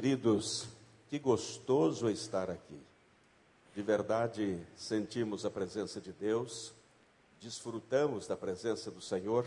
Queridos, 0.00 0.68
que 1.10 1.18
gostoso 1.18 2.08
estar 2.08 2.48
aqui. 2.48 2.80
De 3.74 3.82
verdade, 3.82 4.56
sentimos 4.76 5.44
a 5.44 5.50
presença 5.50 6.00
de 6.00 6.12
Deus, 6.12 6.72
desfrutamos 7.40 8.24
da 8.24 8.36
presença 8.36 8.92
do 8.92 9.00
Senhor 9.00 9.44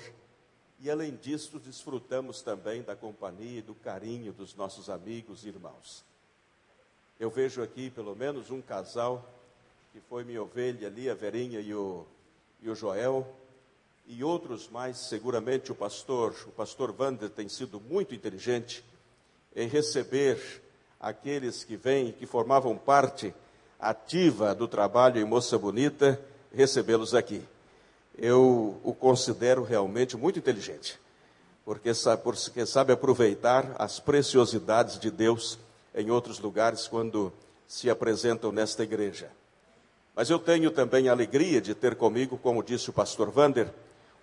e, 0.82 0.92
além 0.92 1.16
disso, 1.16 1.58
desfrutamos 1.58 2.42
também 2.42 2.82
da 2.82 2.98
companhia 2.98 3.60
e 3.60 3.62
do 3.62 3.74
carinho 3.74 4.34
dos 4.34 4.54
nossos 4.54 4.90
amigos 4.90 5.46
e 5.46 5.48
irmãos. 5.48 6.04
Eu 7.18 7.30
vejo 7.30 7.64
aqui 7.64 7.90
pelo 7.90 8.14
menos 8.14 8.52
um 8.52 8.62
casal, 8.62 9.26
que 9.94 10.02
foi 10.02 10.26
minha 10.26 10.44
ovelha 10.44 10.90
ali, 10.90 11.10
a 11.10 11.14
Verinha 11.14 11.62
e 11.62 11.74
o, 11.74 12.06
e 12.62 12.70
o 12.70 12.76
Joel, 12.76 13.26
e 14.06 14.22
outros 14.22 14.68
mais, 14.68 14.98
seguramente 14.98 15.72
o 15.72 15.76
pastor, 15.76 16.36
o 16.46 16.52
pastor 16.52 16.94
Wander 17.00 17.30
tem 17.30 17.48
sido 17.48 17.80
muito 17.80 18.14
inteligente 18.14 18.84
em 19.56 19.68
receber 19.68 20.62
aqueles 21.00 21.64
que 21.64 21.76
vêm, 21.76 22.12
que 22.12 22.26
formavam 22.26 22.78
parte 22.78 23.34
ativa 23.80 24.54
do 24.54 24.68
trabalho 24.68 25.20
em 25.20 25.26
Moça 25.26 25.58
Bonita, 25.58 26.20
recebê-los 26.54 27.16
aqui. 27.16 27.44
Eu 28.18 28.80
o 28.84 28.94
considero 28.94 29.64
realmente 29.64 30.16
muito 30.16 30.38
inteligente, 30.38 31.00
porque 31.66 31.94
sabe, 31.94 32.22
porque 32.22 32.66
sabe 32.66 32.94
aproveitar 32.94 33.76
as 33.80 34.00
preciosidades 34.00 35.00
de 35.00 35.10
Deus 35.10 35.58
em 35.96 36.12
outros 36.12 36.40
lugares 36.40 36.88
quando 36.88 37.34
se 37.68 37.90
apresentam 37.90 38.52
nesta 38.52 38.84
igreja. 38.84 39.32
Mas 40.16 40.30
eu 40.30 40.38
tenho 40.38 40.70
também 40.70 41.10
a 41.10 41.14
alegria 41.14 41.62
de 41.62 41.74
ter 41.74 41.96
comigo, 41.96 42.38
como 42.38 42.62
disse 42.62 42.90
o 42.90 42.94
pastor 42.94 43.32
Vander, 43.32 43.74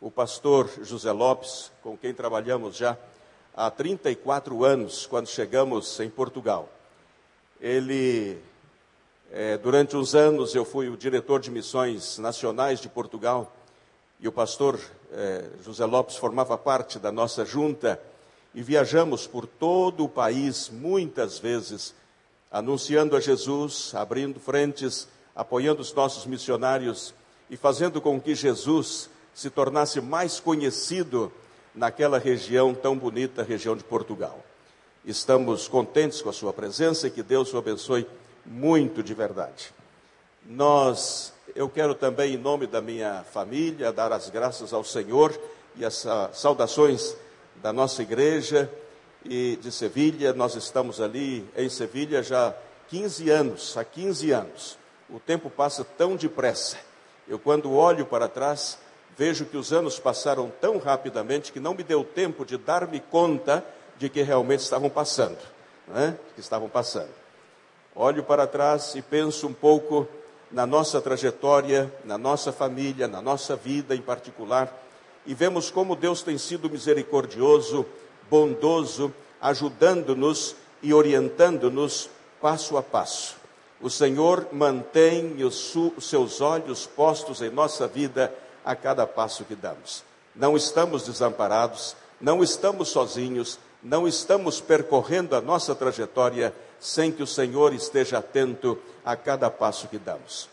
o 0.00 0.10
pastor 0.10 0.70
José 0.83 1.10
Lopes, 1.10 1.72
com 1.83 1.97
quem 1.97 2.14
trabalhamos 2.14 2.77
já 2.77 2.97
há 3.59 3.73
34 3.73 4.65
anos, 4.65 5.05
quando 5.05 5.27
chegamos 5.27 5.98
em 5.98 6.09
Portugal. 6.09 6.69
Ele, 7.61 8.39
é, 9.33 9.59
durante 9.59 9.97
uns 9.97 10.15
anos, 10.15 10.55
eu 10.55 10.65
fui 10.65 10.89
o 10.89 10.97
diretor 10.97 11.41
de 11.41 11.50
missões 11.50 12.19
nacionais 12.19 12.78
de 12.78 12.89
Portugal 12.89 13.53
e 14.20 14.28
o 14.28 14.33
pastor 14.33 14.78
é, 15.12 15.45
José 15.65 15.84
Lopes 15.84 16.15
formava 16.15 16.56
parte 16.56 17.00
da 17.00 17.11
nossa 17.11 17.45
junta 17.45 18.00
e 18.55 18.62
viajamos 18.62 19.27
por 19.27 19.45
todo 19.45 20.05
o 20.05 20.09
país 20.09 20.69
muitas 20.69 21.41
vezes, 21.41 21.97
anunciando 22.53 23.17
a 23.17 23.20
Jesus, 23.20 23.93
abrindo 23.93 24.39
frentes, 24.39 25.09
apoiando 25.34 25.83
os 25.83 25.93
nossos 25.93 26.27
missionários 26.27 27.12
e 27.50 27.56
fazendo 27.56 28.00
com 28.00 28.20
que 28.20 28.37
Jesus 28.37 29.11
se 29.34 29.50
tornasse 29.50 30.00
mais 30.00 30.39
conhecido 30.39 31.33
naquela 31.79 32.19
região 32.19 32.75
tão 32.75 32.98
bonita, 32.98 33.45
região 33.45 33.77
de 33.77 33.84
Portugal. 33.84 34.45
Estamos 35.05 35.69
contentes 35.69 36.21
com 36.21 36.29
a 36.29 36.33
sua 36.33 36.53
presença 36.53 37.07
e 37.07 37.11
que 37.11 37.23
Deus 37.23 37.55
o 37.55 37.59
abençoe 37.59 38.05
muito 38.45 39.01
de 39.01 39.15
verdade. 39.15 39.73
Nós, 40.45 41.33
eu 41.55 41.69
quero 41.69 41.95
também, 41.95 42.34
em 42.34 42.37
nome 42.37 42.67
da 42.67 42.81
minha 42.81 43.25
família, 43.33 43.93
dar 43.93 44.12
as 44.12 44.29
graças 44.29 44.73
ao 44.73 44.83
Senhor 44.83 45.39
e 45.77 45.84
as 45.84 46.05
saudações 46.33 47.17
da 47.62 47.73
nossa 47.73 48.03
igreja 48.03 48.69
e 49.25 49.56
de 49.62 49.71
Sevilha. 49.71 50.33
Nós 50.33 50.56
estamos 50.56 51.01
ali 51.01 51.49
em 51.56 51.69
Sevilha 51.69 52.25
já 52.25 52.53
15 52.89 53.31
anos, 53.31 53.77
há 53.77 53.84
15 53.84 54.33
anos. 54.33 54.79
O 55.09 55.21
tempo 55.21 55.49
passa 55.49 55.84
tão 55.84 56.17
depressa. 56.17 56.77
Eu, 57.29 57.39
quando 57.39 57.73
olho 57.73 58.05
para 58.05 58.27
trás, 58.27 58.79
vejo 59.19 59.44
que 59.44 59.56
os 59.56 59.72
anos 59.72 59.98
passaram 59.98 60.50
tão 60.61 60.78
rapidamente 60.78 61.52
que 61.52 61.58
não 61.58 61.74
me 61.74 61.83
deu 61.83 62.05
tempo 62.05 62.47
de 62.47 62.56
dar-me 62.56 63.00
conta 63.00 63.64
de 63.98 64.08
que 64.08 64.22
realmente 64.22 64.60
estavam 64.60 64.88
passando, 64.88 65.38
né? 65.88 66.16
que 66.36 66.41
estavam 66.41 66.69
passando. 66.69 67.10
Olho 67.97 68.22
para 68.22 68.47
trás 68.47 68.94
e 68.94 69.02
penso 69.02 69.48
um 69.48 69.52
pouco 69.52 70.06
na 70.52 70.64
nossa 70.64 71.00
trajetória, 71.00 71.92
na 72.05 72.16
nossa 72.16 72.53
família, 72.53 73.09
na 73.09 73.20
nossa 73.20 73.56
vida 73.56 73.93
em 73.93 74.00
particular, 74.00 74.72
e 75.26 75.34
vemos 75.34 75.69
como 75.69 75.97
Deus 75.97 76.22
tem 76.22 76.38
sido 76.38 76.70
misericordioso, 76.70 77.84
bondoso, 78.31 79.12
ajudando-nos 79.41 80.54
e 80.81 80.94
orientando-nos 80.94 82.09
passo 82.41 82.76
a 82.76 82.82
passo. 82.84 83.37
O 83.81 83.91
Senhor 83.91 84.47
mantém 84.53 85.43
os 85.43 85.75
seus 86.00 86.41
olhos 86.41 86.87
postos 86.87 87.43
em 87.43 87.50
nossa 87.50 87.88
vida 87.88 88.32
a 88.69 88.77
cada 88.77 89.06
passo 89.06 89.47
que 89.47 89.55
damos. 89.55 90.05
Não 90.37 90.55
estamos 90.55 91.06
desamparados, 91.06 91.97
não 92.21 92.43
estamos 92.43 92.91
sozinhos, 92.91 93.59
não 93.83 94.06
estamos 94.06 94.61
percorrendo 94.61 95.34
a 95.34 95.41
nossa 95.41 95.75
trajetória 95.75 96.53
sem 96.79 97.11
que 97.11 97.23
o 97.23 97.27
Senhor 97.27 97.73
esteja 97.73 98.19
atento 98.19 98.79
a 99.03 99.17
cada 99.17 99.49
passo 99.49 99.89
que 99.89 99.97
damos. 99.97 100.51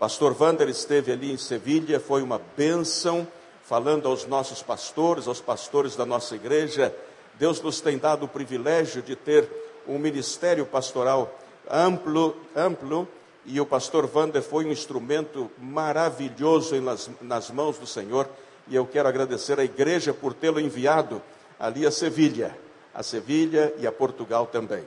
Pastor 0.00 0.34
Vander 0.34 0.68
esteve 0.68 1.12
ali 1.12 1.30
em 1.30 1.36
Sevilha, 1.36 2.00
foi 2.00 2.22
uma 2.22 2.40
bênção, 2.56 3.24
falando 3.62 4.08
aos 4.08 4.26
nossos 4.26 4.60
pastores, 4.60 5.28
aos 5.28 5.40
pastores 5.40 5.94
da 5.94 6.04
nossa 6.04 6.34
igreja. 6.34 6.92
Deus 7.34 7.60
nos 7.60 7.80
tem 7.80 7.98
dado 7.98 8.24
o 8.24 8.28
privilégio 8.28 9.00
de 9.00 9.14
ter 9.14 9.48
um 9.86 9.96
ministério 9.96 10.66
pastoral 10.66 11.32
amplo, 11.70 12.36
amplo 12.56 13.06
e 13.44 13.60
o 13.60 13.66
pastor 13.66 14.06
Vander 14.06 14.42
foi 14.42 14.64
um 14.64 14.72
instrumento 14.72 15.50
maravilhoso 15.58 16.80
nas, 16.80 17.10
nas 17.20 17.50
mãos 17.50 17.78
do 17.78 17.86
Senhor, 17.86 18.28
e 18.66 18.74
eu 18.74 18.86
quero 18.86 19.08
agradecer 19.08 19.60
à 19.60 19.64
igreja 19.64 20.14
por 20.14 20.32
tê-lo 20.32 20.58
enviado 20.58 21.20
ali 21.58 21.86
a 21.86 21.90
Sevilha, 21.90 22.56
a 22.94 23.02
Sevilha 23.02 23.72
e 23.78 23.86
a 23.86 23.92
Portugal 23.92 24.46
também. 24.46 24.84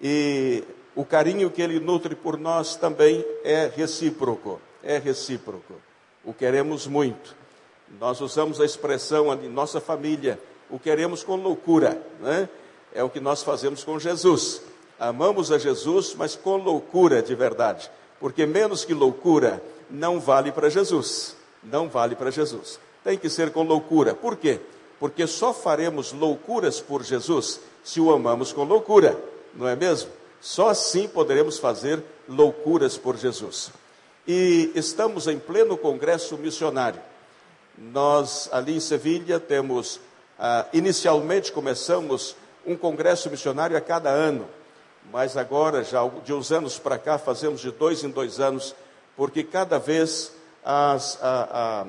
E 0.00 0.62
o 0.94 1.04
carinho 1.04 1.50
que 1.50 1.62
ele 1.62 1.80
nutre 1.80 2.14
por 2.14 2.38
nós 2.38 2.76
também 2.76 3.24
é 3.42 3.70
recíproco, 3.74 4.60
é 4.82 4.98
recíproco. 4.98 5.74
O 6.24 6.34
queremos 6.34 6.86
muito. 6.86 7.34
Nós 7.98 8.20
usamos 8.20 8.60
a 8.60 8.64
expressão 8.64 9.30
ali, 9.30 9.48
nossa 9.48 9.80
família, 9.80 10.38
o 10.68 10.78
queremos 10.78 11.22
com 11.22 11.36
loucura, 11.36 12.00
né? 12.20 12.48
É 12.92 13.02
o 13.02 13.08
que 13.08 13.20
nós 13.20 13.42
fazemos 13.42 13.84
com 13.84 13.98
Jesus. 13.98 14.60
Amamos 14.98 15.52
a 15.52 15.58
Jesus, 15.58 16.14
mas 16.16 16.34
com 16.34 16.56
loucura 16.56 17.22
de 17.22 17.34
verdade. 17.34 17.90
Porque 18.18 18.44
menos 18.46 18.84
que 18.84 18.92
loucura 18.92 19.62
não 19.88 20.18
vale 20.18 20.50
para 20.50 20.68
Jesus. 20.68 21.36
Não 21.62 21.88
vale 21.88 22.16
para 22.16 22.30
Jesus. 22.30 22.80
Tem 23.04 23.16
que 23.16 23.30
ser 23.30 23.52
com 23.52 23.62
loucura. 23.62 24.14
Por 24.14 24.36
quê? 24.36 24.60
Porque 24.98 25.26
só 25.26 25.52
faremos 25.52 26.12
loucuras 26.12 26.80
por 26.80 27.04
Jesus 27.04 27.60
se 27.84 28.00
o 28.00 28.12
amamos 28.12 28.52
com 28.52 28.64
loucura, 28.64 29.18
não 29.54 29.66
é 29.66 29.74
mesmo? 29.74 30.10
Só 30.40 30.68
assim 30.68 31.08
poderemos 31.08 31.58
fazer 31.58 32.02
loucuras 32.28 32.98
por 32.98 33.16
Jesus. 33.16 33.70
E 34.26 34.70
estamos 34.74 35.26
em 35.26 35.38
pleno 35.38 35.76
congresso 35.76 36.36
missionário. 36.36 37.00
Nós, 37.78 38.48
ali 38.52 38.76
em 38.76 38.80
Sevilha, 38.80 39.40
temos, 39.40 40.00
ah, 40.38 40.66
inicialmente 40.72 41.50
começamos 41.50 42.36
um 42.66 42.76
congresso 42.76 43.30
missionário 43.30 43.76
a 43.76 43.80
cada 43.80 44.10
ano 44.10 44.46
mas 45.12 45.36
agora, 45.36 45.82
já 45.82 46.06
de 46.24 46.32
uns 46.32 46.52
anos 46.52 46.78
para 46.78 46.98
cá, 46.98 47.18
fazemos 47.18 47.60
de 47.60 47.70
dois 47.70 48.04
em 48.04 48.10
dois 48.10 48.40
anos, 48.40 48.74
porque 49.16 49.42
cada 49.42 49.78
vez 49.78 50.32
as, 50.64 51.18
a, 51.22 51.86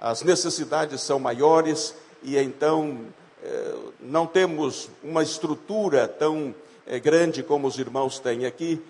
a, 0.00 0.10
as 0.10 0.22
necessidades 0.22 1.02
são 1.02 1.18
maiores 1.18 1.94
e 2.22 2.38
então 2.38 3.00
eh, 3.42 3.74
não 4.00 4.26
temos 4.26 4.88
uma 5.02 5.22
estrutura 5.22 6.08
tão 6.08 6.54
eh, 6.86 6.98
grande 6.98 7.42
como 7.42 7.66
os 7.66 7.78
irmãos 7.78 8.18
têm 8.18 8.46
aqui. 8.46 8.82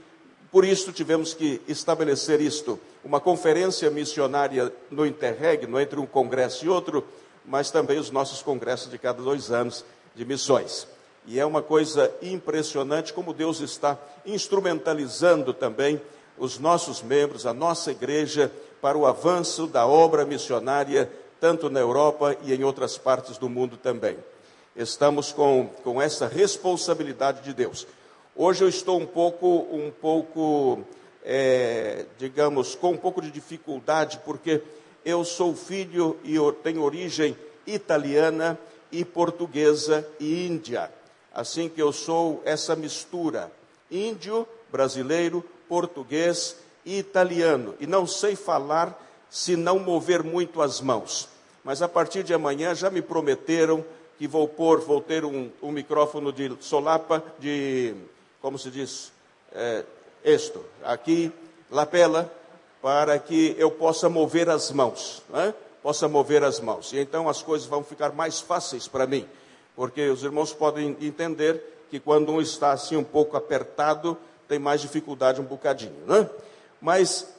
Por 0.52 0.64
isso 0.64 0.92
tivemos 0.92 1.34
que 1.34 1.60
estabelecer 1.66 2.40
isto, 2.40 2.78
uma 3.04 3.20
conferência 3.20 3.90
missionária 3.90 4.72
no 4.88 5.04
interregno 5.04 5.80
entre 5.80 5.98
um 5.98 6.06
congresso 6.06 6.64
e 6.64 6.68
outro, 6.68 7.04
mas 7.44 7.72
também 7.72 7.98
os 7.98 8.12
nossos 8.12 8.40
congressos 8.40 8.88
de 8.88 8.96
cada 8.96 9.20
dois 9.20 9.50
anos 9.50 9.84
de 10.14 10.24
missões. 10.24 10.86
E 11.26 11.40
é 11.40 11.46
uma 11.46 11.62
coisa 11.62 12.12
impressionante 12.20 13.12
como 13.12 13.32
Deus 13.32 13.60
está 13.60 13.98
instrumentalizando 14.26 15.54
também 15.54 16.00
os 16.36 16.58
nossos 16.58 17.02
membros, 17.02 17.46
a 17.46 17.54
nossa 17.54 17.90
igreja, 17.90 18.52
para 18.80 18.98
o 18.98 19.06
avanço 19.06 19.66
da 19.66 19.86
obra 19.86 20.26
missionária, 20.26 21.10
tanto 21.40 21.70
na 21.70 21.80
Europa 21.80 22.36
e 22.42 22.52
em 22.52 22.62
outras 22.62 22.98
partes 22.98 23.38
do 23.38 23.48
mundo 23.48 23.78
também. 23.78 24.18
Estamos 24.76 25.32
com, 25.32 25.70
com 25.82 26.02
essa 26.02 26.26
responsabilidade 26.26 27.42
de 27.42 27.54
Deus. 27.54 27.86
Hoje 28.36 28.62
eu 28.62 28.68
estou 28.68 29.00
um 29.00 29.06
pouco, 29.06 29.66
um 29.70 29.90
pouco, 29.90 30.84
é, 31.24 32.04
digamos, 32.18 32.74
com 32.74 32.90
um 32.90 32.96
pouco 32.98 33.22
de 33.22 33.30
dificuldade, 33.30 34.20
porque 34.26 34.60
eu 35.04 35.24
sou 35.24 35.54
filho 35.54 36.18
e 36.22 36.34
tenho 36.62 36.82
origem 36.82 37.34
italiana 37.66 38.58
e 38.92 39.04
portuguesa 39.04 40.06
e 40.20 40.46
índia 40.46 40.90
assim 41.34 41.68
que 41.68 41.82
eu 41.82 41.92
sou 41.92 42.40
essa 42.44 42.76
mistura, 42.76 43.50
índio, 43.90 44.46
brasileiro, 44.70 45.44
português 45.68 46.56
e 46.84 46.98
italiano, 46.98 47.74
e 47.80 47.86
não 47.86 48.06
sei 48.06 48.36
falar 48.36 49.00
se 49.28 49.56
não 49.56 49.78
mover 49.78 50.22
muito 50.22 50.62
as 50.62 50.80
mãos. 50.80 51.28
Mas 51.64 51.82
a 51.82 51.88
partir 51.88 52.22
de 52.22 52.32
amanhã 52.32 52.74
já 52.74 52.88
me 52.88 53.02
prometeram 53.02 53.84
que 54.16 54.28
vou 54.28 54.46
pôr, 54.46 54.80
vou 54.80 55.00
ter 55.00 55.24
um, 55.24 55.50
um 55.60 55.72
micrófono 55.72 56.32
de 56.32 56.56
solapa, 56.60 57.22
de, 57.38 57.94
como 58.40 58.58
se 58.58 58.70
diz, 58.70 59.12
é, 59.52 59.84
isto, 60.24 60.64
aqui, 60.84 61.32
lapela, 61.70 62.32
para 62.80 63.18
que 63.18 63.56
eu 63.58 63.70
possa 63.70 64.08
mover 64.08 64.48
as 64.48 64.70
mãos, 64.70 65.22
né? 65.30 65.52
possa 65.82 66.06
mover 66.06 66.44
as 66.44 66.60
mãos. 66.60 66.92
E 66.92 66.98
então 66.98 67.28
as 67.28 67.42
coisas 67.42 67.66
vão 67.66 67.82
ficar 67.82 68.12
mais 68.12 68.40
fáceis 68.40 68.86
para 68.86 69.06
mim, 69.06 69.26
porque 69.76 70.08
os 70.08 70.22
irmãos 70.22 70.52
podem 70.52 70.96
entender 71.00 71.86
que 71.90 72.00
quando 72.00 72.32
um 72.32 72.40
está 72.40 72.72
assim 72.72 72.96
um 72.96 73.04
pouco 73.04 73.36
apertado, 73.36 74.16
tem 74.48 74.58
mais 74.58 74.80
dificuldade 74.80 75.40
um 75.40 75.44
bocadinho, 75.44 75.94
né? 76.06 76.28
Mas 76.80 77.34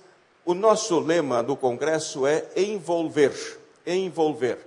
o 0.45 0.53
nosso 0.53 0.99
lema 0.99 1.41
no 1.41 1.55
congresso 1.55 2.25
é 2.25 2.45
envolver, 2.55 3.59
envolver. 3.85 4.57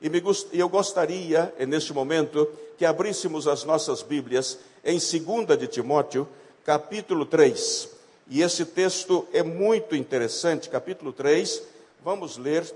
E, 0.00 0.10
eu 0.52 0.68
gostaria, 0.68 1.54
neste 1.66 1.92
momento, 1.92 2.48
que 2.76 2.84
abríssemos 2.84 3.48
as 3.48 3.64
nossas 3.64 4.02
Bíblias 4.02 4.58
em 4.84 4.98
2 4.98 5.58
de 5.58 5.66
Timóteo, 5.66 6.28
capítulo 6.64 7.24
3. 7.24 7.88
E 8.28 8.42
esse 8.42 8.64
texto 8.64 9.26
é 9.32 9.42
muito 9.42 9.94
interessante, 9.94 10.68
capítulo 10.68 11.12
3. 11.12 11.62
Vamos 12.04 12.36
ler 12.36 12.70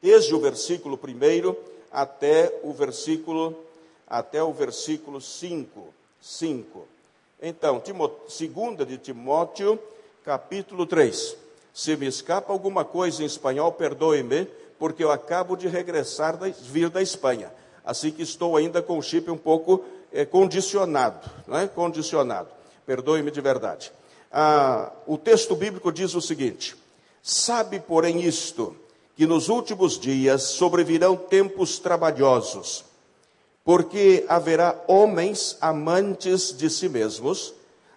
desde 0.00 0.34
o 0.34 0.40
versículo 0.40 0.98
1 1.02 1.73
até 1.94 2.60
o 2.64 2.72
versículo 2.72 3.56
até 4.06 4.42
o 4.42 4.52
versículo 4.52 5.20
5. 5.20 5.94
5. 6.20 6.86
Então, 7.40 7.82
2 7.82 8.88
de 8.88 8.98
Timóteo, 8.98 9.78
capítulo 10.24 10.86
3. 10.86 11.36
Se 11.72 11.96
me 11.96 12.06
escapa 12.06 12.52
alguma 12.52 12.84
coisa 12.84 13.22
em 13.22 13.26
espanhol, 13.26 13.72
perdoe-me, 13.72 14.46
porque 14.78 15.02
eu 15.02 15.10
acabo 15.10 15.56
de 15.56 15.68
regressar, 15.68 16.36
da, 16.36 16.48
vir 16.48 16.88
da 16.90 17.02
Espanha. 17.02 17.52
Assim 17.84 18.10
que 18.10 18.22
estou 18.22 18.56
ainda 18.56 18.80
com 18.80 18.98
o 18.98 19.02
chip 19.02 19.30
um 19.30 19.36
pouco 19.36 19.84
é, 20.12 20.24
condicionado, 20.24 21.28
não 21.46 21.58
é? 21.58 21.66
Condicionado. 21.66 22.48
Perdoe-me 22.86 23.30
de 23.30 23.40
verdade. 23.40 23.92
Ah, 24.30 24.92
o 25.06 25.18
texto 25.18 25.54
bíblico 25.54 25.92
diz 25.92 26.14
o 26.14 26.20
seguinte: 26.20 26.76
Sabe, 27.22 27.80
porém, 27.80 28.22
isto, 28.22 28.76
que 29.16 29.26
nos 29.26 29.48
últimos 29.48 29.98
dias 29.98 30.42
sobrevirão 30.42 31.16
tempos 31.16 31.78
trabalhosos, 31.78 32.84
porque 33.64 34.24
haverá 34.28 34.82
homens 34.86 35.56
amantes 35.60 36.56
de 36.56 36.68
si 36.68 36.88
mesmos, 36.88 37.54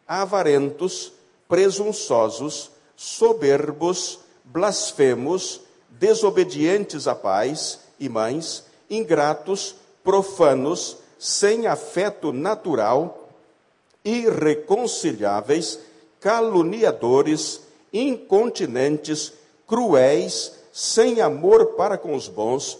avarentos, 0.07 1.11
presunçosos, 1.47 2.71
soberbos, 2.95 4.19
blasfemos, 4.43 5.61
desobedientes 5.89 7.07
a 7.07 7.15
pais 7.15 7.79
e 7.99 8.07
mães, 8.07 8.63
ingratos, 8.89 9.75
profanos, 10.03 10.97
sem 11.19 11.67
afeto 11.67 12.31
natural, 12.31 13.29
irreconciliáveis, 14.05 15.79
caluniadores, 16.19 17.61
incontinentes, 17.91 19.33
cruéis, 19.65 20.53
sem 20.77 21.21
amor 21.21 21.73
para 21.73 21.97
com 21.97 22.13
os 22.13 22.27
bons, 22.27 22.77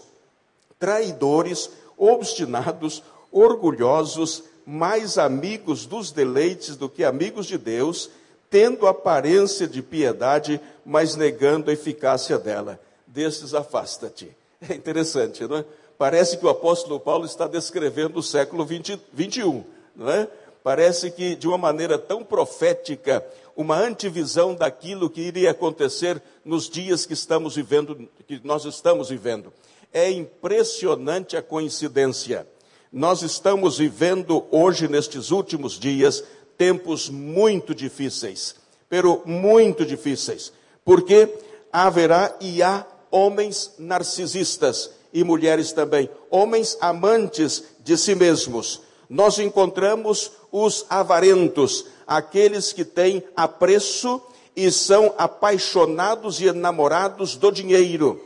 traidores, 0.78 1.68
obstinados, 1.96 3.02
orgulhosos, 3.32 4.44
mais 4.64 5.18
amigos 5.18 5.84
dos 5.84 6.12
deleites 6.12 6.76
do 6.76 6.88
que 6.88 7.02
amigos 7.02 7.46
de 7.46 7.58
Deus, 7.58 8.08
tendo 8.48 8.86
aparência 8.86 9.66
de 9.66 9.82
piedade, 9.82 10.60
mas 10.86 11.16
negando 11.16 11.70
a 11.70 11.72
eficácia 11.72 12.38
dela. 12.38 12.78
Destes 13.04 13.52
afasta-te. 13.52 14.30
É 14.70 14.74
interessante, 14.74 15.44
não 15.44 15.56
é? 15.56 15.64
Parece 15.98 16.36
que 16.36 16.46
o 16.46 16.48
apóstolo 16.48 17.00
Paulo 17.00 17.26
está 17.26 17.48
descrevendo 17.48 18.20
o 18.20 18.22
século 18.22 18.64
20, 18.64 19.00
21, 19.12 19.64
não 19.96 20.08
é? 20.08 20.28
Parece 20.62 21.10
que, 21.10 21.34
de 21.34 21.46
uma 21.46 21.58
maneira 21.58 21.98
tão 21.98 22.24
profética, 22.24 23.24
uma 23.56 23.76
antivisão 23.76 24.54
daquilo 24.54 25.10
que 25.10 25.20
iria 25.20 25.50
acontecer 25.50 26.22
nos 26.44 26.68
dias 26.68 27.04
que 27.04 27.12
estamos 27.12 27.56
vivendo, 27.56 28.08
que 28.26 28.40
nós 28.44 28.64
estamos 28.64 29.08
vivendo. 29.08 29.52
É 29.92 30.10
impressionante 30.10 31.36
a 31.36 31.42
coincidência. 31.42 32.46
Nós 32.92 33.22
estamos 33.22 33.78
vivendo 33.78 34.46
hoje, 34.50 34.88
nestes 34.88 35.30
últimos 35.30 35.78
dias, 35.78 36.22
tempos 36.56 37.08
muito 37.08 37.74
difíceis, 37.74 38.56
pero 38.88 39.22
muito 39.24 39.84
difíceis, 39.84 40.52
porque 40.84 41.28
haverá 41.72 42.36
e 42.40 42.62
há 42.62 42.86
homens 43.10 43.74
narcisistas 43.78 44.90
e 45.12 45.24
mulheres 45.24 45.72
também, 45.72 46.10
homens 46.30 46.76
amantes 46.80 47.64
de 47.80 47.96
si 47.96 48.14
mesmos. 48.14 48.82
Nós 49.08 49.38
encontramos 49.38 50.32
os 50.50 50.86
avarentos, 50.88 51.86
aqueles 52.06 52.72
que 52.72 52.84
têm 52.84 53.22
apreço 53.36 54.20
e 54.56 54.70
são 54.70 55.14
apaixonados 55.16 56.40
e 56.40 56.46
enamorados 56.46 57.36
do 57.36 57.50
dinheiro, 57.50 58.20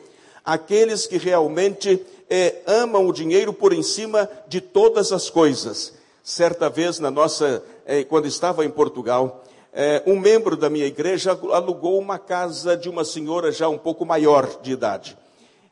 aqueles 0.45 1.07
que 1.07 1.19
realmente 1.19 2.05
é, 2.31 2.63
amam 2.67 3.07
o 3.07 3.13
dinheiro 3.13 3.53
por 3.53 3.73
em 3.73 3.83
cima 3.83 4.29
de 4.49 4.61
todas 4.61 5.13
as 5.13 5.29
coisas. 5.29 5.93
Certa 6.23 6.71
vez, 6.71 6.99
na 6.99 7.11
nossa, 7.11 7.63
é, 7.85 8.05
quando 8.05 8.27
estava 8.27 8.65
em 8.65 8.71
Portugal, 8.71 9.45
é, 9.73 10.03
um 10.07 10.19
membro 10.19 10.57
da 10.57 10.71
minha 10.71 10.87
igreja 10.87 11.39
alugou 11.51 11.99
uma 11.99 12.19
casa 12.19 12.77
de 12.77 12.89
uma 12.89 13.05
senhora 13.05 13.51
já 13.51 13.69
um 13.69 13.79
pouco 13.79 14.07
maior 14.07 14.61
de 14.63 14.73
idade. 14.73 15.19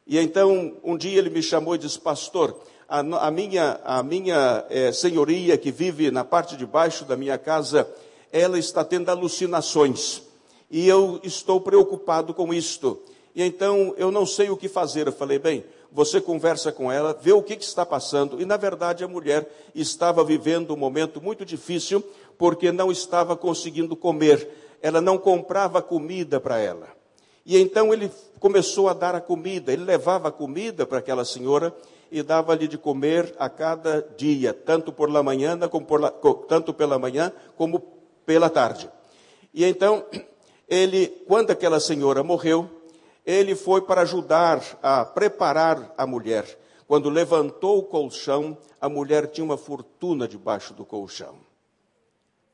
E 0.06 0.18
então, 0.18 0.74
um 0.82 0.96
dia 0.96 1.18
ele 1.18 1.30
me 1.30 1.42
chamou 1.42 1.74
e 1.74 1.78
disse, 1.78 1.98
pastor, 1.98 2.56
a, 2.90 3.28
a 3.28 3.30
minha, 3.30 3.80
a 3.84 4.02
minha 4.02 4.66
é, 4.68 4.90
senhoria 4.90 5.56
que 5.56 5.70
vive 5.70 6.10
na 6.10 6.24
parte 6.24 6.56
de 6.56 6.66
baixo 6.66 7.04
da 7.04 7.16
minha 7.16 7.38
casa, 7.38 7.88
ela 8.32 8.58
está 8.58 8.84
tendo 8.84 9.08
alucinações. 9.08 10.22
E 10.68 10.88
eu 10.88 11.20
estou 11.22 11.60
preocupado 11.60 12.34
com 12.34 12.52
isto. 12.52 13.00
E 13.32 13.44
então, 13.44 13.94
eu 13.96 14.10
não 14.10 14.26
sei 14.26 14.50
o 14.50 14.56
que 14.56 14.68
fazer. 14.68 15.06
Eu 15.06 15.12
falei, 15.12 15.38
bem, 15.38 15.64
você 15.92 16.20
conversa 16.20 16.72
com 16.72 16.90
ela, 16.90 17.16
vê 17.20 17.32
o 17.32 17.42
que, 17.42 17.56
que 17.56 17.64
está 17.64 17.86
passando. 17.86 18.42
E, 18.42 18.44
na 18.44 18.56
verdade, 18.56 19.04
a 19.04 19.08
mulher 19.08 19.48
estava 19.72 20.24
vivendo 20.24 20.74
um 20.74 20.76
momento 20.76 21.22
muito 21.22 21.44
difícil, 21.44 22.02
porque 22.36 22.72
não 22.72 22.90
estava 22.90 23.36
conseguindo 23.36 23.94
comer. 23.94 24.48
Ela 24.82 25.00
não 25.00 25.16
comprava 25.16 25.80
comida 25.80 26.40
para 26.40 26.58
ela. 26.58 26.88
E 27.46 27.56
então 27.56 27.92
ele 27.92 28.10
começou 28.40 28.88
a 28.88 28.92
dar 28.92 29.14
a 29.14 29.20
comida. 29.20 29.72
Ele 29.72 29.84
levava 29.84 30.28
a 30.28 30.32
comida 30.32 30.84
para 30.84 30.98
aquela 30.98 31.24
senhora 31.24 31.72
e 32.10 32.22
dava-lhe 32.22 32.66
de 32.66 32.76
comer 32.76 33.34
a 33.38 33.48
cada 33.48 34.02
dia, 34.16 34.52
tanto 34.52 34.92
por 34.92 35.10
la 35.10 35.22
manhã, 35.22 35.58
como 35.68 35.86
por 35.86 36.00
la, 36.00 36.12
tanto 36.48 36.74
pela 36.74 36.98
manhã 36.98 37.32
como 37.56 37.80
pela 38.26 38.50
tarde. 38.50 38.90
E 39.54 39.64
então 39.64 40.04
ele, 40.68 41.06
quando 41.26 41.50
aquela 41.50 41.80
senhora 41.80 42.22
morreu, 42.22 42.68
ele 43.24 43.54
foi 43.54 43.82
para 43.82 44.02
ajudar 44.02 44.62
a 44.82 45.04
preparar 45.04 45.94
a 45.96 46.06
mulher. 46.06 46.58
Quando 46.86 47.08
levantou 47.08 47.78
o 47.78 47.82
colchão, 47.84 48.58
a 48.80 48.88
mulher 48.88 49.28
tinha 49.28 49.44
uma 49.44 49.56
fortuna 49.56 50.26
debaixo 50.26 50.74
do 50.74 50.84
colchão. 50.84 51.36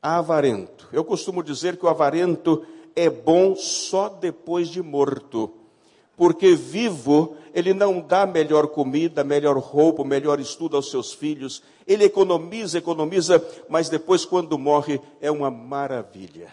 Avarento. 0.02 0.88
Eu 0.92 1.04
costumo 1.04 1.42
dizer 1.42 1.78
que 1.78 1.87
o 1.87 1.88
avarento 1.88 2.64
é 2.95 3.09
bom 3.09 3.57
só 3.57 4.09
depois 4.09 4.69
de 4.69 4.83
morto. 4.83 5.52
Porque 6.16 6.54
vivo, 6.54 7.37
ele 7.52 7.75
não 7.75 8.00
dá 8.00 8.25
melhor 8.25 8.68
comida, 8.68 9.23
melhor 9.23 9.58
roupa, 9.58 10.02
melhor 10.04 10.40
estudo 10.40 10.76
aos 10.76 10.90
seus 10.90 11.12
filhos. 11.12 11.62
Ele 11.87 12.04
economiza, 12.04 12.78
economiza, 12.78 13.44
mas 13.68 13.88
depois, 13.88 14.25
quando 14.25 14.58
morre, 14.58 15.00
é 15.20 15.30
uma 15.30 15.50
maravilha 15.50 16.52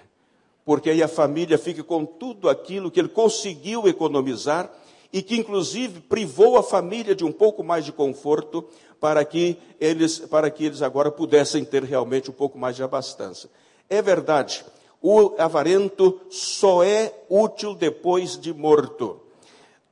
porque 0.66 0.90
aí 0.90 1.04
a 1.04 1.08
família 1.08 1.58
fica 1.58 1.84
com 1.84 2.06
tudo 2.06 2.50
aquilo 2.50 2.90
que 2.90 3.00
ele 3.00 3.10
conseguiu 3.10 3.88
economizar 3.88 4.72
e 5.12 5.22
que 5.22 5.36
inclusive 5.36 6.00
privou 6.02 6.58
a 6.58 6.64
família 6.64 7.14
de 7.14 7.24
um 7.24 7.32
pouco 7.32 7.64
mais 7.64 7.86
de 7.86 7.92
conforto 7.92 8.66
para 9.00 9.24
que 9.26 9.58
eles, 9.80 10.20
para 10.20 10.50
que 10.50 10.66
eles 10.66 10.82
agora 10.82 11.12
pudessem 11.12 11.66
ter 11.66 11.84
realmente 11.84 12.30
um 12.30 12.34
pouco 12.34 12.58
mais 12.58 12.76
de 12.76 12.84
abastança. 12.84 13.50
É 13.90 14.02
verdade, 14.02 14.64
o 15.02 15.36
avarento 15.38 16.20
só 16.30 16.84
é 16.84 17.14
útil 17.30 17.76
depois 17.76 18.40
de 18.40 18.54
morto. 18.54 19.20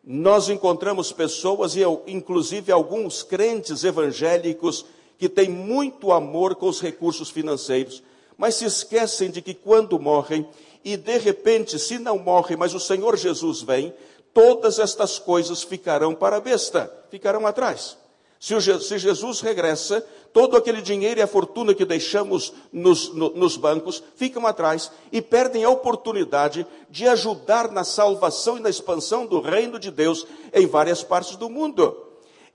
Nós 0.03 0.49
encontramos 0.49 1.11
pessoas, 1.11 1.75
e 1.75 1.81
inclusive 2.07 2.71
alguns 2.71 3.21
crentes 3.21 3.83
evangélicos, 3.83 4.85
que 5.17 5.29
têm 5.29 5.49
muito 5.49 6.11
amor 6.11 6.55
com 6.55 6.67
os 6.67 6.81
recursos 6.81 7.29
financeiros, 7.29 8.01
mas 8.35 8.55
se 8.55 8.65
esquecem 8.65 9.29
de 9.29 9.39
que 9.39 9.53
quando 9.53 9.99
morrem, 9.99 10.47
e 10.83 10.97
de 10.97 11.19
repente, 11.19 11.77
se 11.77 11.99
não 11.99 12.17
morrem, 12.17 12.57
mas 12.57 12.73
o 12.73 12.79
Senhor 12.79 13.15
Jesus 13.15 13.61
vem, 13.61 13.93
todas 14.33 14.79
estas 14.79 15.19
coisas 15.19 15.61
ficarão 15.61 16.15
para 16.15 16.37
a 16.37 16.41
besta, 16.41 16.91
ficarão 17.11 17.45
atrás. 17.45 17.97
Se 18.39 18.59
Jesus 18.59 19.41
regressa, 19.41 20.03
todo 20.33 20.55
aquele 20.55 20.81
dinheiro 20.81 21.19
e 21.19 21.23
a 21.23 21.27
fortuna 21.27 21.73
que 21.73 21.85
deixamos 21.85 22.53
nos, 22.71 23.13
no, 23.13 23.31
nos 23.31 23.57
bancos 23.57 24.03
ficam 24.15 24.47
atrás 24.47 24.91
e 25.11 25.21
perdem 25.21 25.63
a 25.63 25.69
oportunidade 25.69 26.65
de 26.89 27.07
ajudar 27.07 27.71
na 27.71 27.83
salvação 27.83 28.57
e 28.57 28.61
na 28.61 28.69
expansão 28.69 29.25
do 29.25 29.41
reino 29.41 29.77
de 29.77 29.91
Deus 29.91 30.25
em 30.53 30.65
várias 30.65 31.03
partes 31.03 31.35
do 31.35 31.49
mundo. 31.49 31.95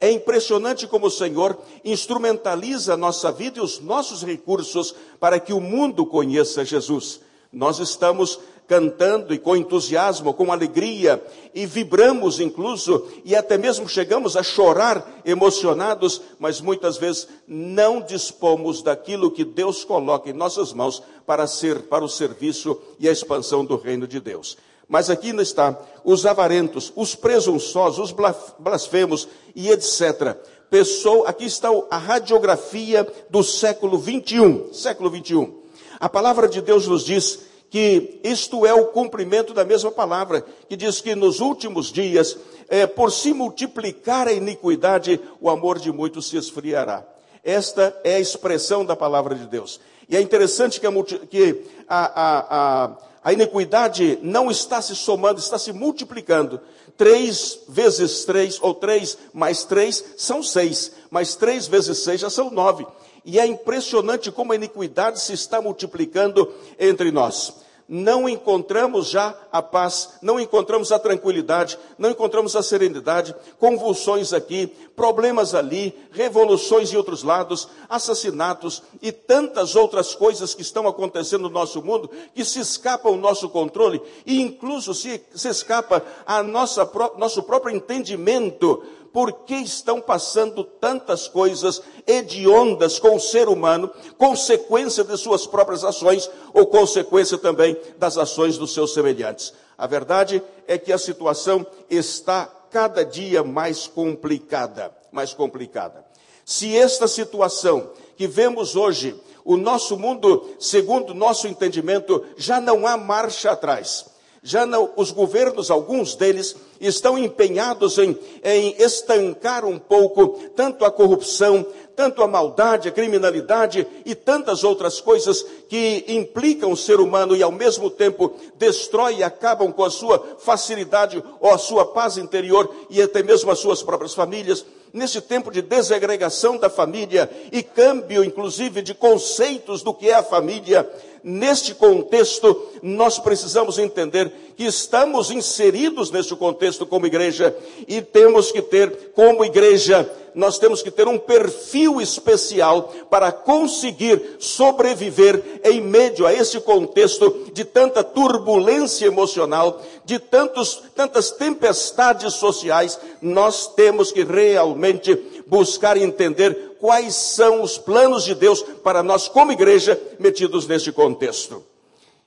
É 0.00 0.10
impressionante 0.10 0.86
como 0.86 1.06
o 1.06 1.10
Senhor 1.10 1.58
instrumentaliza 1.84 2.94
a 2.94 2.96
nossa 2.98 3.32
vida 3.32 3.58
e 3.58 3.62
os 3.62 3.80
nossos 3.80 4.22
recursos 4.22 4.94
para 5.18 5.40
que 5.40 5.52
o 5.52 5.60
mundo 5.60 6.04
conheça 6.04 6.64
Jesus. 6.64 7.20
Nós 7.52 7.78
estamos 7.78 8.38
cantando 8.66 9.32
e 9.32 9.38
com 9.38 9.56
entusiasmo, 9.56 10.34
com 10.34 10.52
alegria, 10.52 11.22
e 11.54 11.66
vibramos 11.66 12.40
incluso, 12.40 13.06
e 13.24 13.34
até 13.34 13.56
mesmo 13.56 13.88
chegamos 13.88 14.36
a 14.36 14.42
chorar 14.42 15.20
emocionados, 15.24 16.20
mas 16.38 16.60
muitas 16.60 16.96
vezes 16.96 17.28
não 17.46 18.00
dispomos 18.00 18.82
daquilo 18.82 19.30
que 19.30 19.44
Deus 19.44 19.84
coloca 19.84 20.28
em 20.28 20.32
nossas 20.32 20.72
mãos 20.72 21.02
para 21.24 21.46
ser 21.46 21.82
para 21.82 22.04
o 22.04 22.08
serviço 22.08 22.78
e 22.98 23.08
a 23.08 23.12
expansão 23.12 23.64
do 23.64 23.76
reino 23.76 24.06
de 24.06 24.20
Deus. 24.20 24.56
Mas 24.88 25.10
aqui 25.10 25.32
não 25.32 25.42
está 25.42 25.76
os 26.04 26.24
avarentos, 26.26 26.92
os 26.94 27.14
presunçosos, 27.14 28.10
os 28.10 28.16
blasfemos 28.58 29.28
e 29.54 29.70
etc. 29.70 30.36
Pessoa, 30.70 31.28
aqui 31.28 31.44
está 31.44 31.68
a 31.90 31.98
radiografia 31.98 33.06
do 33.28 33.42
século 33.42 33.98
21, 33.98 34.72
século 34.72 35.10
21. 35.10 35.66
A 35.98 36.08
palavra 36.08 36.48
de 36.48 36.60
Deus 36.60 36.86
nos 36.86 37.04
diz 37.04 37.40
que 37.76 38.22
isto 38.24 38.64
é 38.64 38.72
o 38.72 38.86
cumprimento 38.86 39.52
da 39.52 39.62
mesma 39.62 39.90
palavra, 39.90 40.42
que 40.66 40.74
diz 40.74 41.02
que 41.02 41.14
nos 41.14 41.40
últimos 41.40 41.92
dias, 41.92 42.38
é, 42.70 42.86
por 42.86 43.12
se 43.12 43.34
multiplicar 43.34 44.26
a 44.26 44.32
iniquidade, 44.32 45.20
o 45.38 45.50
amor 45.50 45.78
de 45.78 45.92
muitos 45.92 46.30
se 46.30 46.38
esfriará. 46.38 47.06
Esta 47.44 47.94
é 48.02 48.14
a 48.14 48.18
expressão 48.18 48.82
da 48.82 48.96
palavra 48.96 49.34
de 49.34 49.44
Deus. 49.46 49.78
E 50.08 50.16
é 50.16 50.22
interessante 50.22 50.80
que 50.80 50.86
a, 50.86 50.90
que 51.28 51.64
a, 51.86 52.22
a, 52.22 52.96
a, 53.22 53.32
iniquidade 53.34 54.20
não 54.22 54.50
está 54.50 54.80
se 54.80 54.96
somando, 54.96 55.38
está 55.38 55.58
se 55.58 55.70
multiplicando. 55.70 56.58
Três 56.96 57.58
vezes 57.68 58.24
três, 58.24 58.58
ou 58.62 58.72
três 58.72 59.18
mais 59.34 59.64
três, 59.64 60.02
são 60.16 60.42
seis. 60.42 60.92
Mas 61.10 61.36
três 61.36 61.66
vezes 61.66 61.98
seis 61.98 62.22
já 62.22 62.30
são 62.30 62.50
nove. 62.50 62.86
E 63.22 63.38
é 63.38 63.44
impressionante 63.44 64.32
como 64.32 64.54
a 64.54 64.56
iniquidade 64.56 65.20
se 65.20 65.34
está 65.34 65.60
multiplicando 65.60 66.50
entre 66.78 67.10
nós. 67.10 67.65
Não 67.88 68.28
encontramos 68.28 69.08
já 69.08 69.38
a 69.52 69.62
paz, 69.62 70.14
não 70.20 70.40
encontramos 70.40 70.90
a 70.90 70.98
tranquilidade, 70.98 71.78
não 71.96 72.10
encontramos 72.10 72.56
a 72.56 72.62
serenidade, 72.62 73.32
convulsões 73.60 74.32
aqui, 74.32 74.66
problemas 74.96 75.54
ali, 75.54 75.96
revoluções 76.10 76.92
em 76.92 76.96
outros 76.96 77.22
lados, 77.22 77.68
assassinatos 77.88 78.82
e 79.00 79.12
tantas 79.12 79.76
outras 79.76 80.16
coisas 80.16 80.52
que 80.52 80.62
estão 80.62 80.88
acontecendo 80.88 81.42
no 81.42 81.50
nosso 81.50 81.80
mundo 81.80 82.10
que 82.34 82.44
se 82.44 82.58
escapam 82.58 83.12
ao 83.12 83.18
nosso 83.18 83.48
controle 83.48 84.02
e 84.24 84.40
incluso 84.40 84.92
se, 84.92 85.22
se 85.32 85.48
escapa 85.48 86.02
a 86.26 86.42
nossa, 86.42 86.90
nosso 87.16 87.40
próprio 87.44 87.76
entendimento 87.76 88.82
por 89.12 89.44
que 89.44 89.54
estão 89.54 90.00
passando 90.00 90.64
tantas 90.64 91.28
coisas 91.28 91.82
hediondas 92.06 92.98
com 92.98 93.16
o 93.16 93.20
ser 93.20 93.48
humano, 93.48 93.90
consequência 94.18 95.04
de 95.04 95.16
suas 95.16 95.46
próprias 95.46 95.84
ações 95.84 96.30
ou 96.52 96.66
consequência 96.66 97.38
também 97.38 97.76
das 97.98 98.18
ações 98.18 98.58
dos 98.58 98.74
seus 98.74 98.92
semelhantes. 98.92 99.52
A 99.76 99.86
verdade 99.86 100.42
é 100.66 100.78
que 100.78 100.92
a 100.92 100.98
situação 100.98 101.66
está 101.88 102.46
cada 102.70 103.04
dia 103.04 103.42
mais 103.42 103.86
complicada, 103.86 104.94
mais 105.12 105.32
complicada. 105.32 106.04
Se 106.44 106.76
esta 106.76 107.08
situação 107.08 107.90
que 108.16 108.26
vemos 108.26 108.76
hoje, 108.76 109.14
o 109.44 109.56
nosso 109.56 109.96
mundo, 109.96 110.54
segundo 110.58 111.14
nosso 111.14 111.46
entendimento, 111.46 112.24
já 112.36 112.60
não 112.60 112.86
há 112.86 112.96
marcha 112.96 113.50
atrás 113.50 114.15
já 114.46 114.64
não, 114.64 114.92
os 114.94 115.10
governos, 115.10 115.72
alguns 115.72 116.14
deles, 116.14 116.54
estão 116.80 117.18
empenhados 117.18 117.98
em, 117.98 118.16
em 118.44 118.76
estancar 118.78 119.64
um 119.64 119.76
pouco 119.76 120.38
tanto 120.54 120.84
a 120.84 120.90
corrupção, 120.90 121.66
tanto 121.96 122.22
a 122.22 122.28
maldade, 122.28 122.88
a 122.88 122.92
criminalidade 122.92 123.84
e 124.04 124.14
tantas 124.14 124.62
outras 124.62 125.00
coisas 125.00 125.44
que 125.68 126.04
implicam 126.06 126.70
o 126.70 126.76
ser 126.76 127.00
humano 127.00 127.34
e 127.34 127.42
ao 127.42 127.50
mesmo 127.50 127.90
tempo 127.90 128.34
destrói 128.56 129.16
e 129.16 129.24
acabam 129.24 129.72
com 129.72 129.82
a 129.82 129.90
sua 129.90 130.36
facilidade 130.38 131.20
ou 131.40 131.50
a 131.52 131.58
sua 131.58 131.84
paz 131.84 132.16
interior 132.16 132.72
e 132.88 133.02
até 133.02 133.24
mesmo 133.24 133.50
as 133.50 133.58
suas 133.58 133.82
próprias 133.82 134.14
famílias. 134.14 134.64
Nesse 134.92 135.20
tempo 135.20 135.50
de 135.50 135.60
desagregação 135.60 136.56
da 136.56 136.70
família 136.70 137.28
e 137.50 137.62
câmbio, 137.62 138.24
inclusive, 138.24 138.80
de 138.80 138.94
conceitos 138.94 139.82
do 139.82 139.92
que 139.92 140.08
é 140.08 140.14
a 140.14 140.22
família, 140.22 140.88
neste 141.22 141.74
contexto, 141.74 142.70
nós 142.82 143.18
precisamos 143.18 143.78
entender 143.78 144.32
que 144.56 144.64
estamos 144.64 145.30
inseridos 145.30 146.10
neste 146.10 146.34
contexto 146.34 146.86
como 146.86 147.06
igreja 147.06 147.54
e 147.86 148.00
temos 148.00 148.50
que 148.50 148.62
ter, 148.62 149.10
como 149.14 149.44
igreja, 149.44 150.10
nós 150.36 150.58
temos 150.58 150.82
que 150.82 150.90
ter 150.90 151.08
um 151.08 151.18
perfil 151.18 151.98
especial 151.98 152.92
para 153.08 153.32
conseguir 153.32 154.36
sobreviver 154.38 155.60
em 155.64 155.80
meio 155.80 156.26
a 156.26 156.32
esse 156.32 156.60
contexto 156.60 157.50
de 157.54 157.64
tanta 157.64 158.04
turbulência 158.04 159.06
emocional, 159.06 159.82
de 160.04 160.18
tantos, 160.18 160.82
tantas 160.94 161.30
tempestades 161.30 162.34
sociais. 162.34 163.00
Nós 163.22 163.66
temos 163.74 164.12
que 164.12 164.24
realmente 164.24 165.18
buscar 165.46 165.96
entender 165.96 166.65
quais 166.80 167.14
são 167.14 167.62
os 167.62 167.78
planos 167.78 168.24
de 168.24 168.34
Deus 168.34 168.62
para 168.82 169.02
nós, 169.02 169.28
como 169.28 169.52
igreja, 169.52 170.00
metidos 170.18 170.66
neste 170.66 170.92
contexto. 170.92 171.64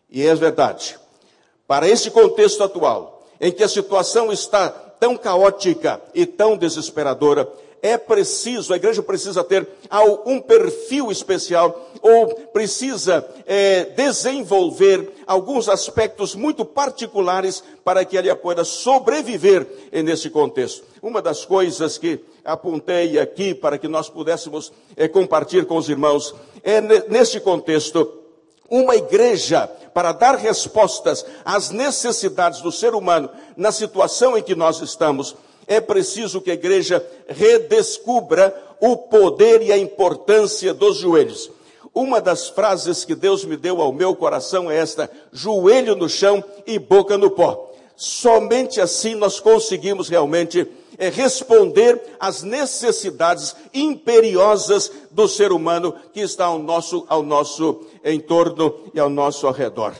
E 0.09 0.25
é 0.25 0.33
verdade. 0.35 0.97
Para 1.67 1.87
esse 1.87 2.09
contexto 2.09 2.63
atual, 2.63 3.23
em 3.39 3.51
que 3.51 3.63
a 3.63 3.67
situação 3.67 4.31
está 4.31 4.69
tão 4.69 5.15
caótica 5.15 6.01
e 6.13 6.25
tão 6.25 6.57
desesperadora, 6.57 7.47
é 7.81 7.97
preciso, 7.97 8.73
a 8.73 8.75
igreja 8.75 9.01
precisa 9.01 9.43
ter 9.43 9.67
um 10.25 10.39
perfil 10.39 11.11
especial 11.11 11.89
ou 12.01 12.27
precisa 12.53 13.27
é, 13.45 13.85
desenvolver 13.85 15.11
alguns 15.25 15.69
aspectos 15.69 16.35
muito 16.35 16.65
particulares 16.65 17.63
para 17.83 18.03
que 18.03 18.17
ela 18.17 18.35
possa 18.35 18.63
sobreviver 18.63 19.65
nesse 20.03 20.29
contexto. 20.29 20.83
Uma 21.01 21.21
das 21.21 21.45
coisas 21.45 21.97
que 21.97 22.19
apontei 22.43 23.19
aqui 23.19 23.53
para 23.53 23.77
que 23.77 23.87
nós 23.87 24.09
pudéssemos 24.09 24.71
é, 24.95 25.07
compartilhar 25.07 25.65
com 25.65 25.77
os 25.77 25.89
irmãos 25.89 26.35
é 26.63 26.81
neste 26.81 27.39
contexto 27.39 28.19
uma 28.69 28.95
igreja 28.95 29.67
para 29.93 30.11
dar 30.11 30.35
respostas 30.35 31.25
às 31.43 31.71
necessidades 31.71 32.61
do 32.61 32.71
ser 32.71 32.93
humano 32.93 33.29
na 33.57 33.71
situação 33.71 34.37
em 34.37 34.43
que 34.43 34.55
nós 34.55 34.81
estamos 34.81 35.35
é 35.69 35.79
preciso 35.79 36.41
que 36.41 36.49
a 36.49 36.55
igreja 36.55 37.05
redescubra 37.27 38.53
o 38.81 38.97
poder 38.97 39.61
e 39.61 39.71
a 39.71 39.77
importância 39.77 40.73
dos 40.73 40.97
joelhos. 40.97 41.51
Uma 41.93 42.19
das 42.19 42.49
frases 42.49 43.05
que 43.05 43.13
Deus 43.13 43.45
me 43.45 43.55
deu 43.55 43.79
ao 43.79 43.93
meu 43.93 44.15
coração 44.15 44.69
é 44.69 44.77
esta: 44.77 45.09
joelho 45.31 45.95
no 45.95 46.09
chão 46.09 46.43
e 46.65 46.79
boca 46.79 47.17
no 47.17 47.29
pó. 47.29 47.71
Somente 47.95 48.81
assim 48.81 49.13
nós 49.13 49.39
conseguimos 49.39 50.09
realmente 50.09 50.67
é, 50.97 51.09
responder 51.09 52.01
às 52.19 52.41
necessidades 52.41 53.55
imperiosas 53.73 54.91
do 55.11 55.27
ser 55.27 55.51
humano 55.51 55.93
que 56.13 56.21
está 56.21 56.45
ao 56.45 56.57
nosso, 56.57 57.05
ao 57.07 57.21
nosso 57.21 57.81
entorno 58.03 58.73
e 58.93 58.99
ao 58.99 59.09
nosso 59.09 59.49
redor. 59.51 59.93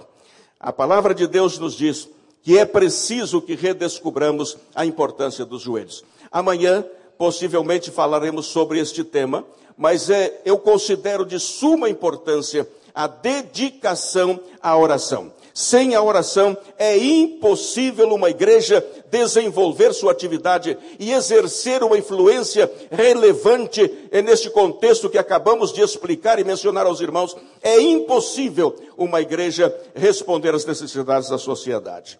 A 0.59 0.73
palavra 0.73 1.13
de 1.13 1.27
Deus 1.27 1.59
nos 1.59 1.75
diz 1.75 2.07
que 2.49 2.57
é 2.57 2.65
preciso 2.65 3.43
que 3.43 3.53
redescubramos 3.53 4.57
a 4.73 4.83
importância 4.83 5.45
dos 5.45 5.61
joelhos. 5.61 6.03
Amanhã, 6.31 6.83
possivelmente, 7.15 7.91
falaremos 7.91 8.47
sobre 8.47 8.79
este 8.79 9.03
tema, 9.03 9.45
mas 9.77 10.09
é, 10.09 10.41
eu 10.43 10.57
considero 10.57 11.27
de 11.27 11.39
suma 11.39 11.91
importância 11.91 12.67
a 12.91 13.05
dedicação 13.05 14.39
à 14.63 14.75
oração. 14.75 15.31
Sem 15.53 15.93
a 15.93 16.01
oração 16.01 16.57
é 16.79 16.97
impossível 16.97 18.11
uma 18.11 18.31
igreja 18.31 18.83
desenvolver 19.11 19.93
sua 19.93 20.11
atividade 20.11 20.75
e 20.97 21.11
exercer 21.11 21.83
uma 21.83 21.99
influência 21.99 22.67
relevante 22.89 24.09
neste 24.25 24.49
contexto 24.49 25.07
que 25.07 25.19
acabamos 25.19 25.71
de 25.71 25.81
explicar 25.81 26.39
e 26.39 26.43
mencionar 26.43 26.87
aos 26.87 26.99
irmãos. 26.99 27.37
É 27.61 27.79
impossível 27.79 28.75
uma 28.97 29.21
igreja 29.21 29.71
responder 29.93 30.55
às 30.55 30.65
necessidades 30.65 31.29
da 31.29 31.37
sociedade. 31.37 32.19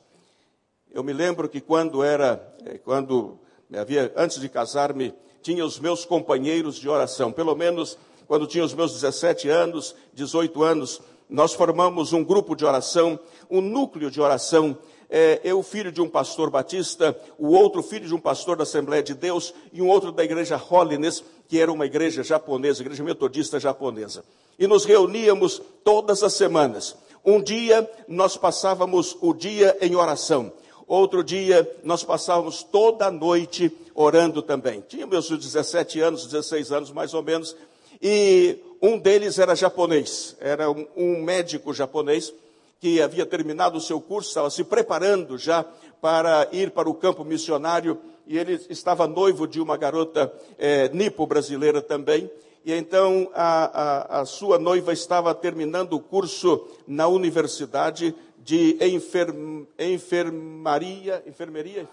Eu 0.91 1.03
me 1.03 1.13
lembro 1.13 1.48
que 1.48 1.62
quando 1.62 2.03
era, 2.03 2.41
eh, 2.65 2.79
quando 2.79 3.39
havia, 3.72 4.12
antes 4.15 4.39
de 4.39 4.50
casar-me, 4.50 5.13
tinha 5.41 5.63
os 5.63 5.79
meus 5.79 6.03
companheiros 6.03 6.77
de 6.77 6.89
oração, 6.89 7.31
pelo 7.31 7.55
menos 7.55 7.98
quando 8.27 8.48
tinha 8.48 8.63
os 8.63 8.74
meus 8.74 8.93
17 8.93 9.50
anos, 9.50 9.96
18 10.13 10.63
anos, 10.63 11.01
nós 11.29 11.53
formamos 11.53 12.12
um 12.12 12.24
grupo 12.24 12.55
de 12.55 12.65
oração, 12.65 13.19
um 13.50 13.62
núcleo 13.62 14.10
de 14.10 14.19
oração. 14.19 14.75
É, 15.08 15.39
eu, 15.43 15.62
filho 15.62 15.91
de 15.91 16.01
um 16.01 16.10
pastor 16.10 16.50
batista, 16.50 17.15
o 17.38 17.50
outro 17.50 17.84
filho 17.84 18.08
de 18.08 18.13
um 18.13 18.19
pastor 18.19 18.58
da 18.58 18.63
Assembleia 18.63 19.03
de 19.03 19.13
Deus 19.13 19.53
e 19.72 19.81
um 19.81 19.88
outro 19.88 20.12
da 20.12 20.24
igreja 20.24 20.60
Holiness, 20.69 21.24
que 21.48 21.60
era 21.60 21.72
uma 21.72 21.86
igreja 21.86 22.24
japonesa, 22.24 22.81
igreja 22.81 23.03
metodista 23.03 23.60
japonesa. 23.60 24.24
E 24.58 24.65
nos 24.65 24.86
reuníamos 24.86 25.62
todas 25.84 26.24
as 26.24 26.34
semanas. 26.34 26.96
Um 27.24 27.41
dia 27.41 27.89
nós 28.08 28.38
passávamos 28.38 29.17
o 29.22 29.34
dia 29.34 29.77
em 29.81 29.96
oração. 29.96 30.51
Outro 30.96 31.24
dia 31.24 31.69
nós 31.84 32.03
passávamos 32.03 32.63
toda 32.63 33.05
a 33.05 33.12
noite 33.12 33.72
orando 33.93 34.41
também. 34.41 34.84
Tinha 34.88 35.05
meus 35.05 35.29
17 35.29 36.00
anos, 36.01 36.25
16 36.25 36.72
anos 36.72 36.91
mais 36.91 37.13
ou 37.13 37.22
menos, 37.22 37.55
e 38.01 38.58
um 38.81 38.98
deles 38.98 39.38
era 39.38 39.55
japonês, 39.55 40.36
era 40.39 40.72
um, 40.72 40.88
um 40.96 41.22
médico 41.22 41.74
japonês 41.74 42.34
que 42.79 43.01
havia 43.01 43.25
terminado 43.25 43.77
o 43.77 43.81
seu 43.81 44.00
curso, 44.00 44.29
estava 44.29 44.50
se 44.50 44.63
preparando 44.63 45.38
já 45.38 45.65
para 46.01 46.48
ir 46.51 46.72
para 46.72 46.89
o 46.89 46.93
campo 46.93 47.25
missionário, 47.25 48.00
e 48.25 48.38
ele 48.38 48.60
estava 48.69 49.05
noivo 49.05 49.46
de 49.46 49.60
uma 49.60 49.75
garota 49.75 50.31
é, 50.58 50.88
nipo-brasileira 50.89 51.81
também, 51.81 52.29
e 52.63 52.74
então 52.74 53.29
a, 53.34 54.17
a, 54.17 54.22
a, 54.22 54.25
sua 54.25 54.60
noiva 54.60 54.93
estava 54.93 55.34
terminando 55.34 55.93
o 55.93 56.00
curso 56.00 56.67
na 56.88 57.08
universidade 57.08 58.15
de 58.43 58.77
enferm, 58.81 59.65
enfermaria, 59.77 61.24
enfermaria, 61.27 61.88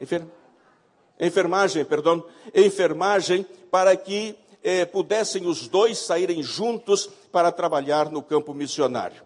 enfer, 0.00 0.26
enfermagem, 1.20 1.84
perdão, 1.84 2.24
enfermagem, 2.54 3.46
para 3.70 3.96
que 3.96 4.34
eh, 4.62 4.84
pudessem 4.84 5.46
os 5.46 5.68
dois 5.68 5.98
saírem 5.98 6.42
juntos 6.42 7.08
para 7.30 7.52
trabalhar 7.52 8.10
no 8.10 8.22
campo 8.22 8.54
missionário. 8.54 9.22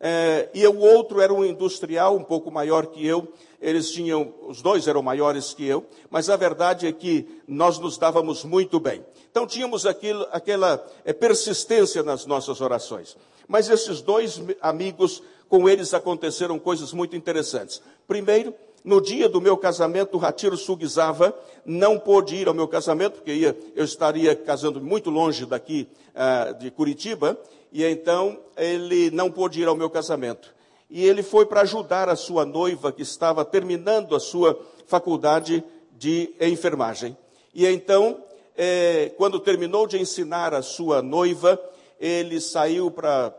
Eh, 0.00 0.48
e 0.54 0.66
o 0.66 0.78
outro 0.78 1.20
era 1.20 1.32
um 1.32 1.44
industrial 1.44 2.16
um 2.16 2.24
pouco 2.24 2.50
maior 2.50 2.86
que 2.86 3.06
eu, 3.06 3.32
eles 3.60 3.90
tinham, 3.92 4.34
os 4.48 4.60
dois 4.60 4.88
eram 4.88 5.00
maiores 5.00 5.54
que 5.54 5.64
eu, 5.64 5.86
mas 6.10 6.28
a 6.28 6.36
verdade 6.36 6.88
é 6.88 6.92
que 6.92 7.40
nós 7.46 7.78
nos 7.78 7.96
dávamos 7.96 8.44
muito 8.44 8.80
bem. 8.80 9.04
Então 9.30 9.46
tínhamos 9.46 9.86
aquilo, 9.86 10.26
aquela 10.32 10.84
é, 11.04 11.12
persistência 11.12 12.02
nas 12.02 12.26
nossas 12.26 12.60
orações. 12.60 13.16
Mas 13.52 13.68
esses 13.68 14.00
dois 14.00 14.42
amigos, 14.62 15.22
com 15.46 15.68
eles 15.68 15.92
aconteceram 15.92 16.58
coisas 16.58 16.90
muito 16.94 17.14
interessantes. 17.14 17.82
Primeiro, 18.08 18.54
no 18.82 18.98
dia 18.98 19.28
do 19.28 19.42
meu 19.42 19.58
casamento, 19.58 20.14
o 20.14 20.18
Ratiro 20.18 20.56
Sugizava 20.56 21.38
não 21.62 21.98
pôde 21.98 22.34
ir 22.34 22.48
ao 22.48 22.54
meu 22.54 22.66
casamento, 22.66 23.16
porque 23.16 23.34
ia, 23.34 23.54
eu 23.76 23.84
estaria 23.84 24.34
casando 24.34 24.80
muito 24.80 25.10
longe 25.10 25.44
daqui 25.44 25.86
uh, 26.14 26.58
de 26.60 26.70
Curitiba, 26.70 27.38
e 27.70 27.84
então 27.84 28.40
ele 28.56 29.10
não 29.10 29.30
pôde 29.30 29.60
ir 29.60 29.68
ao 29.68 29.76
meu 29.76 29.90
casamento. 29.90 30.54
E 30.88 31.04
ele 31.04 31.22
foi 31.22 31.44
para 31.44 31.60
ajudar 31.60 32.08
a 32.08 32.16
sua 32.16 32.46
noiva, 32.46 32.90
que 32.90 33.02
estava 33.02 33.44
terminando 33.44 34.16
a 34.16 34.20
sua 34.20 34.58
faculdade 34.86 35.62
de 35.98 36.34
enfermagem. 36.40 37.14
E 37.54 37.66
então, 37.66 38.24
é, 38.56 39.12
quando 39.18 39.38
terminou 39.38 39.86
de 39.86 39.98
ensinar 39.98 40.54
a 40.54 40.62
sua 40.62 41.02
noiva, 41.02 41.60
ele 42.02 42.40
saiu 42.40 42.90
para, 42.90 43.32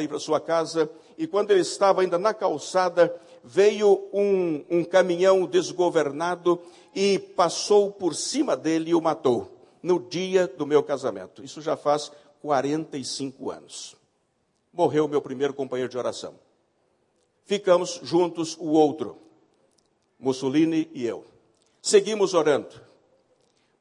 ir 0.00 0.08
para 0.08 0.18
sua 0.18 0.38
casa, 0.38 0.90
e 1.16 1.26
quando 1.26 1.52
ele 1.52 1.62
estava 1.62 2.02
ainda 2.02 2.18
na 2.18 2.34
calçada, 2.34 3.18
veio 3.42 4.06
um, 4.12 4.62
um 4.68 4.84
caminhão 4.84 5.46
desgovernado 5.46 6.60
e 6.94 7.18
passou 7.18 7.90
por 7.90 8.14
cima 8.14 8.54
dele 8.54 8.90
e 8.90 8.94
o 8.94 9.00
matou, 9.00 9.50
no 9.82 9.98
dia 9.98 10.46
do 10.46 10.66
meu 10.66 10.82
casamento. 10.82 11.42
Isso 11.42 11.62
já 11.62 11.78
faz 11.78 12.12
45 12.42 13.50
anos. 13.50 13.96
Morreu 14.70 15.08
meu 15.08 15.22
primeiro 15.22 15.54
companheiro 15.54 15.90
de 15.90 15.96
oração. 15.96 16.34
Ficamos 17.46 18.00
juntos 18.02 18.54
o 18.60 18.68
outro, 18.68 19.16
Mussolini 20.18 20.90
e 20.92 21.06
eu. 21.06 21.24
Seguimos 21.80 22.34
orando. 22.34 22.83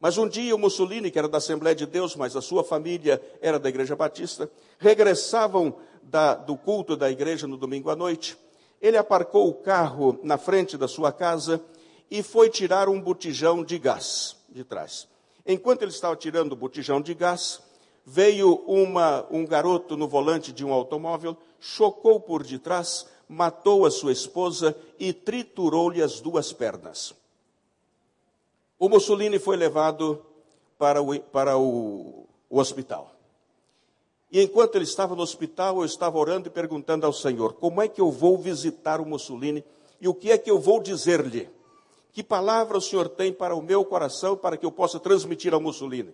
Mas 0.03 0.19
um 0.19 0.27
dia 0.27 0.55
o 0.55 0.59
Mussolini, 0.59 1.09
que 1.09 1.17
era 1.17 1.27
da 1.27 1.39
Assembleia 1.39 1.75
de 1.75 1.87
Deus, 1.87 2.15
mas 2.15 2.35
a 2.35 2.41
sua 2.41 2.63
família 2.63 3.19
era 3.41 3.57
da 3.57 3.69
Igreja 3.69 3.95
Batista, 3.95 4.47
regressavam 4.77 5.73
da, 6.03 6.35
do 6.35 6.55
culto 6.55 6.95
da 6.95 7.09
igreja 7.09 7.47
no 7.47 7.57
domingo 7.57 7.89
à 7.89 7.95
noite 7.95 8.37
ele 8.83 8.97
aparcou 8.97 9.47
o 9.47 9.53
carro 9.53 10.19
na 10.23 10.37
frente 10.37 10.77
da 10.77 10.89
sua 10.89 11.09
casa 11.09 11.63
e 12.11 12.21
foi 12.21 12.49
tirar 12.49 12.89
um 12.89 12.99
botijão 12.99 13.63
de 13.63 13.79
gás 13.79 14.35
de 14.49 14.65
trás. 14.65 15.07
Enquanto 15.47 15.83
ele 15.83 15.91
estava 15.91 16.17
tirando 16.17 16.51
o 16.51 16.57
botijão 16.57 16.99
de 16.99 17.13
gás, 17.13 17.61
veio 18.05 18.55
uma, 18.67 19.25
um 19.31 19.45
garoto 19.45 19.95
no 19.95 20.05
volante 20.05 20.51
de 20.51 20.65
um 20.65 20.73
automóvel, 20.73 21.37
chocou 21.61 22.19
por 22.19 22.43
detrás, 22.43 23.07
matou 23.25 23.85
a 23.85 23.91
sua 23.91 24.11
esposa 24.11 24.75
e 24.99 25.13
triturou-lhe 25.13 26.01
as 26.01 26.19
duas 26.19 26.51
pernas. 26.51 27.15
O 28.83 28.89
Mussolini 28.89 29.39
foi 29.39 29.55
levado 29.55 30.21
para 30.77 31.01
o, 31.01 31.17
para 31.17 31.57
o, 31.57 32.27
o 32.49 32.59
hospital. 32.59 33.15
E 34.29 34.41
enquanto 34.41 34.75
ele 34.75 34.83
estava 34.83 35.15
no 35.15 35.21
hospital, 35.21 35.77
eu 35.77 35.85
estava 35.85 36.17
orando 36.17 36.49
e 36.49 36.51
perguntando 36.51 37.05
ao 37.05 37.13
Senhor: 37.13 37.53
como 37.53 37.81
é 37.81 37.87
que 37.87 38.01
eu 38.01 38.11
vou 38.11 38.37
visitar 38.37 38.99
o 38.99 39.05
Mussolini 39.05 39.63
e 40.01 40.07
o 40.09 40.13
que 40.13 40.33
é 40.33 40.37
que 40.37 40.51
eu 40.51 40.59
vou 40.59 40.81
dizer-lhe? 40.81 41.49
Que 42.11 42.21
palavra 42.21 42.77
o 42.77 42.81
Senhor 42.81 43.07
tem 43.07 43.31
para 43.31 43.55
o 43.55 43.61
meu 43.61 43.85
coração 43.85 44.35
para 44.35 44.57
que 44.57 44.65
eu 44.65 44.71
possa 44.71 44.99
transmitir 44.99 45.53
ao 45.53 45.61
Mussolini? 45.61 46.13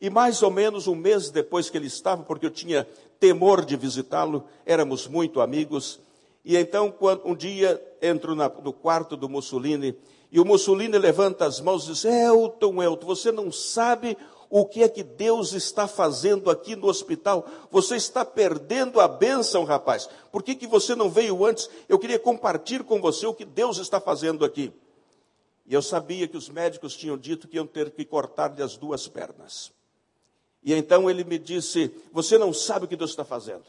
E 0.00 0.08
mais 0.08 0.42
ou 0.42 0.50
menos 0.50 0.86
um 0.86 0.94
mês 0.94 1.28
depois 1.28 1.68
que 1.68 1.76
ele 1.76 1.88
estava, 1.88 2.22
porque 2.22 2.46
eu 2.46 2.50
tinha 2.50 2.88
temor 3.20 3.66
de 3.66 3.76
visitá-lo, 3.76 4.44
éramos 4.64 5.06
muito 5.06 5.42
amigos. 5.42 6.00
E 6.44 6.56
então, 6.56 6.92
um 7.24 7.34
dia, 7.34 7.80
entro 8.00 8.34
no 8.34 8.72
quarto 8.72 9.16
do 9.16 9.28
Mussolini 9.28 9.96
e 10.32 10.40
o 10.40 10.46
Mussolini 10.46 10.96
levanta 10.96 11.44
as 11.44 11.60
mãos 11.60 11.84
e 11.84 11.92
diz: 11.92 12.06
Elton, 12.06 12.82
Elton, 12.82 13.06
você 13.06 13.30
não 13.30 13.52
sabe 13.52 14.16
o 14.48 14.64
que 14.64 14.82
é 14.82 14.88
que 14.88 15.02
Deus 15.02 15.52
está 15.52 15.86
fazendo 15.86 16.50
aqui 16.50 16.74
no 16.74 16.86
hospital? 16.86 17.46
Você 17.70 17.96
está 17.96 18.24
perdendo 18.24 18.98
a 18.98 19.06
bênção, 19.06 19.64
rapaz. 19.64 20.08
Por 20.30 20.42
que, 20.42 20.54
que 20.54 20.66
você 20.66 20.94
não 20.94 21.10
veio 21.10 21.44
antes? 21.44 21.68
Eu 21.86 21.98
queria 21.98 22.18
compartilhar 22.18 22.82
com 22.84 22.98
você 22.98 23.26
o 23.26 23.34
que 23.34 23.44
Deus 23.44 23.76
está 23.76 24.00
fazendo 24.00 24.42
aqui. 24.42 24.72
E 25.66 25.74
eu 25.74 25.82
sabia 25.82 26.26
que 26.26 26.36
os 26.36 26.48
médicos 26.48 26.96
tinham 26.96 27.18
dito 27.18 27.46
que 27.46 27.56
iam 27.56 27.66
ter 27.66 27.90
que 27.90 28.04
cortar-lhe 28.04 28.62
as 28.62 28.76
duas 28.76 29.06
pernas. 29.06 29.70
E 30.64 30.72
então 30.72 31.10
ele 31.10 31.24
me 31.24 31.38
disse: 31.38 31.94
Você 32.10 32.38
não 32.38 32.54
sabe 32.54 32.86
o 32.86 32.88
que 32.88 32.96
Deus 32.96 33.10
está 33.10 33.24
fazendo. 33.24 33.64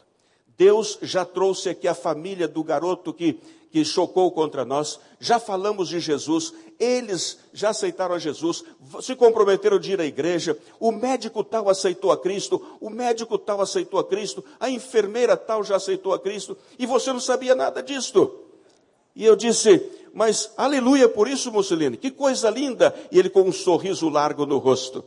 Deus 0.56 0.98
já 1.02 1.24
trouxe 1.24 1.68
aqui 1.68 1.88
a 1.88 1.94
família 1.94 2.46
do 2.46 2.62
garoto 2.62 3.12
que, 3.12 3.40
que 3.70 3.84
chocou 3.84 4.30
contra 4.30 4.64
nós, 4.64 5.00
já 5.18 5.38
falamos 5.38 5.88
de 5.88 5.98
Jesus, 5.98 6.52
eles 6.78 7.38
já 7.52 7.70
aceitaram 7.70 8.14
a 8.14 8.18
Jesus, 8.18 8.62
se 9.02 9.16
comprometeram 9.16 9.78
de 9.78 9.92
ir 9.92 10.00
à 10.00 10.04
igreja, 10.04 10.56
o 10.78 10.92
médico 10.92 11.42
tal 11.42 11.68
aceitou 11.68 12.12
a 12.12 12.16
Cristo, 12.16 12.62
o 12.80 12.88
médico 12.88 13.36
tal 13.36 13.60
aceitou 13.60 13.98
a 13.98 14.04
Cristo, 14.04 14.44
a 14.60 14.70
enfermeira 14.70 15.36
tal 15.36 15.64
já 15.64 15.76
aceitou 15.76 16.12
a 16.12 16.18
Cristo, 16.18 16.56
e 16.78 16.86
você 16.86 17.12
não 17.12 17.20
sabia 17.20 17.54
nada 17.54 17.82
disto. 17.82 18.40
E 19.16 19.24
eu 19.24 19.36
disse, 19.36 19.80
mas 20.12 20.52
aleluia 20.56 21.08
por 21.08 21.28
isso, 21.28 21.50
Mussolini, 21.50 21.96
que 21.96 22.10
coisa 22.10 22.50
linda! 22.50 22.94
E 23.10 23.18
ele 23.18 23.28
com 23.28 23.42
um 23.42 23.52
sorriso 23.52 24.08
largo 24.08 24.44
no 24.46 24.58
rosto. 24.58 25.04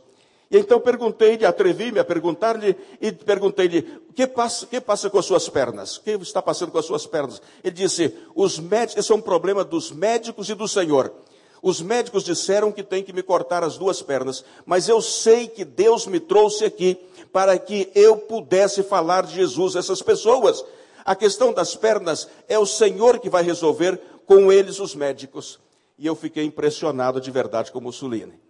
E 0.49 0.57
então 0.57 0.79
perguntei-lhe, 0.79 1.45
atrevi-me 1.45 1.99
a 1.99 2.05
perguntar-lhe, 2.05 2.75
e 3.01 3.12
perguntei-lhe, 3.12 3.86
que 4.17 4.25
passa, 4.25 4.65
que 4.65 4.82
passa 4.82 5.12
com 5.12 5.19
as 5.19 5.25
suas 5.27 5.47
pernas? 5.47 5.97
O 5.97 6.01
que 6.01 6.10
está 6.10 6.41
passando 6.41 6.71
com 6.71 6.80
as 6.80 6.86
suas 6.86 7.06
pernas? 7.06 7.39
Ele 7.63 7.75
disse, 7.75 8.12
os 8.34 8.58
médicos, 8.58 8.97
esse 8.97 9.12
é 9.12 9.15
um 9.15 9.21
problema 9.21 9.63
dos 9.63 9.91
médicos 9.91 10.49
e 10.49 10.56
do 10.56 10.67
Senhor. 10.67 11.13
Os 11.62 11.84
médicos 11.84 12.23
disseram 12.23 12.71
que 12.71 12.82
tem 12.82 13.03
que 13.03 13.13
me 13.13 13.21
cortar 13.21 13.63
as 13.63 13.77
duas 13.77 14.01
pernas, 14.01 14.43
mas 14.65 14.89
eu 14.89 15.03
sei 15.03 15.47
que 15.47 15.63
Deus 15.63 16.08
me 16.08 16.19
trouxe 16.19 16.65
aqui 16.65 16.97
para 17.32 17.60
que 17.60 17.91
eu 17.93 18.17
pudesse 18.17 18.82
falar 18.82 19.23
de 19.23 19.36
Jesus 19.36 19.75
a 19.75 19.80
essas 19.80 20.01
pessoas. 20.01 20.65
A 21.06 21.15
questão 21.15 21.53
das 21.53 21.75
pernas 21.75 22.27
é 22.47 22.58
o 22.58 22.65
Senhor 22.65 23.19
que 23.19 23.30
vai 23.30 23.43
resolver 23.43 24.01
com 24.25 24.51
eles 24.51 24.80
os 24.80 24.95
médicos. 24.95 25.60
E 25.95 26.08
eu 26.08 26.15
fiquei 26.15 26.43
impressionado 26.43 27.21
de 27.21 27.30
verdade 27.30 27.71
com 27.71 27.80
Mussolini. 27.80 28.46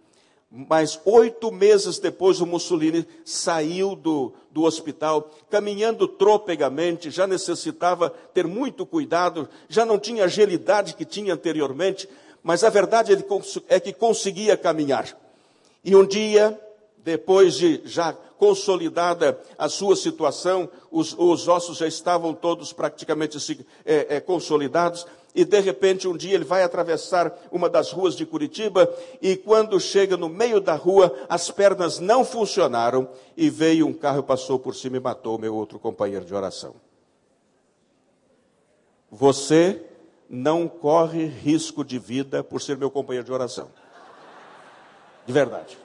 Mas 0.50 0.98
oito 1.04 1.52
meses 1.52 1.98
depois, 1.98 2.40
o 2.40 2.46
Mussolini 2.46 3.06
saiu 3.22 3.94
do, 3.94 4.32
do 4.50 4.62
hospital, 4.62 5.30
caminhando 5.50 6.08
tropegamente, 6.08 7.10
já 7.10 7.26
necessitava 7.26 8.08
ter 8.32 8.46
muito 8.46 8.86
cuidado, 8.86 9.46
já 9.68 9.84
não 9.84 9.98
tinha 9.98 10.22
a 10.22 10.26
agilidade 10.26 10.94
que 10.94 11.04
tinha 11.04 11.34
anteriormente, 11.34 12.08
mas 12.42 12.64
a 12.64 12.70
verdade 12.70 13.12
é 13.68 13.78
que 13.78 13.92
conseguia 13.92 14.56
caminhar. 14.56 15.14
E 15.84 15.94
um 15.94 16.06
dia, 16.06 16.58
depois 17.04 17.54
de 17.54 17.82
já 17.84 18.14
consolidada 18.38 19.38
a 19.58 19.68
sua 19.68 19.96
situação, 19.96 20.68
os, 20.90 21.14
os 21.18 21.46
ossos 21.48 21.78
já 21.78 21.86
estavam 21.86 22.32
todos 22.32 22.72
praticamente 22.72 23.36
é, 23.84 24.16
é, 24.16 24.20
consolidados, 24.20 25.04
e 25.34 25.44
de 25.44 25.60
repente 25.60 26.08
um 26.08 26.16
dia 26.16 26.34
ele 26.34 26.44
vai 26.44 26.62
atravessar 26.62 27.32
uma 27.52 27.68
das 27.68 27.92
ruas 27.92 28.14
de 28.14 28.26
Curitiba 28.26 28.92
e 29.20 29.36
quando 29.36 29.78
chega 29.78 30.16
no 30.16 30.28
meio 30.28 30.60
da 30.60 30.74
rua, 30.74 31.14
as 31.28 31.50
pernas 31.50 31.98
não 31.98 32.24
funcionaram 32.24 33.08
e 33.36 33.48
veio 33.50 33.86
um 33.86 33.92
carro, 33.92 34.22
passou 34.22 34.58
por 34.58 34.74
cima 34.74 34.96
e 34.96 35.00
matou 35.00 35.38
meu 35.38 35.54
outro 35.54 35.78
companheiro 35.78 36.24
de 36.24 36.34
oração. 36.34 36.74
Você 39.10 39.82
não 40.28 40.68
corre 40.68 41.26
risco 41.26 41.84
de 41.84 41.98
vida 41.98 42.44
por 42.44 42.60
ser 42.60 42.76
meu 42.76 42.90
companheiro 42.90 43.24
de 43.24 43.32
oração. 43.32 43.70
De 45.26 45.32
verdade. 45.32 45.78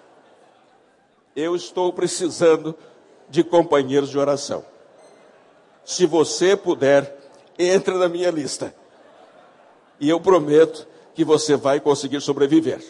Eu 1.35 1.55
estou 1.55 1.91
precisando 1.93 2.75
de 3.29 3.43
companheiros 3.43 4.09
de 4.09 4.17
oração. 4.17 4.65
Se 5.85 6.05
você 6.05 6.55
puder, 6.55 7.17
entre 7.57 7.93
na 7.95 8.07
minha 8.07 8.31
lista. 8.31 8.73
E 9.99 10.09
eu 10.09 10.19
prometo 10.19 10.87
que 11.13 11.23
você 11.23 11.55
vai 11.55 11.79
conseguir 11.79 12.21
sobreviver. 12.21 12.83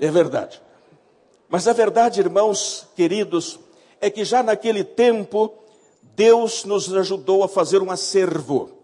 É 0.00 0.10
verdade. 0.10 0.60
Mas 1.48 1.66
a 1.66 1.72
verdade, 1.72 2.20
irmãos 2.20 2.86
queridos, 2.94 3.58
é 4.00 4.08
que 4.08 4.24
já 4.24 4.42
naquele 4.42 4.84
tempo, 4.84 5.52
Deus 6.14 6.64
nos 6.64 6.92
ajudou 6.94 7.42
a 7.42 7.48
fazer 7.48 7.82
um 7.82 7.90
acervo. 7.90 8.79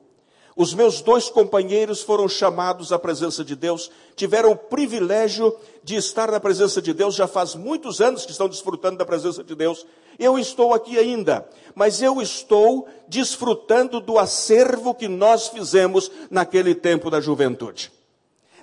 Os 0.56 0.72
meus 0.72 1.02
dois 1.02 1.28
companheiros 1.28 2.00
foram 2.00 2.26
chamados 2.26 2.90
à 2.90 2.98
presença 2.98 3.44
de 3.44 3.54
Deus, 3.54 3.90
tiveram 4.16 4.52
o 4.52 4.56
privilégio 4.56 5.54
de 5.84 5.96
estar 5.96 6.30
na 6.30 6.40
presença 6.40 6.80
de 6.80 6.94
Deus, 6.94 7.14
já 7.14 7.28
faz 7.28 7.54
muitos 7.54 8.00
anos 8.00 8.24
que 8.24 8.32
estão 8.32 8.48
desfrutando 8.48 8.96
da 8.96 9.04
presença 9.04 9.44
de 9.44 9.54
Deus. 9.54 9.86
Eu 10.18 10.38
estou 10.38 10.72
aqui 10.72 10.98
ainda, 10.98 11.46
mas 11.74 12.00
eu 12.00 12.22
estou 12.22 12.88
desfrutando 13.06 14.00
do 14.00 14.18
acervo 14.18 14.94
que 14.94 15.06
nós 15.06 15.48
fizemos 15.48 16.10
naquele 16.30 16.74
tempo 16.74 17.10
da 17.10 17.20
juventude. 17.20 17.92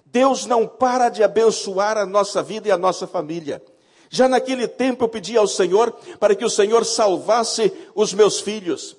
Deus 0.04 0.48
não 0.48 0.68
para 0.68 1.10
de 1.10 1.24
abençoar 1.24 1.96
a 1.96 2.08
nossa 2.08 2.42
vida 2.42 2.68
e 2.68 2.72
a 2.72 2.78
nossa 2.78 3.06
família. 3.06 3.62
Já 4.10 4.28
naquele 4.28 4.68
tempo 4.68 5.04
eu 5.04 5.10
pedi 5.10 5.38
ao 5.38 5.48
Senhor 5.48 5.92
para 6.20 6.34
que 6.34 6.46
o 6.46 6.50
Senhor 6.50 6.86
salvasse 6.86 7.72
os 7.94 8.16
meus 8.16 8.40
filhos. 8.40 8.98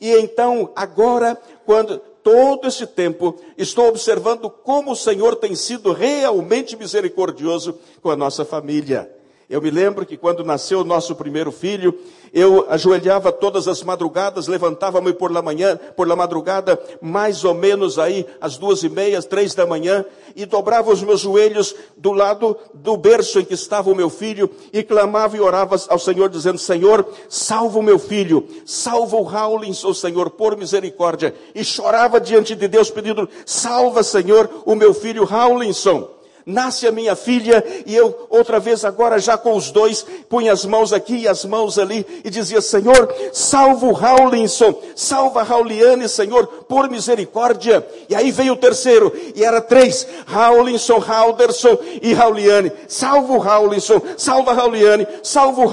E 0.00 0.10
então, 0.18 0.72
agora, 0.74 1.40
quando 1.64 2.02
todo 2.22 2.68
esse 2.68 2.86
tempo 2.86 3.36
estou 3.56 3.88
observando 3.88 4.48
como 4.48 4.92
o 4.92 4.96
Senhor 4.96 5.36
tem 5.36 5.54
sido 5.54 5.92
realmente 5.92 6.76
misericordioso 6.76 7.78
com 8.00 8.10
a 8.10 8.16
nossa 8.16 8.44
família. 8.44 9.21
Eu 9.52 9.60
me 9.60 9.70
lembro 9.70 10.06
que 10.06 10.16
quando 10.16 10.42
nasceu 10.42 10.80
o 10.80 10.84
nosso 10.84 11.14
primeiro 11.14 11.52
filho, 11.52 11.94
eu 12.32 12.64
ajoelhava 12.70 13.30
todas 13.30 13.68
as 13.68 13.82
madrugadas, 13.82 14.48
levantava-me 14.48 15.12
por 15.12 15.30
la 15.30 15.42
manhã, 15.42 15.78
por 15.94 16.08
la 16.08 16.16
madrugada, 16.16 16.82
mais 17.02 17.44
ou 17.44 17.52
menos 17.52 17.98
aí, 17.98 18.26
às 18.40 18.56
duas 18.56 18.82
e 18.82 18.88
meia, 18.88 19.22
três 19.22 19.54
da 19.54 19.66
manhã, 19.66 20.06
e 20.34 20.46
dobrava 20.46 20.90
os 20.90 21.02
meus 21.02 21.20
joelhos 21.20 21.74
do 21.98 22.12
lado 22.12 22.56
do 22.72 22.96
berço 22.96 23.40
em 23.40 23.44
que 23.44 23.52
estava 23.52 23.90
o 23.90 23.94
meu 23.94 24.08
filho, 24.08 24.48
e 24.72 24.82
clamava 24.82 25.36
e 25.36 25.40
orava 25.42 25.76
ao 25.86 25.98
Senhor, 25.98 26.30
dizendo, 26.30 26.56
Senhor, 26.56 27.06
salva 27.28 27.78
o 27.78 27.82
meu 27.82 27.98
filho, 27.98 28.48
salva 28.64 29.18
o 29.18 29.22
Raulins, 29.22 29.84
oh 29.84 29.92
Senhor, 29.92 30.30
por 30.30 30.56
misericórdia, 30.56 31.34
e 31.54 31.62
chorava 31.62 32.18
diante 32.18 32.54
de 32.54 32.66
Deus, 32.66 32.90
pedindo, 32.90 33.28
salva, 33.44 34.02
Senhor, 34.02 34.48
o 34.64 34.74
meu 34.74 34.94
filho 34.94 35.26
Raulinson 35.26 36.21
nasce 36.46 36.86
a 36.86 36.92
minha 36.92 37.14
filha, 37.14 37.64
e 37.86 37.94
eu, 37.94 38.26
outra 38.30 38.58
vez 38.58 38.84
agora, 38.84 39.18
já 39.18 39.36
com 39.36 39.56
os 39.56 39.70
dois, 39.70 40.04
punha 40.28 40.52
as 40.52 40.64
mãos 40.64 40.92
aqui 40.92 41.18
e 41.18 41.28
as 41.28 41.44
mãos 41.44 41.78
ali, 41.78 42.06
e 42.24 42.30
dizia, 42.30 42.60
Senhor, 42.60 43.12
salva 43.32 43.86
o 43.86 43.92
Raulinson, 43.92 44.74
salva 44.94 45.42
Rauliane, 45.42 46.08
Senhor, 46.08 46.46
por 46.46 46.88
misericórdia. 46.88 47.86
E 48.08 48.14
aí 48.14 48.30
veio 48.30 48.54
o 48.54 48.56
terceiro, 48.56 49.12
e 49.34 49.44
era 49.44 49.60
três, 49.60 50.06
Raulinson, 50.26 50.98
Rauderson 50.98 51.78
e 52.00 52.12
Rauliane. 52.12 52.72
Salva 52.88 53.32
o 53.32 53.38
Raulinson, 53.38 54.00
salva 54.16 54.52
Rauliane, 54.52 55.06
salva 55.22 55.62
o. 55.62 55.72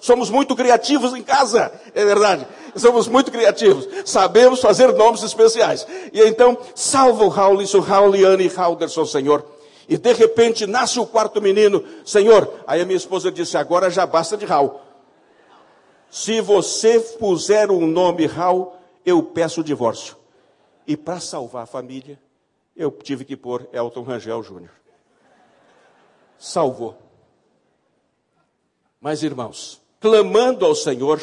Somos 0.00 0.30
muito 0.30 0.54
criativos 0.54 1.14
em 1.14 1.22
casa, 1.22 1.72
é 1.94 2.04
verdade 2.04 2.46
somos 2.76 3.08
muito 3.08 3.30
criativos, 3.30 3.88
sabemos 4.04 4.60
fazer 4.60 4.92
nomes 4.92 5.22
especiais. 5.22 5.86
E 6.12 6.20
então, 6.22 6.56
salva 6.74 7.24
o 7.24 7.28
Raulinson, 7.28 7.80
Rauliane 7.80 8.44
e 8.44 8.48
Rauderson, 8.48 9.06
Senhor. 9.06 9.55
E 9.88 9.96
de 9.96 10.12
repente 10.12 10.66
nasce 10.66 10.98
o 10.98 11.06
quarto 11.06 11.40
menino. 11.40 11.84
Senhor, 12.04 12.52
aí 12.66 12.80
a 12.80 12.84
minha 12.84 12.96
esposa 12.96 13.30
disse: 13.30 13.56
agora 13.56 13.90
já 13.90 14.04
basta 14.04 14.36
de 14.36 14.44
Raul. 14.44 14.80
Se 16.10 16.40
você 16.40 16.98
puser 16.98 17.70
um 17.70 17.86
nome 17.86 18.26
Raul, 18.26 18.72
eu 19.04 19.22
peço 19.22 19.60
o 19.60 19.64
divórcio. 19.64 20.16
E 20.86 20.96
para 20.96 21.20
salvar 21.20 21.64
a 21.64 21.66
família, 21.66 22.18
eu 22.76 22.90
tive 22.90 23.24
que 23.24 23.36
pôr 23.36 23.68
Elton 23.72 24.02
Rangel 24.02 24.42
Júnior. 24.42 24.70
Salvou. 26.38 26.96
Mas 29.00 29.22
irmãos, 29.22 29.80
clamando 30.00 30.64
ao 30.64 30.74
Senhor 30.74 31.20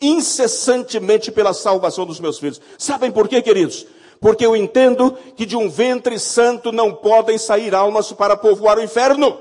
incessantemente 0.00 1.30
pela 1.32 1.54
salvação 1.54 2.04
dos 2.04 2.20
meus 2.20 2.38
filhos. 2.38 2.60
Sabem 2.78 3.10
por 3.10 3.28
quê, 3.28 3.40
queridos? 3.40 3.86
Porque 4.20 4.44
eu 4.44 4.56
entendo 4.56 5.16
que 5.36 5.46
de 5.46 5.56
um 5.56 5.68
ventre 5.68 6.18
santo 6.18 6.72
não 6.72 6.92
podem 6.92 7.38
sair 7.38 7.74
almas 7.74 8.12
para 8.12 8.36
povoar 8.36 8.78
o 8.78 8.82
inferno. 8.82 9.40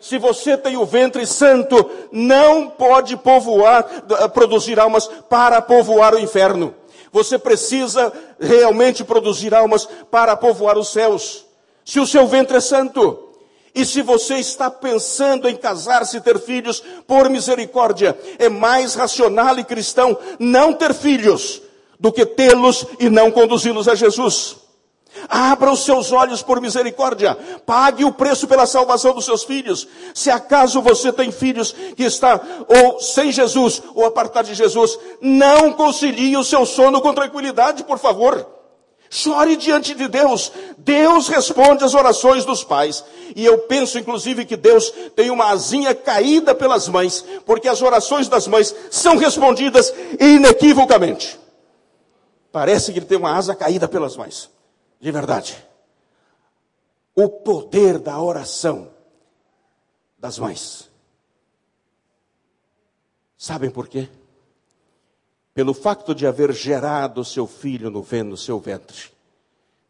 Se 0.00 0.18
você 0.18 0.56
tem 0.56 0.76
o 0.76 0.86
ventre 0.86 1.26
santo, 1.26 1.90
não 2.12 2.68
pode 2.68 3.16
povoar, 3.16 3.84
produzir 4.32 4.78
almas 4.78 5.08
para 5.28 5.60
povoar 5.60 6.14
o 6.14 6.18
inferno. 6.18 6.74
Você 7.10 7.38
precisa 7.38 8.12
realmente 8.38 9.02
produzir 9.02 9.54
almas 9.54 9.88
para 10.10 10.36
povoar 10.36 10.78
os 10.78 10.88
céus. 10.88 11.44
Se 11.84 11.98
o 11.98 12.06
seu 12.06 12.26
ventre 12.26 12.58
é 12.58 12.60
santo, 12.60 13.24
e 13.74 13.84
se 13.84 14.02
você 14.02 14.34
está 14.34 14.70
pensando 14.70 15.48
em 15.48 15.56
casar-se 15.56 16.16
e 16.16 16.20
ter 16.20 16.38
filhos, 16.38 16.82
por 17.06 17.28
misericórdia, 17.28 18.16
é 18.38 18.48
mais 18.48 18.94
racional 18.94 19.58
e 19.58 19.64
cristão 19.64 20.16
não 20.38 20.72
ter 20.72 20.94
filhos 20.94 21.62
do 21.98 22.12
que 22.12 22.24
tê-los 22.24 22.86
e 22.98 23.08
não 23.08 23.30
conduzi-los 23.30 23.88
a 23.88 23.94
Jesus. 23.94 24.56
Abra 25.28 25.72
os 25.72 25.80
seus 25.80 26.12
olhos 26.12 26.42
por 26.42 26.60
misericórdia. 26.60 27.36
Pague 27.66 28.04
o 28.04 28.12
preço 28.12 28.46
pela 28.46 28.66
salvação 28.66 29.14
dos 29.14 29.24
seus 29.24 29.42
filhos. 29.42 29.88
Se 30.14 30.30
acaso 30.30 30.80
você 30.80 31.12
tem 31.12 31.32
filhos 31.32 31.74
que 31.96 32.04
está 32.04 32.40
ou 32.68 33.00
sem 33.00 33.32
Jesus 33.32 33.82
ou 33.94 34.04
apartado 34.04 34.48
de 34.48 34.54
Jesus, 34.54 34.98
não 35.20 35.72
concilie 35.72 36.36
o 36.36 36.44
seu 36.44 36.64
sono 36.64 37.00
com 37.00 37.14
tranquilidade, 37.14 37.84
por 37.84 37.98
favor. 37.98 38.46
Chore 39.10 39.56
diante 39.56 39.94
de 39.94 40.06
Deus. 40.06 40.52
Deus 40.76 41.28
responde 41.28 41.82
às 41.82 41.94
orações 41.94 42.44
dos 42.44 42.62
pais. 42.62 43.02
E 43.34 43.44
eu 43.44 43.58
penso, 43.60 43.98
inclusive, 43.98 44.44
que 44.44 44.56
Deus 44.56 44.92
tem 45.16 45.30
uma 45.30 45.50
asinha 45.50 45.94
caída 45.94 46.54
pelas 46.54 46.88
mães, 46.88 47.24
porque 47.46 47.68
as 47.68 47.80
orações 47.80 48.28
das 48.28 48.46
mães 48.46 48.74
são 48.90 49.16
respondidas 49.16 49.92
inequivocamente. 50.20 51.38
Parece 52.58 52.92
que 52.92 52.98
ele 52.98 53.06
tem 53.06 53.16
uma 53.16 53.36
asa 53.36 53.54
caída 53.54 53.86
pelas 53.86 54.16
mãos. 54.16 54.50
De 54.98 55.12
verdade. 55.12 55.64
O 57.14 57.28
poder 57.28 58.00
da 58.00 58.20
oração 58.20 58.90
das 60.18 60.40
mães. 60.40 60.90
Sabem 63.36 63.70
por 63.70 63.86
quê? 63.86 64.08
Pelo 65.54 65.72
facto 65.72 66.12
de 66.12 66.26
haver 66.26 66.52
gerado 66.52 67.24
seu 67.24 67.46
filho 67.46 67.90
no, 67.90 68.36
seu 68.36 68.58
ventre, 68.58 69.12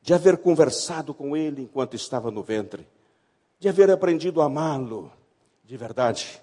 de 0.03 0.13
haver 0.13 0.37
conversado 0.37 1.15
com 1.15 1.35
ele 1.35 1.63
enquanto 1.63 1.97
estava 1.97 2.31
no 2.31 2.43
ventre, 2.43 2.87
de 3.59 3.67
haver 3.71 3.91
aprendido 3.91 4.43
a 4.43 4.45
amá-lo, 4.45 5.11
de 5.65 5.75
verdade. 5.75 6.43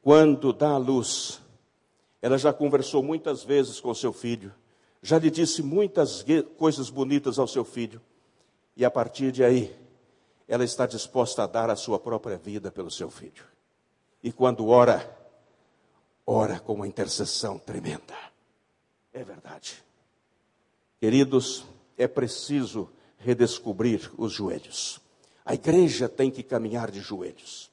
Quando 0.00 0.54
dá 0.54 0.70
a 0.70 0.78
luz, 0.78 1.38
ela 2.22 2.38
já 2.38 2.50
conversou 2.50 3.02
muitas 3.02 3.44
vezes 3.44 3.78
com 3.78 3.94
seu 3.94 4.10
filho 4.10 4.50
já 5.04 5.18
lhe 5.18 5.30
disse 5.30 5.62
muitas 5.62 6.24
coisas 6.56 6.88
bonitas 6.88 7.38
ao 7.38 7.46
seu 7.46 7.62
filho, 7.62 8.00
e 8.74 8.86
a 8.86 8.90
partir 8.90 9.30
de 9.30 9.44
aí, 9.44 9.76
ela 10.48 10.64
está 10.64 10.86
disposta 10.86 11.42
a 11.42 11.46
dar 11.46 11.68
a 11.68 11.76
sua 11.76 11.98
própria 11.98 12.38
vida 12.38 12.72
pelo 12.72 12.90
seu 12.90 13.10
filho. 13.10 13.44
E 14.22 14.32
quando 14.32 14.66
ora, 14.66 15.06
ora 16.26 16.58
com 16.58 16.72
uma 16.72 16.88
intercessão 16.88 17.58
tremenda. 17.58 18.14
É 19.12 19.22
verdade. 19.22 19.84
Queridos, 20.98 21.66
é 21.98 22.08
preciso 22.08 22.88
redescobrir 23.18 24.10
os 24.16 24.32
joelhos. 24.32 25.02
A 25.44 25.52
igreja 25.52 26.08
tem 26.08 26.30
que 26.30 26.42
caminhar 26.42 26.90
de 26.90 27.00
joelhos. 27.00 27.70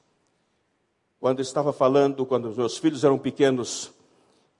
Quando 1.18 1.40
estava 1.40 1.72
falando, 1.72 2.26
quando 2.26 2.50
os 2.50 2.58
meus 2.58 2.76
filhos 2.76 3.04
eram 3.04 3.18
pequenos, 3.18 3.90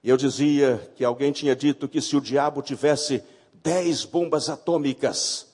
e 0.03 0.09
eu 0.09 0.17
dizia 0.17 0.91
que 0.95 1.05
alguém 1.05 1.31
tinha 1.31 1.55
dito 1.55 1.87
que 1.87 2.01
se 2.01 2.17
o 2.17 2.21
diabo 2.21 2.61
tivesse 2.61 3.23
dez 3.63 4.03
bombas 4.03 4.49
atômicas 4.49 5.47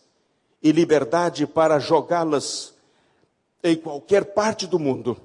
e 0.61 0.71
liberdade 0.71 1.45
para 1.45 1.77
jogá-las 1.77 2.73
em 3.63 3.75
qualquer 3.75 4.33
parte 4.33 4.65
do 4.65 4.79
mundo, 4.79 5.15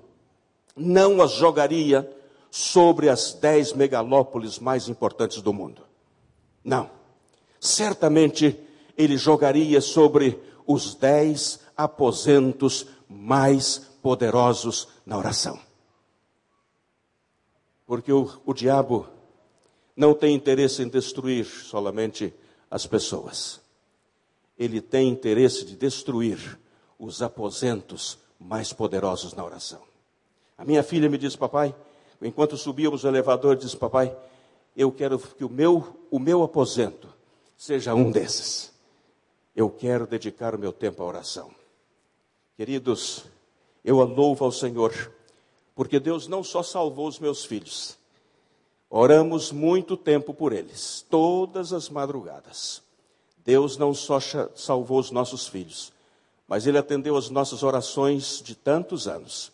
não 0.77 1.23
as 1.23 1.33
jogaria 1.33 2.09
sobre 2.51 3.09
as 3.09 3.33
dez 3.33 3.73
megalópolis 3.73 4.59
mais 4.59 4.89
importantes 4.89 5.41
do 5.41 5.53
mundo. 5.53 5.83
Não. 6.63 6.91
Certamente 7.59 8.61
ele 8.97 9.17
jogaria 9.17 9.81
sobre 9.81 10.39
os 10.67 10.95
dez 10.95 11.61
aposentos 11.75 12.87
mais 13.09 13.79
poderosos 14.03 14.89
na 15.07 15.17
oração. 15.17 15.59
Porque 17.87 18.13
o, 18.13 18.31
o 18.45 18.53
diabo 18.53 19.09
não 19.97 20.15
tem 20.15 20.35
interesse 20.35 20.83
em 20.83 20.89
destruir 20.89 21.45
somente 21.45 22.33
as 22.71 22.87
pessoas. 22.87 23.61
Ele 24.59 24.81
tem 24.81 25.09
interesse 25.09 25.65
de 25.65 25.77
destruir 25.77 26.59
os 26.99 27.23
aposentos 27.23 28.19
mais 28.39 28.73
poderosos 28.73 29.35
na 29.35 29.45
oração. 29.45 29.83
A 30.57 30.65
minha 30.65 30.83
filha 30.83 31.09
me 31.09 31.19
disse, 31.19 31.37
papai, 31.37 31.75
enquanto 32.23 32.57
subíamos 32.57 33.05
o 33.05 33.09
elevador, 33.09 33.57
disse, 33.57 33.77
papai, 33.77 34.17
eu 34.77 34.91
quero 34.91 35.19
que 35.19 35.45
o 35.45 35.49
meu, 35.49 35.97
o 36.11 36.19
meu 36.19 36.43
aposento 36.43 37.09
seja 37.57 37.95
um 37.95 38.11
desses. 38.11 38.73
eu 39.55 39.71
quero 39.71 40.07
dedicar 40.07 40.55
o 40.55 40.59
meu 40.59 40.73
tempo 40.73 41.03
à 41.03 41.07
oração. 41.07 41.51
Queridos, 42.57 43.25
eu 43.85 44.03
louvo 44.03 44.45
ao 44.45 44.53
Senhor, 44.53 44.93
porque 45.75 46.01
Deus 46.01 46.27
não 46.27 46.43
só 46.43 46.63
salvou 46.63 47.07
os 47.07 47.19
meus 47.19 47.45
filhos, 47.45 47.97
oramos 48.97 49.51
muito 49.51 49.97
tempo 49.97 50.33
por 50.33 50.53
eles, 50.53 51.05
todas 51.11 51.73
as 51.73 51.89
madrugadas. 51.89 52.81
Deus 53.45 53.77
não 53.77 53.93
só 53.93 54.21
salvou 54.55 55.01
os 55.01 55.11
nossos 55.11 55.49
filhos, 55.49 55.93
mas 56.47 56.65
Ele 56.65 56.79
atendeu 56.79 57.17
as 57.17 57.29
nossas 57.29 57.65
orações 57.65 58.41
de 58.41 58.55
tantos 58.55 59.09
anos 59.09 59.51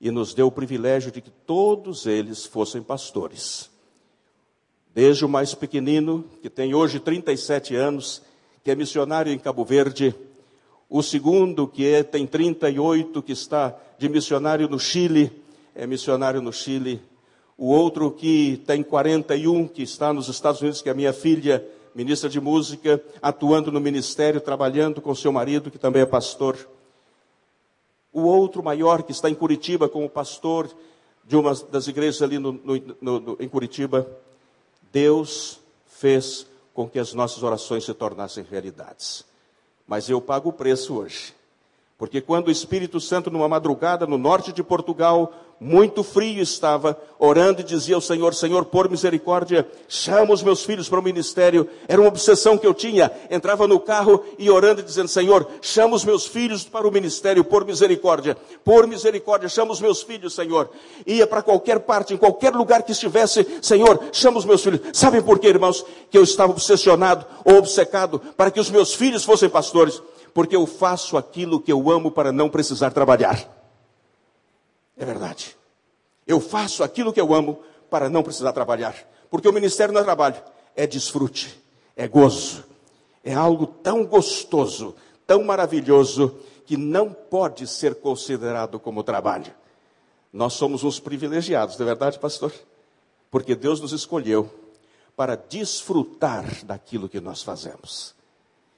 e 0.00 0.10
nos 0.10 0.34
deu 0.34 0.48
o 0.48 0.50
privilégio 0.50 1.12
de 1.12 1.20
que 1.20 1.30
todos 1.30 2.04
eles 2.04 2.44
fossem 2.44 2.82
pastores. 2.82 3.70
Desde 4.92 5.24
o 5.24 5.28
mais 5.28 5.54
pequenino, 5.54 6.24
que 6.42 6.50
tem 6.50 6.74
hoje 6.74 6.98
37 6.98 7.76
anos, 7.76 8.20
que 8.64 8.72
é 8.72 8.74
missionário 8.74 9.32
em 9.32 9.38
Cabo 9.38 9.64
Verde, 9.64 10.12
o 10.88 11.00
segundo, 11.00 11.68
que 11.68 11.86
é, 11.86 12.02
tem 12.02 12.26
38, 12.26 13.22
que 13.22 13.30
está 13.30 13.72
de 13.96 14.08
missionário 14.08 14.68
no 14.68 14.80
Chile, 14.80 15.30
é 15.76 15.86
missionário 15.86 16.42
no 16.42 16.52
Chile. 16.52 17.00
O 17.60 17.66
outro 17.66 18.10
que 18.10 18.56
tem 18.66 18.82
41, 18.82 19.68
que 19.68 19.82
está 19.82 20.14
nos 20.14 20.28
Estados 20.28 20.62
Unidos, 20.62 20.80
que 20.80 20.88
é 20.88 20.92
a 20.92 20.94
minha 20.94 21.12
filha, 21.12 21.62
ministra 21.94 22.26
de 22.26 22.40
música, 22.40 23.04
atuando 23.20 23.70
no 23.70 23.78
ministério, 23.78 24.40
trabalhando 24.40 25.02
com 25.02 25.14
seu 25.14 25.30
marido, 25.30 25.70
que 25.70 25.78
também 25.78 26.00
é 26.00 26.06
pastor. 26.06 26.56
O 28.14 28.22
outro 28.22 28.62
maior, 28.62 29.02
que 29.02 29.12
está 29.12 29.28
em 29.28 29.34
Curitiba 29.34 29.90
como 29.90 30.08
pastor 30.08 30.74
de 31.22 31.36
uma 31.36 31.54
das 31.70 31.86
igrejas 31.86 32.22
ali 32.22 32.38
no, 32.38 32.52
no, 32.52 32.80
no, 32.98 33.36
em 33.38 33.46
Curitiba. 33.46 34.10
Deus 34.90 35.60
fez 35.86 36.46
com 36.72 36.88
que 36.88 36.98
as 36.98 37.12
nossas 37.12 37.42
orações 37.42 37.84
se 37.84 37.92
tornassem 37.92 38.42
realidades. 38.42 39.22
Mas 39.86 40.08
eu 40.08 40.18
pago 40.18 40.48
o 40.48 40.54
preço 40.54 40.96
hoje. 40.96 41.34
Porque 42.00 42.18
quando 42.22 42.48
o 42.48 42.50
Espírito 42.50 42.98
Santo, 42.98 43.30
numa 43.30 43.46
madrugada 43.46 44.06
no 44.06 44.16
norte 44.16 44.54
de 44.54 44.62
Portugal, 44.62 45.34
muito 45.60 46.02
frio 46.02 46.42
estava, 46.42 46.98
orando 47.18 47.60
e 47.60 47.62
dizia 47.62 47.94
ao 47.94 48.00
Senhor: 48.00 48.34
Senhor, 48.34 48.64
por 48.64 48.88
misericórdia, 48.88 49.68
chama 49.86 50.32
os 50.32 50.42
meus 50.42 50.64
filhos 50.64 50.88
para 50.88 50.98
o 50.98 51.02
ministério. 51.02 51.68
Era 51.86 52.00
uma 52.00 52.08
obsessão 52.08 52.56
que 52.56 52.66
eu 52.66 52.72
tinha. 52.72 53.12
Entrava 53.30 53.68
no 53.68 53.78
carro 53.78 54.24
e 54.38 54.48
orando 54.48 54.80
e 54.80 54.82
dizendo: 54.82 55.08
Senhor, 55.08 55.46
chama 55.60 55.94
os 55.94 56.02
meus 56.02 56.26
filhos 56.26 56.64
para 56.64 56.88
o 56.88 56.90
ministério, 56.90 57.44
por 57.44 57.66
misericórdia. 57.66 58.34
Por 58.64 58.86
misericórdia, 58.86 59.50
chama 59.50 59.72
os 59.72 59.80
meus 59.82 60.00
filhos, 60.00 60.34
Senhor. 60.34 60.70
Ia 61.06 61.26
para 61.26 61.42
qualquer 61.42 61.80
parte, 61.80 62.14
em 62.14 62.16
qualquer 62.16 62.54
lugar 62.54 62.82
que 62.82 62.92
estivesse, 62.92 63.46
Senhor, 63.60 64.04
chama 64.10 64.38
os 64.38 64.46
meus 64.46 64.62
filhos. 64.62 64.80
Sabem 64.94 65.20
por 65.20 65.38
quê, 65.38 65.48
irmãos? 65.48 65.84
Que 66.10 66.16
eu 66.16 66.22
estava 66.22 66.50
obsessionado 66.50 67.26
ou 67.44 67.56
obcecado 67.56 68.22
para 68.34 68.50
que 68.50 68.58
os 68.58 68.70
meus 68.70 68.94
filhos 68.94 69.22
fossem 69.22 69.50
pastores 69.50 70.00
porque 70.32 70.54
eu 70.54 70.66
faço 70.66 71.16
aquilo 71.16 71.60
que 71.60 71.72
eu 71.72 71.90
amo 71.90 72.10
para 72.10 72.32
não 72.32 72.48
precisar 72.48 72.90
trabalhar. 72.90 73.38
É 74.96 75.04
verdade. 75.04 75.56
Eu 76.26 76.40
faço 76.40 76.84
aquilo 76.84 77.12
que 77.12 77.20
eu 77.20 77.34
amo 77.34 77.60
para 77.88 78.08
não 78.08 78.22
precisar 78.22 78.52
trabalhar. 78.52 78.94
Porque 79.30 79.48
o 79.48 79.52
ministério 79.52 79.92
não 79.92 80.00
é 80.00 80.04
trabalho, 80.04 80.42
é 80.76 80.86
desfrute, 80.86 81.60
é 81.96 82.06
gozo. 82.06 82.64
É 83.22 83.34
algo 83.34 83.66
tão 83.66 84.04
gostoso, 84.04 84.94
tão 85.26 85.44
maravilhoso, 85.44 86.38
que 86.64 86.76
não 86.76 87.12
pode 87.12 87.66
ser 87.66 87.96
considerado 87.96 88.78
como 88.78 89.02
trabalho. 89.02 89.52
Nós 90.32 90.52
somos 90.52 90.84
uns 90.84 91.00
privilegiados, 91.00 91.76
não 91.76 91.84
é 91.84 91.88
verdade, 91.88 92.18
pastor? 92.18 92.52
Porque 93.30 93.54
Deus 93.54 93.80
nos 93.80 93.92
escolheu 93.92 94.48
para 95.16 95.36
desfrutar 95.36 96.64
daquilo 96.64 97.08
que 97.08 97.20
nós 97.20 97.42
fazemos. 97.42 98.14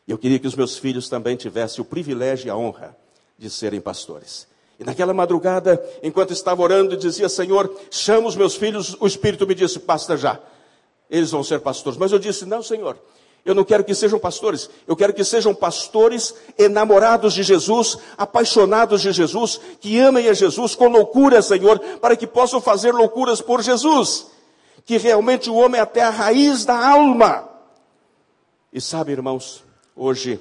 Eu 0.07 0.19
queria 0.19 0.39
que 0.39 0.47
os 0.47 0.55
meus 0.55 0.77
filhos 0.77 1.09
também 1.09 1.37
tivessem 1.37 1.81
o 1.81 1.85
privilégio 1.85 2.49
e 2.49 2.51
a 2.51 2.57
honra 2.57 2.97
de 3.39 3.49
serem 3.49 3.81
pastores. 3.81 4.47
E 4.79 4.85
naquela 4.85 5.15
madrugada, 5.15 5.83
enquanto 6.03 6.33
estava 6.33 6.63
orando, 6.63 6.97
dizia: 6.97 7.29
Senhor, 7.29 7.73
chama 7.91 8.27
os 8.27 8.37
meus 8.37 8.55
filhos. 8.57 8.97
O 8.99 9.07
Espírito 9.07 9.47
me 9.47 9.55
disse: 9.55 9.79
Basta 9.79 10.17
já, 10.17 10.41
eles 11.09 11.31
vão 11.31 11.45
ser 11.45 11.61
pastores. 11.61 11.99
Mas 11.99 12.11
eu 12.11 12.19
disse: 12.19 12.45
Não, 12.45 12.63
Senhor, 12.63 12.99
eu 13.45 13.55
não 13.55 13.65
quero 13.65 13.85
que 13.85 13.95
sejam 13.95 14.19
pastores, 14.19 14.71
eu 14.87 14.97
quero 14.97 15.13
que 15.13 15.25
sejam 15.25 15.55
pastores 15.55 16.35
enamorados 16.59 17.35
de 17.35 17.43
Jesus, 17.43 17.99
apaixonados 18.17 19.03
de 19.03 19.13
Jesus, 19.13 19.61
que 19.81 19.99
amem 19.99 20.29
a 20.29 20.33
Jesus 20.33 20.75
com 20.75 20.89
loucura, 20.89 21.43
Senhor, 21.43 21.79
para 22.01 22.17
que 22.17 22.27
possam 22.27 22.61
fazer 22.61 22.93
loucuras 22.93 23.41
por 23.41 23.63
Jesus. 23.63 24.27
Que 24.85 24.97
realmente 24.97 25.49
o 25.49 25.55
homem 25.55 25.79
é 25.79 25.83
até 25.83 26.03
a 26.03 26.11
raiz 26.11 26.65
da 26.65 26.77
alma. 26.77 27.49
E 28.73 28.81
sabe, 28.81 29.13
irmãos, 29.13 29.63
Hoje, 29.95 30.41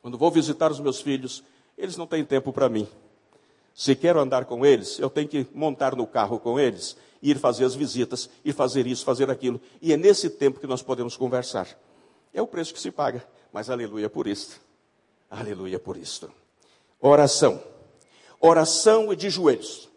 quando 0.00 0.16
vou 0.16 0.30
visitar 0.30 0.70
os 0.70 0.80
meus 0.80 1.00
filhos, 1.00 1.42
eles 1.76 1.96
não 1.96 2.06
têm 2.06 2.24
tempo 2.24 2.52
para 2.52 2.68
mim. 2.68 2.88
Se 3.74 3.94
quero 3.96 4.20
andar 4.20 4.44
com 4.44 4.64
eles, 4.64 4.98
eu 4.98 5.10
tenho 5.10 5.28
que 5.28 5.46
montar 5.52 5.96
no 5.96 6.06
carro 6.06 6.38
com 6.38 6.58
eles, 6.58 6.96
ir 7.20 7.38
fazer 7.38 7.64
as 7.64 7.74
visitas, 7.74 8.30
ir 8.44 8.52
fazer 8.52 8.86
isso, 8.86 9.04
fazer 9.04 9.30
aquilo. 9.30 9.60
E 9.82 9.92
é 9.92 9.96
nesse 9.96 10.30
tempo 10.30 10.60
que 10.60 10.66
nós 10.66 10.82
podemos 10.82 11.16
conversar. 11.16 11.66
É 12.32 12.40
o 12.40 12.46
preço 12.46 12.72
que 12.72 12.80
se 12.80 12.90
paga, 12.90 13.26
mas 13.52 13.68
aleluia 13.68 14.08
por 14.08 14.26
isto. 14.26 14.60
Aleluia 15.30 15.78
por 15.78 15.96
isto. 15.96 16.30
Oração. 17.00 17.60
Oração 18.40 19.12
e 19.12 19.16
de 19.16 19.28
joelhos. 19.28 19.88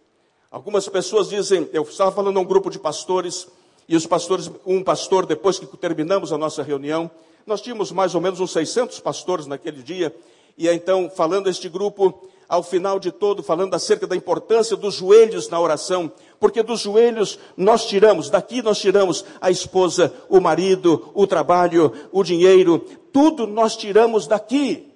Algumas 0.49 0.87
pessoas 0.87 1.29
dizem, 1.29 1.69
eu 1.71 1.83
estava 1.83 2.11
falando 2.11 2.37
a 2.37 2.41
um 2.41 2.45
grupo 2.45 2.69
de 2.69 2.79
pastores, 2.79 3.47
e 3.87 3.95
os 3.95 4.05
pastores, 4.05 4.49
um 4.65 4.83
pastor, 4.83 5.25
depois 5.25 5.59
que 5.59 5.65
terminamos 5.77 6.33
a 6.33 6.37
nossa 6.37 6.63
reunião, 6.63 7.09
nós 7.47 7.61
tínhamos 7.61 7.91
mais 7.91 8.13
ou 8.13 8.21
menos 8.21 8.39
uns 8.39 8.51
600 8.51 8.99
pastores 8.99 9.47
naquele 9.47 9.81
dia, 9.81 10.15
e 10.57 10.67
então, 10.67 11.09
falando 11.09 11.49
este 11.49 11.69
grupo, 11.69 12.27
ao 12.49 12.63
final 12.63 12.99
de 12.99 13.11
todo, 13.11 13.43
falando 13.43 13.73
acerca 13.73 14.07
da 14.07 14.15
importância 14.15 14.75
dos 14.75 14.95
joelhos 14.95 15.49
na 15.49 15.59
oração, 15.59 16.11
porque 16.39 16.63
dos 16.63 16.81
joelhos 16.81 17.37
nós 17.55 17.85
tiramos, 17.85 18.29
daqui 18.29 18.61
nós 18.61 18.79
tiramos 18.79 19.25
a 19.41 19.51
esposa, 19.51 20.13
o 20.29 20.39
marido, 20.39 21.11
o 21.13 21.27
trabalho, 21.27 21.93
o 22.11 22.23
dinheiro, 22.23 22.79
tudo 23.11 23.45
nós 23.45 23.75
tiramos 23.75 24.27
daqui. 24.27 24.93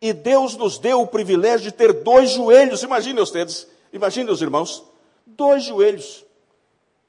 E 0.00 0.12
Deus 0.12 0.56
nos 0.56 0.78
deu 0.78 1.00
o 1.00 1.06
privilégio 1.06 1.70
de 1.70 1.72
ter 1.72 1.92
dois 1.92 2.30
joelhos, 2.30 2.82
imaginem 2.82 3.24
vocês, 3.24 3.66
imaginem 3.92 4.32
os 4.32 4.40
irmãos, 4.40 4.82
dois 5.26 5.64
joelhos. 5.64 6.24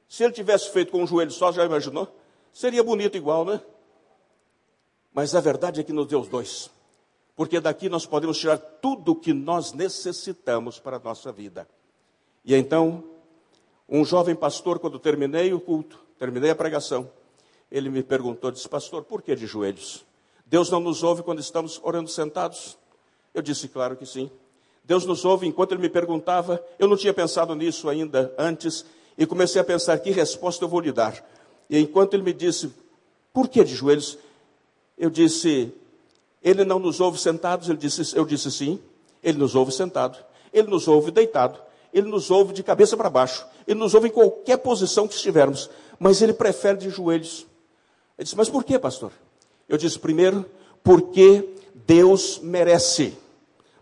Se 0.08 0.24
ele 0.24 0.34
tivesse 0.34 0.72
feito 0.72 0.92
com 0.92 1.04
um 1.04 1.08
joelho 1.08 1.32
só, 1.32 1.52
já 1.52 1.64
imaginou? 1.64 2.08
Seria 2.52 2.84
bonito 2.84 3.16
igual, 3.16 3.46
né? 3.46 3.62
Mas 5.14 5.36
a 5.36 5.42
verdade 5.42 5.82
é 5.82 5.84
que 5.84 5.94
nos 5.94 6.08
deu 6.08 6.20
os 6.22 6.28
dois. 6.28 6.70
Porque 7.36 7.60
daqui 7.60 7.90
nós 7.90 8.06
podemos 8.06 8.38
tirar 8.38 8.58
tudo 8.58 9.14
o 9.14 9.16
que 9.16 9.34
nós 9.34 9.74
necessitamos 9.74 10.80
para 10.80 10.98
a 10.98 11.00
nossa 11.00 11.32
vida. 11.32 11.68
E 12.44 12.56
então, 12.56 13.04
um 13.88 14.04
jovem 14.06 14.36
pastor, 14.36 14.80
quando 14.80 15.00
terminei 15.00 15.54
o 15.54 15.60
culto, 15.60 16.00
terminei 16.18 16.50
a 16.52 16.56
pregação, 16.56 17.10
ele 17.72 17.90
me 17.90 18.04
perguntou, 18.04 18.52
disse, 18.52 18.68
pastor, 18.68 19.04
por 19.04 19.22
que 19.22 19.36
de 19.36 19.46
joelhos? 19.46 20.06
Deus 20.46 20.70
não 20.70 20.80
nos 20.80 21.04
ouve 21.04 21.24
quando 21.24 21.40
estamos 21.40 21.80
orando 21.84 22.10
sentados? 22.10 22.78
Eu 23.34 23.42
disse, 23.42 23.68
claro 23.68 23.96
que 23.96 24.06
sim. 24.06 24.30
Deus 24.84 25.06
nos 25.06 25.24
ouve 25.24 25.48
enquanto 25.48 25.74
ele 25.74 25.82
me 25.82 25.90
perguntava, 25.90 26.64
eu 26.80 26.88
não 26.88 26.98
tinha 26.98 27.14
pensado 27.14 27.54
nisso 27.54 27.88
ainda 27.88 28.34
antes, 28.38 28.84
e 29.18 29.26
comecei 29.26 29.62
a 29.62 29.64
pensar 29.64 30.00
que 30.00 30.10
resposta 30.10 30.64
eu 30.64 30.68
vou 30.68 30.80
lhe 30.80 30.92
dar. 30.92 31.24
E 31.70 31.78
enquanto 31.78 32.16
ele 32.16 32.24
me 32.24 32.34
disse, 32.34 32.74
por 33.32 33.48
que 33.48 33.64
de 33.64 33.76
joelhos? 33.76 34.18
Eu 35.00 35.10
disse, 35.10 35.74
ele 36.44 36.66
não 36.66 36.78
nos 36.78 37.00
ouve 37.00 37.18
sentados? 37.18 37.70
Ele 37.70 37.78
disse, 37.78 38.16
eu 38.16 38.26
disse 38.26 38.52
sim. 38.52 38.80
Ele 39.24 39.38
nos 39.38 39.56
ouve 39.56 39.72
sentado. 39.72 40.18
Ele 40.54 40.68
nos 40.68 40.88
ouve 40.88 41.10
deitado. 41.10 41.60
Ele 41.94 42.08
nos 42.08 42.30
ouve 42.30 42.54
de 42.54 42.62
cabeça 42.62 42.98
para 42.98 43.10
baixo. 43.10 43.48
Ele 43.66 43.80
nos 43.80 43.94
ouve 43.94 44.10
em 44.10 44.12
qualquer 44.12 44.58
posição 44.58 45.08
que 45.08 45.16
estivermos. 45.16 45.70
Mas 45.98 46.22
ele 46.22 46.34
prefere 46.34 46.78
de 46.78 46.90
joelhos. 46.90 47.48
Ele 48.18 48.26
disse, 48.26 48.36
mas 48.36 48.50
por 48.50 48.64
que, 48.64 48.78
pastor? 48.78 49.12
Eu 49.68 49.78
disse, 49.78 49.98
primeiro, 49.98 50.46
porque 50.84 51.48
Deus 51.88 52.40
merece. 52.44 53.18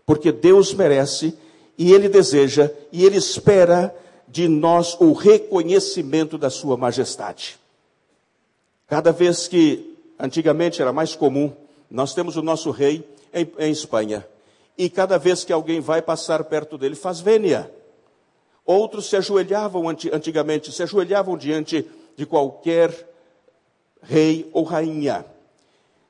Porque 0.06 0.30
Deus 0.32 0.72
merece 0.72 1.36
e 1.76 1.92
Ele 1.92 2.08
deseja 2.08 2.70
e 2.90 3.04
Ele 3.04 3.16
espera 3.16 3.94
de 4.26 4.48
nós 4.48 4.96
o 5.00 5.12
reconhecimento 5.12 6.38
da 6.38 6.50
Sua 6.50 6.76
majestade. 6.76 7.58
Cada 8.86 9.12
vez 9.12 9.46
que 9.46 9.97
Antigamente 10.18 10.82
era 10.82 10.92
mais 10.92 11.14
comum. 11.14 11.52
Nós 11.90 12.14
temos 12.14 12.36
o 12.36 12.42
nosso 12.42 12.70
rei 12.70 13.08
em, 13.32 13.50
em 13.58 13.70
Espanha. 13.70 14.26
E 14.76 14.88
cada 14.90 15.18
vez 15.18 15.44
que 15.44 15.52
alguém 15.52 15.80
vai 15.80 16.02
passar 16.02 16.44
perto 16.44 16.76
dele, 16.76 16.94
faz 16.94 17.20
vênia. 17.20 17.70
Outros 18.64 19.08
se 19.08 19.16
ajoelhavam 19.16 19.88
antigamente, 19.88 20.72
se 20.72 20.82
ajoelhavam 20.82 21.36
diante 21.36 21.86
de 22.16 22.26
qualquer 22.26 23.08
rei 24.02 24.48
ou 24.52 24.64
rainha. 24.64 25.24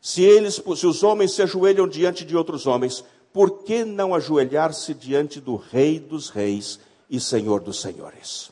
Se 0.01 0.23
eles, 0.23 0.55
se 0.77 0.87
os 0.87 1.03
homens 1.03 1.33
se 1.33 1.43
ajoelham 1.43 1.89
diante 1.89 2.25
de 2.25 2.37
outros 2.37 2.67
homens, 2.67 3.05
por 3.33 3.63
que 3.63 3.85
não 3.85 4.15
ajoelhar-se 4.15 4.95
diante 4.95 5.41
do 5.41 5.57
Rei 5.57 5.99
dos 5.99 6.31
Reis 6.31 6.81
e 7.11 7.21
Senhor 7.21 7.61
dos 7.61 7.81
Senhores? 7.81 8.51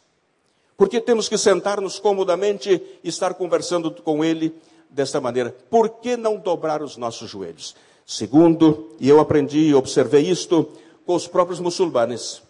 Porque 0.77 1.01
temos 1.01 1.29
que 1.29 1.39
sentar-nos 1.39 1.99
comodamente 1.99 2.83
e 3.03 3.09
estar 3.09 3.35
conversando 3.35 3.91
com 3.91 4.25
Ele 4.25 4.55
desta 4.91 5.21
maneira: 5.21 5.55
por 5.71 5.89
que 5.89 6.17
não 6.17 6.37
dobrar 6.37 6.83
os 6.83 6.97
nossos 6.97 7.31
joelhos? 7.31 7.75
Segundo, 8.07 8.95
e 9.01 9.09
eu 9.09 9.19
aprendi 9.21 9.59
e 9.59 9.75
observei 9.75 10.23
isto 10.23 10.69
com 11.05 11.15
os 11.15 11.27
próprios 11.27 11.61
muçulmanos. 11.61 12.43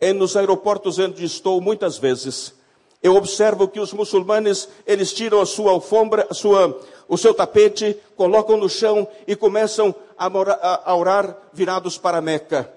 E 0.00 0.12
nos 0.12 0.36
aeroportos 0.36 0.98
onde 0.98 1.24
estou 1.24 1.60
muitas 1.60 1.98
vezes, 1.98 2.54
eu 3.02 3.16
observo 3.16 3.68
que 3.68 3.78
os 3.78 3.92
muçulmanos, 3.92 4.68
eles 4.86 5.12
tiram 5.12 5.40
a 5.40 5.46
sua 5.46 5.72
alfombra, 5.72 6.26
a 6.30 6.34
sua, 6.34 6.80
o 7.06 7.18
seu 7.18 7.34
tapete, 7.34 7.96
colocam 8.16 8.56
no 8.56 8.68
chão 8.68 9.06
e 9.26 9.36
começam 9.36 9.94
a, 10.16 10.90
a 10.90 10.96
orar 10.96 11.36
virados 11.52 11.98
para 11.98 12.20
Meca. 12.20 12.72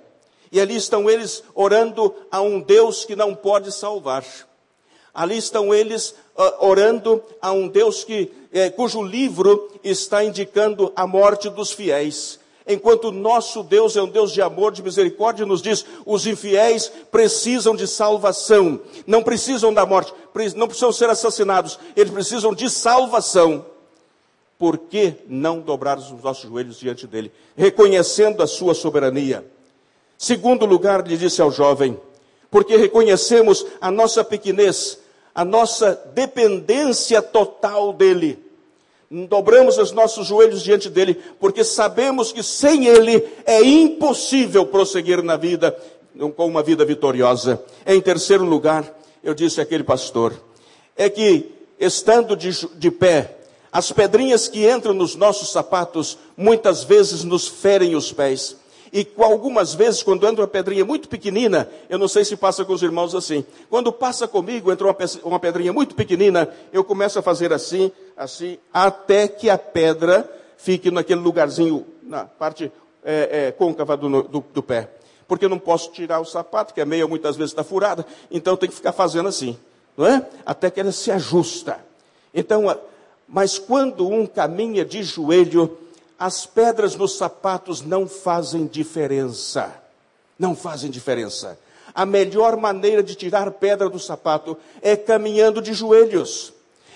E 0.52 0.60
ali 0.60 0.76
estão 0.76 1.10
eles 1.10 1.44
orando 1.56 2.14
a 2.32 2.42
um 2.42 2.60
Deus 2.60 3.06
que 3.06 3.16
não 3.16 3.36
pode 3.36 3.72
salvar. 3.72 4.26
Ali 5.14 5.38
estão 5.38 5.74
eles 5.74 6.14
orando 6.60 7.24
a 7.42 7.52
um 7.52 7.68
Deus 7.68 8.04
que, 8.04 8.32
eh, 8.54 8.70
cujo 8.70 9.02
livro 9.02 9.72
está 9.84 10.24
indicando 10.24 10.92
a 10.96 11.08
morte 11.08 11.50
dos 11.50 11.72
fiéis. 11.72 12.40
Enquanto 12.68 13.14
nosso 13.14 13.64
Deus 13.64 13.96
é 13.96 14.02
um 14.02 14.10
Deus 14.10 14.34
de 14.34 14.42
amor, 14.42 14.74
de 14.74 14.84
misericórdia, 14.84 15.46
nos 15.46 15.62
diz: 15.62 15.86
os 16.06 16.28
infiéis 16.28 16.92
precisam 17.10 17.76
de 17.76 17.88
salvação, 17.88 18.82
não 19.06 19.24
precisam 19.24 19.74
da 19.74 19.86
morte, 19.86 20.14
não 20.56 20.68
precisam 20.68 20.92
ser 20.92 21.10
assassinados, 21.10 21.80
eles 21.96 22.12
precisam 22.12 22.54
de 22.54 22.70
salvação. 22.70 23.66
Por 24.60 24.78
que 24.78 25.14
não 25.28 25.60
dobrar 25.60 25.98
os 25.98 26.12
nossos 26.22 26.50
joelhos 26.50 26.80
diante 26.80 27.08
dele, 27.08 27.32
reconhecendo 27.56 28.44
a 28.44 28.48
sua 28.48 28.74
soberania? 28.74 29.46
Segundo 30.18 30.66
lugar, 30.66 31.08
lhe 31.08 31.16
disse 31.16 31.42
ao 31.42 31.52
jovem, 31.52 31.98
porque 32.50 32.76
reconhecemos 32.76 33.66
a 33.80 33.92
nossa 33.92 34.24
pequenez, 34.24 35.00
a 35.38 35.46
nossa 35.46 35.94
dependência 36.16 37.22
total 37.22 37.94
dele. 37.94 38.40
Dobramos 39.30 39.78
os 39.78 39.92
nossos 39.92 40.26
joelhos 40.26 40.64
diante 40.64 40.90
dele, 40.90 41.14
porque 41.40 41.64
sabemos 41.64 42.32
que 42.32 42.42
sem 42.42 42.88
ele 42.88 43.24
é 43.46 43.62
impossível 43.62 44.66
prosseguir 44.66 45.22
na 45.22 45.38
vida 45.38 45.78
com 46.36 46.48
uma 46.48 46.64
vida 46.64 46.84
vitoriosa. 46.84 47.62
Em 47.86 48.02
terceiro 48.02 48.44
lugar, 48.44 48.92
eu 49.24 49.36
disse 49.36 49.62
àquele 49.62 49.84
pastor, 49.84 50.34
é 50.96 51.08
que 51.08 51.52
estando 51.80 52.36
de, 52.36 52.68
de 52.76 52.90
pé, 52.90 53.38
as 53.72 53.92
pedrinhas 53.92 54.48
que 54.48 54.68
entram 54.68 54.96
nos 54.96 55.16
nossos 55.16 55.52
sapatos 55.52 56.18
muitas 56.36 56.84
vezes 56.84 57.24
nos 57.24 57.48
ferem 57.48 57.96
os 57.96 58.12
pés. 58.12 58.57
E 58.92 59.08
algumas 59.18 59.74
vezes, 59.74 60.02
quando 60.04 60.28
entra 60.28 60.42
uma 60.42 60.48
pedrinha 60.48 60.86
muito 60.86 61.10
pequenina, 61.10 61.70
eu 61.90 61.98
não 61.98 62.08
sei 62.08 62.24
se 62.24 62.36
passa 62.36 62.64
com 62.64 62.74
os 62.74 62.82
irmãos 62.82 63.14
assim. 63.14 63.46
Quando 63.70 63.92
passa 63.92 64.28
comigo, 64.28 64.72
entra 64.72 64.96
uma 65.24 65.40
pedrinha 65.40 65.74
muito 65.74 65.96
pequenina, 65.96 66.50
eu 66.72 66.84
começo 66.84 67.20
a 67.20 67.22
fazer 67.22 67.52
assim, 67.52 67.92
assim, 68.16 68.58
até 68.74 69.28
que 69.28 69.50
a 69.50 69.58
pedra 69.58 70.30
fique 70.58 70.90
naquele 70.90 71.22
lugarzinho, 71.22 71.86
na 72.02 72.26
parte 72.26 72.72
é, 73.04 73.48
é, 73.48 73.52
côncava 73.52 73.96
do, 73.96 74.24
do, 74.24 74.44
do, 74.54 74.64
pé. 74.64 74.90
Porque 75.28 75.46
eu 75.46 75.50
não 75.50 75.60
posso 75.60 75.92
tirar 75.92 76.20
o 76.20 76.26
sapato, 76.26 76.74
que 76.74 76.82
a 76.82 76.86
meia 76.86 77.08
muitas 77.08 77.36
vezes 77.36 77.52
está 77.52 77.64
furada, 77.64 78.06
então 78.32 78.58
tem 78.58 78.70
que 78.70 78.76
ficar 78.76 78.92
fazendo 78.92 79.30
assim, 79.30 79.58
não 79.96 80.06
é? 80.06 80.26
Até 80.46 80.70
que 80.70 80.80
ela 80.80 80.92
se 80.92 81.12
ajusta. 81.12 81.80
Então, 82.34 82.64
mas 83.28 83.58
quando 83.58 84.08
um 84.08 84.26
caminha 84.26 84.86
de 84.86 85.04
joelho, 85.04 85.78
as 86.20 86.46
pedras 86.46 86.96
nos 86.96 87.18
sapatos 87.18 87.82
não 87.82 88.08
fazem 88.08 88.66
diferença. 88.66 89.74
Não 90.38 90.56
fazem 90.56 90.90
diferença. 90.90 91.60
A 91.94 92.06
melhor 92.06 92.58
maneira 92.58 93.02
de 93.04 93.16
tirar 93.16 93.52
pedra 93.52 93.90
do 93.90 94.00
sapato 94.00 94.58
é 94.82 94.96
caminhando 94.96 95.62
de 95.62 95.74
joelhos. 95.74 96.54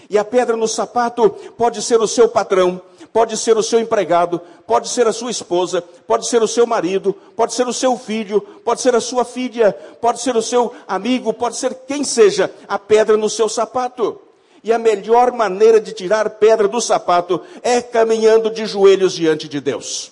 E 0.10 0.18
a 0.18 0.26
pedra 0.26 0.58
no 0.58 0.68
sapato 0.68 1.30
pode 1.58 1.82
ser 1.82 2.02
o 2.02 2.08
seu 2.08 2.28
patrão, 2.28 2.82
pode 3.14 3.38
ser 3.38 3.56
o 3.56 3.64
seu 3.64 3.80
empregado, 3.80 4.42
pode 4.68 4.90
ser 4.90 5.08
a 5.08 5.14
sua 5.14 5.32
esposa, 5.32 5.82
pode 6.06 6.28
ser 6.28 6.44
o 6.44 6.48
seu 6.48 6.68
marido, 6.68 7.14
pode 7.36 7.54
ser 7.54 7.68
o 7.68 7.74
seu 7.74 7.98
filho, 7.98 8.42
pode 8.42 8.82
ser 8.82 8.94
a 8.94 9.00
sua 9.00 9.24
filha, 9.24 9.72
pode 10.02 10.20
ser 10.22 10.36
o 10.36 10.42
seu 10.42 10.74
amigo, 10.88 11.34
pode 11.34 11.56
ser 11.56 11.74
quem 11.88 12.04
seja, 12.04 12.54
a 12.68 12.78
pedra 12.78 13.16
no 13.16 13.30
seu 13.30 13.48
sapato. 13.48 14.20
E 14.64 14.72
a 14.72 14.78
melhor 14.78 15.32
maneira 15.32 15.82
de 15.82 15.92
tirar 15.92 16.30
pedra 16.32 16.68
do 16.68 16.80
sapato 16.80 17.42
é 17.64 17.82
caminhando 17.82 18.50
de 18.50 18.66
joelhos 18.66 19.14
diante 19.14 19.48
de 19.48 19.60
Deus. 19.60 20.12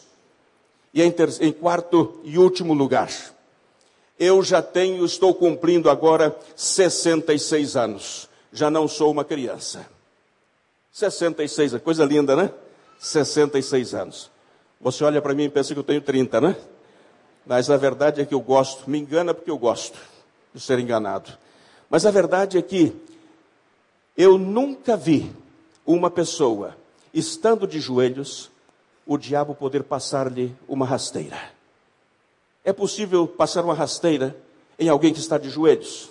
E 0.94 1.04
em, 1.04 1.12
ter, 1.12 1.30
em 1.42 1.52
quarto 1.52 2.20
e 2.24 2.38
último 2.38 2.74
lugar, 2.74 3.12
eu 4.20 4.44
já 4.44 4.62
tenho, 4.62 5.06
estou 5.06 5.34
cumprindo 5.34 5.90
agora 5.90 6.36
66 6.56 7.76
anos. 7.76 8.28
Já 8.52 8.70
não 8.72 8.88
sou 8.88 9.12
uma 9.12 9.24
criança. 9.24 9.86
66, 10.92 11.78
coisa 11.84 12.04
linda, 12.04 12.36
né? 12.36 12.52
66 13.00 13.94
anos. 13.94 14.32
Você 14.82 15.04
olha 15.04 15.22
para 15.22 15.34
mim 15.34 15.44
e 15.44 15.50
pensa 15.50 15.74
que 15.74 15.80
eu 15.80 15.84
tenho 15.84 16.02
30, 16.02 16.42
né? 16.42 16.56
Mas 17.46 17.70
a 17.70 17.78
verdade 17.78 18.22
é 18.22 18.26
que 18.26 18.34
eu 18.34 18.42
gosto, 18.42 18.90
me 18.90 19.00
engana 19.00 19.34
porque 19.34 19.52
eu 19.52 19.58
gosto 19.58 19.98
de 20.54 20.60
ser 20.60 20.80
enganado. 20.80 21.32
Mas 21.90 22.06
a 22.06 22.12
verdade 22.12 22.58
é 22.58 22.62
que 22.62 22.94
eu 24.20 24.38
nunca 24.38 24.98
vi 24.98 25.32
uma 25.86 26.12
pessoa, 26.12 26.76
estando 27.14 27.66
de 27.66 27.80
joelhos, 27.80 28.52
o 29.08 29.18
diabo 29.18 29.56
poder 29.56 29.82
passar-lhe 29.82 30.54
uma 30.68 30.86
rasteira. 30.86 31.40
É 32.62 32.74
possível 32.74 33.26
passar 33.26 33.64
uma 33.64 33.74
rasteira 33.74 34.36
em 34.78 34.90
alguém 34.90 35.14
que 35.14 35.22
está 35.22 35.38
de 35.38 35.50
joelhos? 35.50 36.10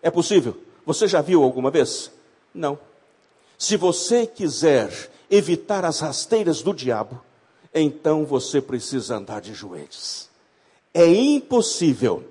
É 0.00 0.10
possível? 0.10 0.56
Você 0.86 1.06
já 1.06 1.20
viu 1.20 1.42
alguma 1.42 1.70
vez? 1.70 2.10
Não. 2.54 2.78
Se 3.58 3.76
você 3.76 4.26
quiser 4.26 5.10
evitar 5.30 5.84
as 5.84 6.00
rasteiras 6.00 6.62
do 6.62 6.72
diabo, 6.72 7.20
então 7.74 8.24
você 8.24 8.62
precisa 8.62 9.16
andar 9.16 9.42
de 9.42 9.52
joelhos. 9.52 10.30
É 10.94 11.06
impossível 11.06 12.24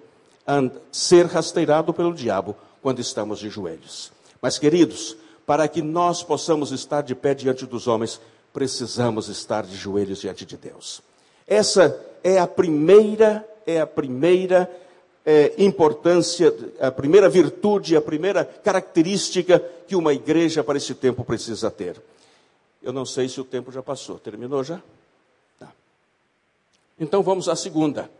ser 0.91 1.27
rasteirado 1.27 1.93
pelo 1.93 2.11
diabo 2.11 2.55
quando 2.81 3.01
estamos 3.01 3.37
de 3.37 3.51
joelhos. 3.51 4.14
Mas, 4.45 4.59
queridos, 4.59 5.17
para 5.43 5.67
que 5.67 5.81
nós 5.81 6.21
possamos 6.21 6.71
estar 6.71 7.01
de 7.01 7.15
pé 7.15 7.33
diante 7.33 7.65
dos 7.65 7.87
homens, 7.87 8.21
precisamos 8.53 9.27
estar 9.27 9.65
de 9.65 9.75
joelhos 9.75 10.21
diante 10.21 10.45
de 10.45 10.55
Deus. 10.55 11.01
Essa 11.47 11.99
é 12.23 12.37
a 12.37 12.45
primeira, 12.45 13.43
é 13.65 13.81
a 13.81 13.87
primeira 13.87 14.69
é, 15.25 15.51
importância, 15.57 16.53
a 16.79 16.91
primeira 16.91 17.27
virtude, 17.27 17.95
a 17.95 18.01
primeira 18.01 18.45
característica 18.45 19.57
que 19.87 19.95
uma 19.95 20.13
igreja 20.13 20.63
para 20.63 20.77
esse 20.77 20.93
tempo 20.93 21.25
precisa 21.25 21.71
ter. 21.71 21.99
Eu 22.83 22.93
não 22.93 23.03
sei 23.03 23.27
se 23.27 23.41
o 23.41 23.43
tempo 23.43 23.71
já 23.71 23.81
passou. 23.81 24.19
Terminou 24.19 24.63
já? 24.63 24.79
Tá. 25.57 25.71
Então 26.99 27.23
vamos 27.23 27.49
à 27.49 27.55
segunda, 27.55 28.11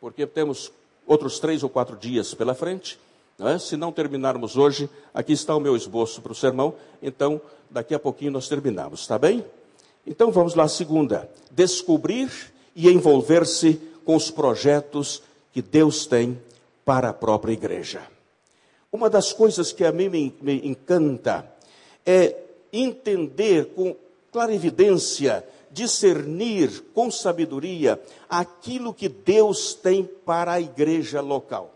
porque 0.00 0.26
temos 0.26 0.72
outros 1.06 1.38
três 1.38 1.62
ou 1.62 1.68
quatro 1.68 1.94
dias 1.94 2.32
pela 2.32 2.54
frente. 2.54 2.98
Não 3.38 3.48
é? 3.48 3.58
Se 3.58 3.76
não 3.76 3.90
terminarmos 3.90 4.56
hoje, 4.56 4.88
aqui 5.12 5.32
está 5.32 5.54
o 5.56 5.60
meu 5.60 5.76
esboço 5.76 6.22
para 6.22 6.32
o 6.32 6.34
sermão, 6.34 6.74
então 7.02 7.40
daqui 7.68 7.94
a 7.94 7.98
pouquinho 7.98 8.30
nós 8.30 8.48
terminamos, 8.48 9.00
está 9.00 9.18
bem? 9.18 9.44
Então 10.06 10.30
vamos 10.30 10.54
lá, 10.54 10.68
segunda. 10.68 11.28
Descobrir 11.50 12.30
e 12.76 12.88
envolver-se 12.88 13.80
com 14.04 14.14
os 14.14 14.30
projetos 14.30 15.22
que 15.52 15.62
Deus 15.62 16.06
tem 16.06 16.40
para 16.84 17.08
a 17.08 17.14
própria 17.14 17.52
igreja. 17.52 18.02
Uma 18.92 19.10
das 19.10 19.32
coisas 19.32 19.72
que 19.72 19.84
a 19.84 19.90
mim 19.90 20.08
me, 20.08 20.34
me 20.40 20.68
encanta 20.68 21.50
é 22.06 22.36
entender 22.72 23.66
com 23.74 23.96
clarividência, 24.30 25.44
discernir 25.70 26.84
com 26.94 27.10
sabedoria 27.10 28.00
aquilo 28.28 28.94
que 28.94 29.08
Deus 29.08 29.74
tem 29.74 30.04
para 30.04 30.52
a 30.52 30.60
igreja 30.60 31.20
local. 31.20 31.73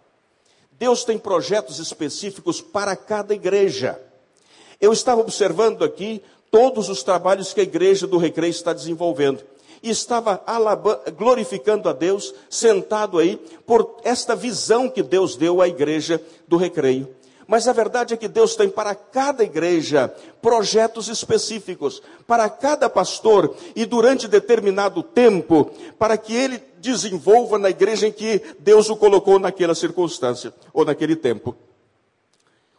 Deus 0.78 1.04
tem 1.04 1.18
projetos 1.18 1.78
específicos 1.78 2.60
para 2.60 2.94
cada 2.94 3.34
igreja. 3.34 4.00
Eu 4.80 4.92
estava 4.92 5.20
observando 5.20 5.84
aqui 5.84 6.22
todos 6.50 6.88
os 6.88 7.02
trabalhos 7.02 7.52
que 7.52 7.60
a 7.60 7.64
igreja 7.64 8.06
do 8.06 8.16
Recreio 8.16 8.50
está 8.50 8.72
desenvolvendo. 8.72 9.42
E 9.82 9.90
estava 9.90 10.42
glorificando 11.16 11.88
a 11.88 11.92
Deus, 11.92 12.34
sentado 12.50 13.18
aí, 13.18 13.36
por 13.64 13.96
esta 14.02 14.34
visão 14.34 14.88
que 14.88 15.02
Deus 15.02 15.36
deu 15.36 15.60
à 15.60 15.68
igreja 15.68 16.20
do 16.48 16.56
Recreio. 16.56 17.14
Mas 17.46 17.66
a 17.66 17.72
verdade 17.72 18.12
é 18.12 18.16
que 18.16 18.28
Deus 18.28 18.54
tem 18.54 18.68
para 18.68 18.94
cada 18.94 19.42
igreja 19.42 20.14
projetos 20.42 21.08
específicos, 21.08 22.02
para 22.26 22.48
cada 22.50 22.90
pastor 22.90 23.56
e 23.74 23.86
durante 23.86 24.28
determinado 24.28 25.02
tempo, 25.02 25.70
para 25.98 26.18
que 26.18 26.34
ele 26.34 26.58
desenvolva 26.80 27.58
na 27.58 27.70
igreja 27.70 28.06
em 28.06 28.12
que 28.12 28.40
Deus 28.58 28.88
o 28.88 28.96
colocou 28.96 29.38
naquela 29.38 29.74
circunstância 29.74 30.52
ou 30.72 30.84
naquele 30.84 31.16
tempo. 31.16 31.56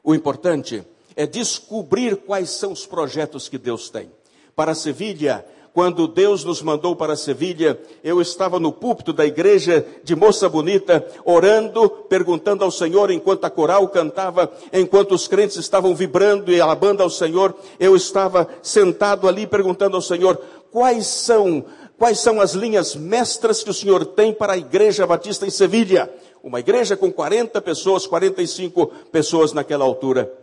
O 0.03 0.15
importante 0.15 0.83
é 1.15 1.27
descobrir 1.27 2.15
quais 2.17 2.49
são 2.49 2.71
os 2.71 2.85
projetos 2.85 3.49
que 3.49 3.57
Deus 3.57 3.89
tem. 3.89 4.09
Para 4.55 4.73
Sevilha, 4.73 5.45
quando 5.73 6.07
Deus 6.07 6.43
nos 6.43 6.61
mandou 6.61 6.95
para 6.95 7.15
Sevilha, 7.15 7.79
eu 8.03 8.21
estava 8.21 8.59
no 8.59 8.71
púlpito 8.71 9.13
da 9.13 9.25
igreja 9.25 9.85
de 10.03 10.15
Moça 10.15 10.49
Bonita, 10.49 11.05
orando, 11.23 11.89
perguntando 11.89 12.63
ao 12.63 12.71
Senhor, 12.71 13.11
enquanto 13.11 13.45
a 13.45 13.49
coral 13.49 13.87
cantava, 13.87 14.51
enquanto 14.73 15.13
os 15.13 15.27
crentes 15.27 15.57
estavam 15.57 15.95
vibrando 15.95 16.51
e 16.51 16.59
alabando 16.59 17.03
ao 17.03 17.09
Senhor, 17.09 17.55
eu 17.79 17.95
estava 17.95 18.47
sentado 18.61 19.27
ali 19.27 19.45
perguntando 19.45 19.95
ao 19.95 20.01
Senhor, 20.01 20.41
quais 20.71 21.07
são, 21.07 21.63
quais 21.99 22.19
são 22.19 22.39
as 22.39 22.53
linhas 22.53 22.95
mestras 22.95 23.61
que 23.61 23.69
o 23.69 23.73
Senhor 23.73 24.05
tem 24.05 24.33
para 24.33 24.53
a 24.53 24.57
igreja 24.57 25.05
batista 25.05 25.45
em 25.45 25.49
Sevilha? 25.49 26.11
Uma 26.41 26.61
igreja 26.61 26.95
com 26.95 27.11
40 27.11 27.61
pessoas, 27.61 28.07
45 28.07 28.87
pessoas 29.11 29.51
naquela 29.51 29.83
altura. 29.83 30.33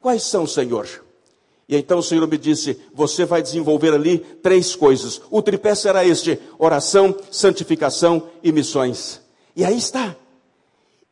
Quais 0.00 0.22
são, 0.22 0.46
Senhor? 0.46 0.88
E 1.68 1.76
então 1.76 1.98
o 1.98 2.02
Senhor 2.02 2.26
me 2.26 2.38
disse: 2.38 2.80
Você 2.94 3.24
vai 3.24 3.42
desenvolver 3.42 3.92
ali 3.92 4.18
três 4.18 4.74
coisas. 4.76 5.20
O 5.30 5.42
tripé 5.42 5.74
será 5.74 6.04
este: 6.04 6.38
oração, 6.58 7.14
santificação 7.30 8.28
e 8.42 8.52
missões. 8.52 9.20
E 9.56 9.64
aí 9.64 9.76
está. 9.76 10.16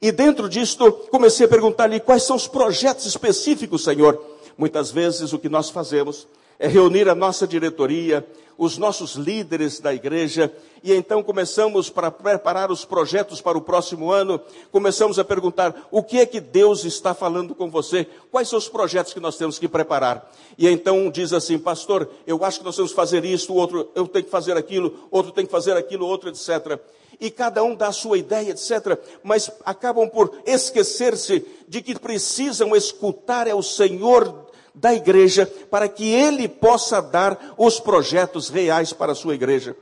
E 0.00 0.12
dentro 0.12 0.48
disto, 0.48 0.92
comecei 1.10 1.46
a 1.46 1.48
perguntar-lhe 1.48 1.98
quais 1.98 2.22
são 2.22 2.36
os 2.36 2.46
projetos 2.46 3.04
específicos, 3.04 3.82
Senhor. 3.82 4.20
Muitas 4.56 4.92
vezes 4.92 5.32
o 5.32 5.38
que 5.38 5.48
nós 5.48 5.70
fazemos 5.70 6.26
é 6.58 6.66
reunir 6.66 7.08
a 7.08 7.14
nossa 7.14 7.46
diretoria, 7.46 8.26
os 8.58 8.76
nossos 8.76 9.14
líderes 9.14 9.78
da 9.78 9.94
igreja, 9.94 10.52
e 10.82 10.92
então 10.92 11.22
começamos 11.22 11.88
para 11.88 12.10
preparar 12.10 12.72
os 12.72 12.84
projetos 12.84 13.40
para 13.40 13.56
o 13.56 13.60
próximo 13.60 14.10
ano, 14.10 14.40
começamos 14.72 15.16
a 15.18 15.24
perguntar: 15.24 15.88
o 15.92 16.02
que 16.02 16.18
é 16.18 16.26
que 16.26 16.40
Deus 16.40 16.84
está 16.84 17.14
falando 17.14 17.54
com 17.54 17.70
você? 17.70 18.06
Quais 18.32 18.48
são 18.48 18.58
os 18.58 18.68
projetos 18.68 19.14
que 19.14 19.20
nós 19.20 19.36
temos 19.36 19.58
que 19.58 19.68
preparar? 19.68 20.28
E 20.56 20.66
então 20.66 20.98
um 20.98 21.10
diz 21.10 21.32
assim, 21.32 21.56
pastor, 21.56 22.10
eu 22.26 22.44
acho 22.44 22.58
que 22.58 22.64
nós 22.64 22.74
temos 22.74 22.90
que 22.90 22.96
fazer 22.96 23.24
isso, 23.24 23.54
outro, 23.54 23.90
eu 23.94 24.08
tenho 24.08 24.24
que 24.24 24.30
fazer 24.30 24.56
aquilo, 24.56 25.06
outro 25.10 25.30
tem 25.30 25.46
que 25.46 25.52
fazer 25.52 25.76
aquilo, 25.76 26.04
outro, 26.04 26.28
etc. 26.28 26.80
E 27.20 27.30
cada 27.30 27.62
um 27.62 27.74
dá 27.74 27.88
a 27.88 27.92
sua 27.92 28.18
ideia, 28.18 28.50
etc. 28.50 28.98
Mas 29.22 29.50
acabam 29.64 30.08
por 30.08 30.32
esquecer-se 30.44 31.44
de 31.68 31.80
que 31.80 31.98
precisam 31.98 32.74
escutar 32.74 33.46
é 33.46 33.54
o 33.54 33.62
Senhor 33.62 34.47
da 34.80 34.94
igreja 34.94 35.46
para 35.70 35.88
que 35.88 36.08
ele 36.08 36.48
possa 36.48 37.00
dar 37.02 37.54
os 37.56 37.80
projetos 37.80 38.48
reais 38.48 38.92
para 38.92 39.12
a 39.12 39.14
sua 39.14 39.34
igreja. 39.34 39.76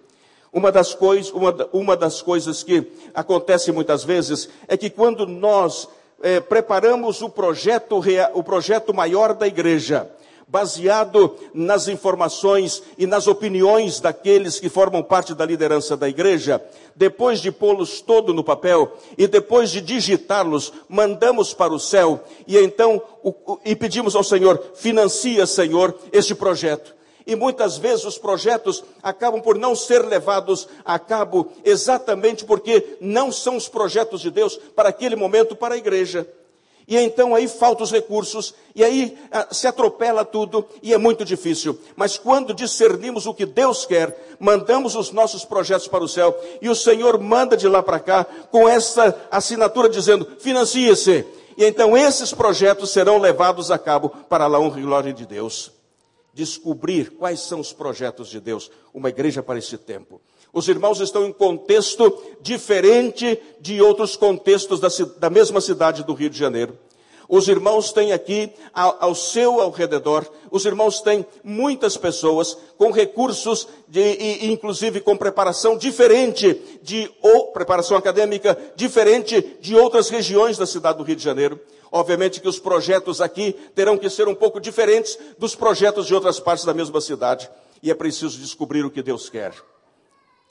Uma 0.53 0.72
das, 0.72 0.94
cois, 0.94 1.30
uma, 1.32 1.55
uma 1.72 1.97
das 1.97 2.22
coisas 2.22 2.62
que 2.62 2.90
acontece 3.14 3.70
muitas 3.72 4.05
vezes 4.05 4.49
é 4.66 4.76
que 4.76 4.88
quando 4.88 5.26
nós 5.26 5.88
é, 6.22 6.40
preparamos 6.40 7.20
o 7.20 7.28
projeto, 7.28 8.01
o 8.32 8.42
projeto 8.42 8.94
maior 8.94 9.34
da 9.34 9.47
igreja, 9.47 10.11
baseado 10.49 11.34
nas 11.53 11.88
informações 11.88 12.82
e 12.97 13.07
nas 13.07 13.26
opiniões 13.26 13.99
daqueles 13.99 14.61
que 14.61 14.68
formam 14.68 15.03
parte 15.03 15.34
da 15.34 15.44
liderança 15.44 15.97
da 15.97 16.09
igreja, 16.09 16.62
depois 16.94 17.40
de 17.40 17.51
pô-los 17.51 18.01
todo 18.01 18.32
no 18.32 18.44
papel 18.44 18.97
e 19.18 19.26
depois 19.26 19.70
de 19.70 19.80
digitá-los, 19.80 20.72
mandamos 20.88 21.53
para 21.53 21.72
o 21.72 21.80
céu 21.80 22.22
e 22.47 22.57
então 22.57 23.03
o, 23.24 23.30
o, 23.30 23.59
e 23.64 23.74
pedimos 23.74 24.14
ao 24.14 24.22
Senhor, 24.22 24.62
financia, 24.74 25.47
Senhor, 25.47 25.99
este 26.12 26.34
projeto. 26.34 26.94
E 27.26 27.34
muitas 27.34 27.76
vezes 27.76 28.05
os 28.05 28.16
projetos 28.16 28.84
acabam 29.03 29.40
por 29.40 29.59
não 29.59 29.74
ser 29.74 30.07
levados 30.07 30.68
a 30.84 30.97
cabo 30.97 31.51
exatamente 31.64 32.44
porque 32.44 32.99
não 33.01 33.32
são 33.32 33.57
os 33.57 33.68
projetos 33.68 34.20
de 34.20 34.30
Deus 34.30 34.57
para 34.76 34.90
aquele 34.90 35.16
momento 35.16 35.57
para 35.57 35.74
a 35.74 35.78
igreja. 35.78 36.24
E 36.89 36.97
então 36.97 37.34
aí 37.34 37.49
faltam 37.49 37.82
os 37.82 37.91
recursos, 37.91 38.55
e 38.72 38.84
aí 38.84 39.18
ah, 39.32 39.49
se 39.51 39.66
atropela 39.66 40.24
tudo, 40.24 40.64
e 40.80 40.95
é 40.95 40.99
muito 40.99 41.24
difícil. 41.24 41.76
Mas 41.97 42.16
quando 42.16 42.55
discernimos 42.55 43.26
o 43.26 43.34
que 43.34 43.45
Deus 43.45 43.84
quer, 43.84 44.37
mandamos 44.39 44.95
os 44.95 45.11
nossos 45.11 45.45
projetos 45.45 45.89
para 45.89 46.05
o 46.05 46.09
céu, 46.09 46.39
e 46.62 46.68
o 46.68 46.76
Senhor 46.76 47.18
manda 47.18 47.57
de 47.57 47.66
lá 47.66 47.82
para 47.82 47.99
cá, 47.99 48.24
com 48.53 48.68
essa 48.68 49.20
assinatura 49.32 49.89
dizendo: 49.89 50.28
financie-se. 50.39 51.26
E 51.57 51.64
então 51.64 51.97
esses 51.97 52.32
projetos 52.32 52.91
serão 52.91 53.18
levados 53.18 53.70
a 53.70 53.78
cabo 53.78 54.11
para 54.28 54.45
a 54.45 54.61
honra 54.61 54.78
e 54.78 54.82
glória 54.82 55.12
de 55.12 55.26
Deus. 55.26 55.72
Descobrir 56.32 57.11
quais 57.12 57.41
são 57.41 57.59
os 57.59 57.72
projetos 57.72 58.28
de 58.28 58.39
Deus, 58.39 58.70
uma 58.95 59.09
igreja 59.09 59.43
para 59.43 59.59
esse 59.59 59.76
tempo. 59.76 60.20
Os 60.57 60.69
irmãos 60.69 61.01
estão 61.01 61.27
em 61.27 61.35
contexto 61.35 62.19
diferente 62.41 63.39
de 63.61 63.83
outros 63.83 64.17
contextos 64.17 64.81
da, 64.81 64.89
da 65.19 65.29
mesma 65.29 65.61
cidade 65.61 66.03
do 66.03 66.15
Rio 66.15 66.31
de 66.31 66.39
Janeiro. 66.39 66.79
Os 67.29 67.47
irmãos 67.47 67.93
têm 67.93 68.11
aqui, 68.11 68.51
ao, 68.73 68.97
ao, 68.99 69.15
seu 69.15 69.61
ao 69.61 69.71
redor, 69.71 70.27
os 70.51 70.65
irmãos 70.65 71.03
têm 71.03 71.27
muitas 71.45 71.99
pessoas 71.99 72.57
com 72.79 72.91
recursos, 72.91 73.69
de, 73.87 74.01
e, 74.01 74.51
inclusive 74.51 75.03
com 75.03 75.15
preparação 75.15 75.77
diferente 75.77 76.59
de, 76.81 77.11
ou 77.21 77.49
preparação 77.49 77.95
acadêmica 77.95 78.57
diferente 78.75 79.59
de 79.61 79.77
outras 79.77 80.09
regiões 80.09 80.57
da 80.57 80.65
cidade 80.65 80.97
do 80.97 81.05
Rio 81.05 81.17
de 81.17 81.23
Janeiro. 81.23 81.61
Obviamente 81.93 82.41
que 82.41 82.49
os 82.49 82.59
projetos 82.59 83.21
aqui 83.21 83.55
terão 83.75 83.99
que 83.99 84.09
ser 84.09 84.27
um 84.27 84.35
pouco 84.35 84.59
diferentes 84.59 85.19
dos 85.37 85.55
projetos 85.55 86.07
de 86.07 86.15
outras 86.15 86.41
partes 86.41 86.65
da 86.65 86.73
mesma 86.73 87.03
cidade. 87.03 87.47
E 87.83 87.91
é 87.91 87.95
preciso 87.95 88.39
descobrir 88.39 88.87
o 88.87 88.91
que 88.91 89.03
Deus 89.03 89.29
quer. 89.29 89.53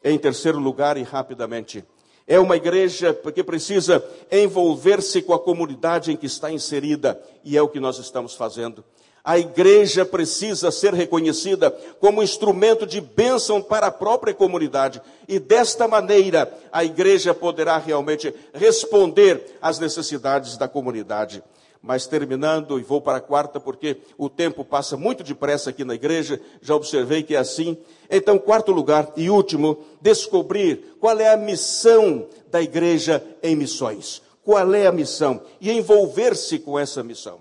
Em 0.08 0.20
terceiro 0.20 0.60
lugar, 0.60 0.97
e 0.97 1.01
rapidamente, 1.01 1.84
é 2.28 2.39
uma 2.39 2.56
igreja 2.56 3.12
que 3.12 3.43
precisa 3.43 4.06
envolver-se 4.32 5.20
com 5.24 5.34
a 5.34 5.39
comunidade 5.39 6.12
em 6.12 6.16
que 6.16 6.28
está 6.28 6.51
inserida, 6.51 7.20
e 7.43 7.58
é 7.58 7.62
o 7.64 7.68
que 7.68 7.80
nós 7.80 7.97
estamos 7.97 8.36
fazendo. 8.36 8.86
A 9.24 9.39
igreja 9.39 10.06
precisa 10.06 10.70
ser 10.70 10.93
reconhecida 10.93 11.72
como 11.99 12.22
instrumento 12.22 12.86
de 12.86 13.01
bênção 13.01 13.60
para 13.60 13.88
a 13.88 13.91
própria 13.91 14.32
comunidade, 14.32 15.01
e 15.28 15.39
desta 15.39 15.88
maneira 15.88 16.56
a 16.72 16.86
igreja 16.86 17.34
poderá 17.34 17.80
realmente 17.80 18.32
responder 18.53 19.58
às 19.60 19.80
necessidades 19.80 20.56
da 20.56 20.68
comunidade. 20.68 21.41
Mas 21.86 22.07
terminando, 22.07 22.79
e 22.79 22.83
vou 22.83 22.99
para 22.99 23.19
a 23.19 23.21
quarta, 23.21 23.59
porque 23.59 23.97
o 24.17 24.27
tempo 24.27 24.65
passa 24.65 24.97
muito 24.97 25.23
depressa 25.23 25.69
aqui 25.69 25.86
na 25.86 25.93
igreja, 25.93 26.41
já 26.59 26.73
observei 26.73 27.21
que 27.21 27.36
é 27.36 27.38
assim. 27.38 27.77
Então, 28.09 28.39
quarto 28.39 28.71
lugar 28.71 29.13
e 29.15 29.29
último, 29.29 29.77
descobrir 30.01 30.97
qual 30.99 31.19
é 31.19 31.31
a 31.31 31.38
missão 31.38 32.27
da 32.49 32.59
igreja 32.59 33.23
em 33.43 33.55
missões. 33.55 34.19
Qual 34.43 34.73
é 34.73 34.88
a 34.88 34.91
missão? 34.91 35.43
E 35.61 35.71
envolver-se 35.71 36.57
com 36.57 36.79
essa 36.79 37.03
missão. 37.03 37.39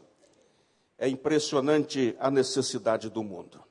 É 0.99 1.09
impressionante 1.09 2.15
a 2.21 2.31
necessidade 2.31 3.09
do 3.09 3.23
mundo. 3.23 3.63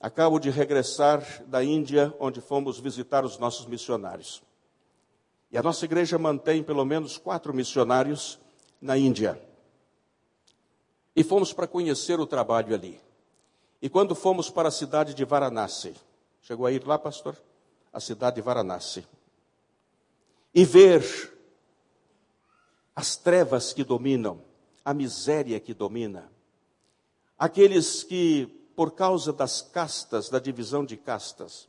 Acabo 0.00 0.40
de 0.40 0.50
regressar 0.50 1.24
da 1.46 1.62
Índia, 1.62 2.12
onde 2.18 2.40
fomos 2.40 2.80
visitar 2.80 3.24
os 3.24 3.38
nossos 3.38 3.64
missionários. 3.66 4.42
E 5.52 5.56
a 5.56 5.62
nossa 5.62 5.84
igreja 5.84 6.18
mantém 6.18 6.64
pelo 6.64 6.84
menos 6.84 7.16
quatro 7.16 7.54
missionários 7.54 8.40
na 8.80 8.98
Índia. 8.98 9.40
E 11.14 11.22
fomos 11.22 11.52
para 11.52 11.66
conhecer 11.66 12.18
o 12.18 12.26
trabalho 12.26 12.74
ali. 12.74 13.00
E 13.80 13.88
quando 13.88 14.14
fomos 14.14 14.48
para 14.48 14.68
a 14.68 14.72
cidade 14.72 15.14
de 15.14 15.24
Varanasi, 15.24 15.94
chegou 16.40 16.66
a 16.66 16.72
ir 16.72 16.86
lá, 16.86 16.98
pastor? 16.98 17.36
A 17.92 18.00
cidade 18.00 18.36
de 18.36 18.42
Varanasi. 18.42 19.06
E 20.54 20.64
ver 20.64 21.02
as 22.94 23.16
trevas 23.16 23.72
que 23.72 23.82
dominam, 23.82 24.40
a 24.84 24.94
miséria 24.94 25.58
que 25.58 25.74
domina, 25.74 26.30
aqueles 27.38 28.02
que, 28.04 28.46
por 28.76 28.92
causa 28.92 29.32
das 29.32 29.62
castas, 29.62 30.28
da 30.28 30.38
divisão 30.38 30.84
de 30.84 30.96
castas, 30.96 31.68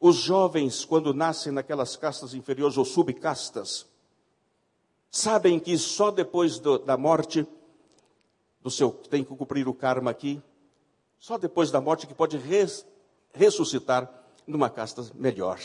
os 0.00 0.16
jovens, 0.16 0.84
quando 0.84 1.12
nascem 1.12 1.52
naquelas 1.52 1.94
castas 1.96 2.32
inferiores 2.32 2.78
ou 2.78 2.84
subcastas, 2.84 3.86
sabem 5.10 5.60
que 5.60 5.76
só 5.76 6.10
depois 6.10 6.58
do, 6.58 6.78
da 6.78 6.96
morte 6.96 7.46
do 8.62 8.70
seu 8.70 8.90
tem 8.90 9.24
que 9.24 9.34
cumprir 9.34 9.66
o 9.68 9.74
karma 9.74 10.10
aqui, 10.10 10.42
só 11.18 11.36
depois 11.36 11.70
da 11.70 11.80
morte 11.80 12.06
que 12.06 12.14
pode 12.14 12.36
res, 12.36 12.86
ressuscitar 13.32 14.10
numa 14.46 14.70
casta 14.70 15.04
melhor. 15.14 15.60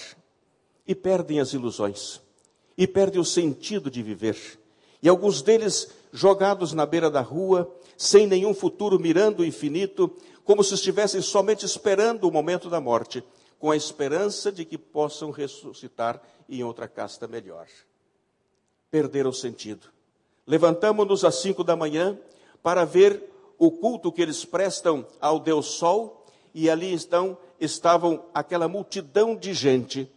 E 0.87 0.93
perdem 0.93 1.39
as 1.39 1.53
ilusões, 1.53 2.21
e 2.77 2.85
perdem 2.85 3.19
o 3.19 3.25
sentido 3.25 3.89
de 3.89 4.03
viver. 4.03 4.37
E 5.01 5.09
alguns 5.09 5.41
deles 5.41 5.89
jogados 6.11 6.73
na 6.73 6.85
beira 6.85 7.09
da 7.09 7.21
rua, 7.21 7.73
sem 7.97 8.27
nenhum 8.27 8.53
futuro, 8.53 8.99
mirando 8.99 9.39
o 9.39 9.45
infinito, 9.45 10.15
como 10.43 10.63
se 10.63 10.75
estivessem 10.75 11.21
somente 11.21 11.65
esperando 11.65 12.27
o 12.27 12.31
momento 12.31 12.69
da 12.69 12.79
morte, 12.79 13.23
com 13.57 13.71
a 13.71 13.75
esperança 13.75 14.51
de 14.51 14.63
que 14.63 14.77
possam 14.77 15.31
ressuscitar 15.31 16.21
em 16.47 16.63
outra 16.63 16.87
casta 16.87 17.27
melhor. 17.27 17.67
Perderam 18.91 19.31
o 19.31 19.33
sentido. 19.33 19.87
Levantamos-nos 20.45 21.25
às 21.25 21.35
cinco 21.35 21.63
da 21.63 21.75
manhã, 21.75 22.17
para 22.65 22.83
ver 22.83 23.31
o 23.59 23.69
culto 23.69 24.11
que 24.11 24.23
eles 24.23 24.43
prestam 24.43 25.05
ao 25.21 25.39
Deus 25.39 25.67
Sol, 25.67 26.25
e 26.51 26.67
ali 26.67 26.91
estão, 26.95 27.37
estavam 27.59 28.25
aquela 28.33 28.67
multidão 28.67 29.35
de 29.35 29.53
gente 29.53 30.11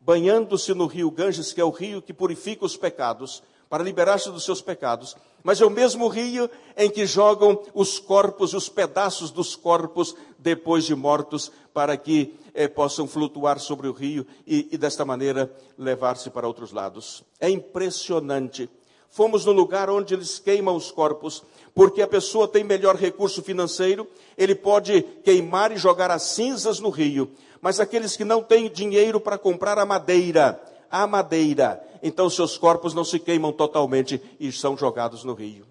banhando-se 0.00 0.72
no 0.72 0.86
rio 0.86 1.10
Ganges, 1.10 1.52
que 1.52 1.60
é 1.60 1.64
o 1.64 1.68
rio 1.68 2.00
que 2.00 2.14
purifica 2.14 2.64
os 2.64 2.74
pecados, 2.74 3.42
para 3.68 3.84
liberar-se 3.84 4.30
dos 4.30 4.44
seus 4.44 4.62
pecados. 4.62 5.14
Mas 5.44 5.60
é 5.60 5.66
o 5.66 5.70
mesmo 5.70 6.08
rio 6.08 6.48
em 6.74 6.88
que 6.88 7.04
jogam 7.04 7.62
os 7.74 7.98
corpos, 7.98 8.54
os 8.54 8.70
pedaços 8.70 9.30
dos 9.30 9.54
corpos 9.54 10.16
depois 10.38 10.84
de 10.84 10.94
mortos, 10.94 11.52
para 11.74 11.98
que 11.98 12.34
eh, 12.54 12.66
possam 12.66 13.06
flutuar 13.06 13.60
sobre 13.60 13.88
o 13.88 13.92
rio 13.92 14.26
e, 14.46 14.70
e 14.72 14.78
desta 14.78 15.04
maneira 15.04 15.54
levar-se 15.76 16.30
para 16.30 16.48
outros 16.48 16.72
lados. 16.72 17.22
É 17.38 17.50
impressionante. 17.50 18.70
Fomos 19.10 19.44
no 19.44 19.52
lugar 19.52 19.90
onde 19.90 20.14
eles 20.14 20.38
queimam 20.38 20.76
os 20.76 20.90
corpos, 20.90 21.42
porque 21.74 22.00
a 22.00 22.06
pessoa 22.06 22.46
tem 22.46 22.62
melhor 22.62 22.94
recurso 22.94 23.42
financeiro, 23.42 24.06
ele 24.38 24.54
pode 24.54 25.02
queimar 25.24 25.72
e 25.72 25.76
jogar 25.76 26.10
as 26.10 26.22
cinzas 26.22 26.78
no 26.78 26.90
rio. 26.90 27.30
Mas 27.60 27.80
aqueles 27.80 28.16
que 28.16 28.24
não 28.24 28.42
têm 28.42 28.70
dinheiro 28.70 29.20
para 29.20 29.36
comprar 29.36 29.78
a 29.78 29.84
madeira, 29.84 30.60
a 30.90 31.06
madeira, 31.06 31.82
então 32.02 32.30
seus 32.30 32.56
corpos 32.56 32.94
não 32.94 33.04
se 33.04 33.18
queimam 33.18 33.52
totalmente 33.52 34.22
e 34.38 34.50
são 34.52 34.76
jogados 34.76 35.24
no 35.24 35.34
rio. 35.34 35.66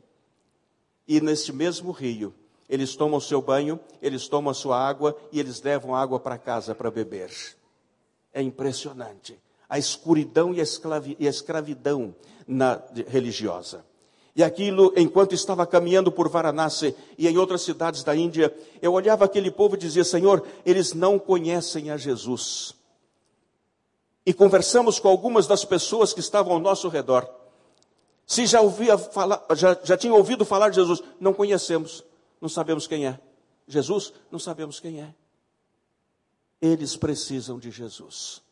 E 1.08 1.20
neste 1.22 1.52
mesmo 1.52 1.92
rio, 1.92 2.34
eles 2.70 2.96
tomam 2.96 3.20
seu 3.20 3.42
banho, 3.42 3.80
eles 4.02 4.28
tomam 4.28 4.54
sua 4.54 4.78
água 4.78 5.18
e 5.32 5.40
eles 5.40 5.62
levam 5.62 5.96
água 5.96 6.20
para 6.20 6.38
casa 6.38 6.76
para 6.76 6.92
beber. 6.92 7.32
É 8.32 8.42
impressionante. 8.42 9.40
A 9.70 9.78
escuridão 9.78 10.54
e 10.54 10.60
a, 10.60 10.64
escravi, 10.64 11.16
e 11.20 11.28
a 11.28 11.30
escravidão 11.30 12.16
na, 12.48 12.82
religiosa. 13.08 13.86
E 14.36 14.44
aquilo, 14.44 14.94
enquanto 14.98 15.34
estava 15.34 15.66
caminhando 15.68 16.12
por 16.12 16.28
Varanasi 16.30 16.96
e 17.18 17.28
em 17.28 17.38
outras 17.38 17.62
cidades 17.62 18.04
da 18.04 18.16
Índia, 18.16 18.56
eu 18.82 18.94
olhava 18.94 19.26
aquele 19.26 19.52
povo 19.52 19.76
e 19.76 19.80
dizia: 19.80 20.04
Senhor, 20.04 20.46
eles 20.66 20.94
não 20.94 21.20
conhecem 21.20 21.92
a 21.92 21.98
Jesus 21.98 22.74
e 24.30 24.34
conversamos 24.34 25.00
com 25.00 25.08
algumas 25.08 25.48
das 25.48 25.66
pessoas 25.66 26.14
que 26.14 26.20
estavam 26.20 26.54
ao 26.54 26.60
nosso 26.60 26.88
redor. 26.88 27.28
Se 28.28 28.46
já, 28.46 28.62
ouvia 28.62 28.96
falar, 28.96 29.44
já, 29.56 29.76
já 29.84 29.98
tinham 29.98 30.16
ouvido 30.16 30.46
falar 30.46 30.70
de 30.70 30.76
Jesus, 30.76 31.02
não 31.20 31.34
conhecemos, 31.34 32.04
não 32.40 32.48
sabemos 32.48 32.86
quem 32.86 33.08
é. 33.08 33.20
Jesus, 33.68 34.14
não 34.30 34.38
sabemos 34.38 34.80
quem 34.80 35.02
é. 35.02 35.16
Eles 36.62 36.96
precisam 36.96 37.58
de 37.58 37.72
Jesus. 37.72 38.44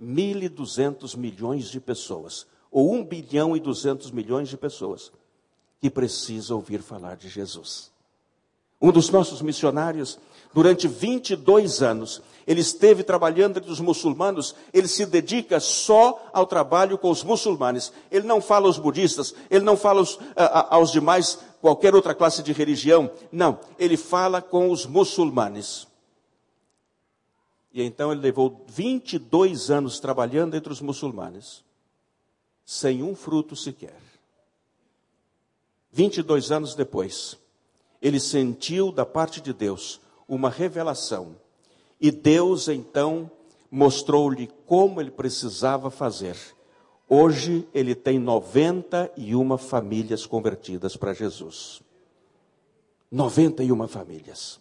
1.200 0.00 1.16
milhões 1.16 1.68
de 1.70 1.80
pessoas, 1.80 2.46
ou 2.70 2.92
1 2.94 3.04
bilhão 3.04 3.56
e 3.56 3.60
200 3.60 4.10
milhões 4.10 4.48
de 4.48 4.56
pessoas, 4.56 5.12
que 5.80 5.90
precisam 5.90 6.56
ouvir 6.56 6.82
falar 6.82 7.16
de 7.16 7.28
Jesus. 7.28 7.90
Um 8.80 8.92
dos 8.92 9.10
nossos 9.10 9.42
missionários, 9.42 10.18
durante 10.54 10.86
22 10.86 11.82
anos, 11.82 12.22
ele 12.46 12.60
esteve 12.60 13.02
trabalhando 13.02 13.58
entre 13.58 13.70
os 13.70 13.80
muçulmanos, 13.80 14.54
ele 14.72 14.86
se 14.86 15.04
dedica 15.04 15.58
só 15.58 16.30
ao 16.32 16.46
trabalho 16.46 16.96
com 16.96 17.10
os 17.10 17.24
muçulmanes. 17.24 17.92
Ele 18.10 18.26
não 18.26 18.40
fala 18.40 18.66
aos 18.66 18.78
budistas, 18.78 19.34
ele 19.50 19.64
não 19.64 19.76
fala 19.76 19.98
aos, 19.98 20.18
a, 20.36 20.76
aos 20.76 20.92
demais, 20.92 21.40
qualquer 21.60 21.94
outra 21.94 22.14
classe 22.14 22.42
de 22.42 22.52
religião. 22.52 23.10
Não, 23.32 23.58
ele 23.78 23.96
fala 23.96 24.40
com 24.40 24.70
os 24.70 24.86
muçulmanes. 24.86 25.88
E 27.72 27.82
então 27.82 28.10
ele 28.10 28.20
levou 28.20 28.64
22 28.68 29.70
anos 29.70 30.00
trabalhando 30.00 30.56
entre 30.56 30.72
os 30.72 30.80
muçulmanes, 30.80 31.64
sem 32.64 33.02
um 33.02 33.14
fruto 33.14 33.54
sequer. 33.54 34.00
22 35.92 36.50
anos 36.50 36.74
depois, 36.74 37.36
ele 38.00 38.20
sentiu 38.20 38.92
da 38.92 39.04
parte 39.04 39.40
de 39.40 39.52
Deus 39.52 40.00
uma 40.28 40.50
revelação 40.50 41.36
e 42.00 42.10
Deus 42.10 42.68
então 42.68 43.30
mostrou-lhe 43.70 44.48
como 44.66 45.00
ele 45.00 45.10
precisava 45.10 45.90
fazer. 45.90 46.36
Hoje 47.08 47.66
ele 47.72 47.94
tem 47.94 48.18
91 48.18 49.58
famílias 49.58 50.26
convertidas 50.26 50.96
para 50.96 51.12
Jesus. 51.12 51.82
91 53.10 53.88
famílias. 53.88 54.60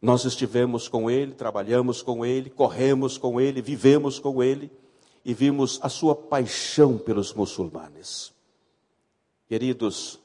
Nós 0.00 0.24
estivemos 0.24 0.88
com 0.88 1.10
ele, 1.10 1.32
trabalhamos 1.32 2.02
com 2.02 2.24
ele, 2.24 2.50
corremos 2.50 3.16
com 3.16 3.40
ele, 3.40 3.62
vivemos 3.62 4.18
com 4.18 4.42
ele 4.42 4.70
e 5.24 5.32
vimos 5.32 5.78
a 5.82 5.88
sua 5.88 6.14
paixão 6.14 6.98
pelos 6.98 7.32
muçulmanes. 7.32 8.32
Queridos, 9.48 10.20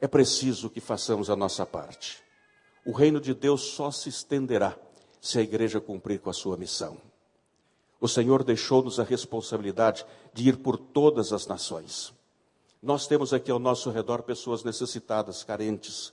é 0.00 0.08
preciso 0.08 0.68
que 0.68 0.80
façamos 0.80 1.30
a 1.30 1.36
nossa 1.36 1.64
parte. 1.64 2.22
O 2.84 2.92
reino 2.92 3.20
de 3.20 3.34
Deus 3.34 3.62
só 3.62 3.90
se 3.90 4.08
estenderá 4.08 4.76
se 5.20 5.38
a 5.38 5.42
igreja 5.42 5.80
cumprir 5.80 6.18
com 6.18 6.30
a 6.30 6.34
sua 6.34 6.56
missão. 6.56 6.96
O 8.00 8.08
Senhor 8.08 8.42
deixou-nos 8.42 8.98
a 8.98 9.04
responsabilidade 9.04 10.06
de 10.32 10.48
ir 10.48 10.56
por 10.56 10.78
todas 10.78 11.32
as 11.32 11.46
nações. 11.46 12.14
Nós 12.82 13.06
temos 13.06 13.34
aqui 13.34 13.50
ao 13.50 13.58
nosso 13.58 13.90
redor 13.90 14.22
pessoas 14.22 14.64
necessitadas, 14.64 15.44
carentes, 15.44 16.12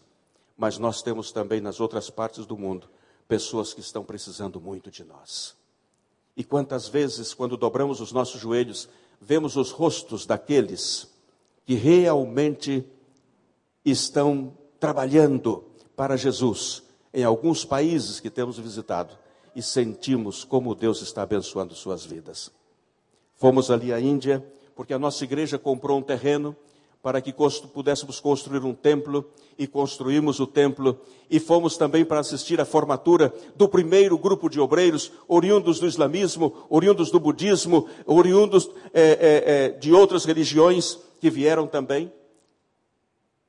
mas 0.58 0.78
nós 0.78 1.02
temos 1.02 1.32
também 1.32 1.62
nas 1.62 1.80
outras 1.80 2.10
partes 2.10 2.46
do 2.46 2.58
mundo 2.58 2.90
pessoas 3.28 3.74
que 3.74 3.82
estão 3.82 4.04
precisando 4.04 4.60
muito 4.60 4.90
de 4.90 5.04
nós. 5.04 5.56
E 6.36 6.44
quantas 6.44 6.88
vezes, 6.88 7.34
quando 7.34 7.56
dobramos 7.56 8.02
os 8.02 8.12
nossos 8.12 8.42
joelhos, 8.42 8.90
vemos 9.22 9.56
os 9.56 9.72
rostos 9.72 10.26
daqueles 10.26 11.08
que 11.66 11.76
realmente 11.76 12.86
estão 13.84 14.54
trabalhando 14.80 15.64
para 15.96 16.16
Jesus, 16.16 16.84
em 17.14 17.24
alguns 17.24 17.66
países 17.66 18.20
que 18.20 18.30
temos 18.30 18.58
visitado 18.58 19.18
e 19.56 19.62
sentimos 19.62 20.44
como 20.44 20.76
Deus 20.76 21.02
está 21.02 21.24
abençoando 21.24 21.74
suas 21.74 22.06
vidas. 22.06 22.52
Fomos 23.36 23.72
ali 23.72 23.92
à 23.92 24.00
Índia, 24.00 24.46
porque 24.76 24.94
a 24.94 25.00
nossa 25.00 25.24
igreja 25.24 25.58
comprou 25.58 25.98
um 25.98 26.04
terreno 26.04 26.56
para 27.02 27.22
que 27.22 27.34
pudéssemos 27.74 28.20
construir 28.20 28.64
um 28.64 28.74
templo 28.74 29.28
e 29.58 29.66
construímos 29.66 30.40
o 30.40 30.48
templo. 30.48 31.00
E 31.30 31.40
fomos 31.40 31.78
também 31.78 32.06
para 32.06 32.20
assistir 32.20 32.62
à 32.62 32.66
formatura 32.66 33.34
do 33.56 33.68
primeiro 33.68 34.18
grupo 34.18 34.50
de 34.50 34.60
obreiros, 34.60 35.12
oriundos 35.28 35.80
do 35.80 35.88
islamismo, 35.88 36.54
oriundos 36.70 37.12
do 37.12 37.20
budismo, 37.20 37.88
oriundos 38.06 38.70
é, 38.94 39.02
é, 39.02 39.44
é, 39.46 39.70
de 39.70 39.92
outras 39.94 40.26
religiões 40.26 40.98
que 41.20 41.30
vieram 41.30 41.68
também. 41.68 42.12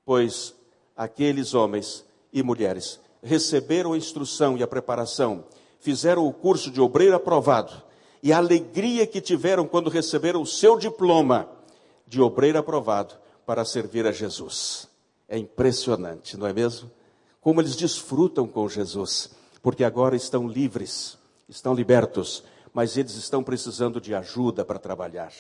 Pois 0.04 0.54
aqueles 0.96 1.54
homens 1.54 2.04
e 2.32 2.42
mulheres 2.42 2.98
receberam 3.22 3.92
a 3.92 3.96
instrução 3.96 4.56
e 4.56 4.62
a 4.62 4.66
preparação, 4.66 5.44
fizeram 5.80 6.26
o 6.26 6.32
curso 6.32 6.70
de 6.70 6.80
obreiro 6.80 7.14
aprovado, 7.14 7.72
e 8.22 8.32
a 8.32 8.38
alegria 8.38 9.06
que 9.06 9.20
tiveram 9.20 9.66
quando 9.66 9.90
receberam 9.90 10.42
o 10.42 10.46
seu 10.46 10.76
diploma 10.76 11.48
de 12.06 12.20
obreiro 12.20 12.59
aprovado 12.59 13.14
para 13.46 13.64
servir 13.64 14.06
a 14.06 14.12
Jesus. 14.12 14.88
É 15.29 15.37
impressionante, 15.37 16.37
não 16.37 16.47
é 16.47 16.53
mesmo? 16.53 16.91
Como 17.41 17.61
eles 17.61 17.76
desfrutam 17.76 18.49
com 18.49 18.68
Jesus, 18.68 19.31
porque 19.62 19.85
agora 19.85 20.16
estão 20.16 20.49
livres, 20.49 21.18
estão 21.49 21.74
libertos, 21.74 22.43
mas 22.72 22.97
eles 22.97 23.14
estão 23.14 23.43
precisando 23.43 24.01
de 24.01 24.14
ajuda 24.14 24.64
para 24.64 24.79
trabalhar. 24.79 25.33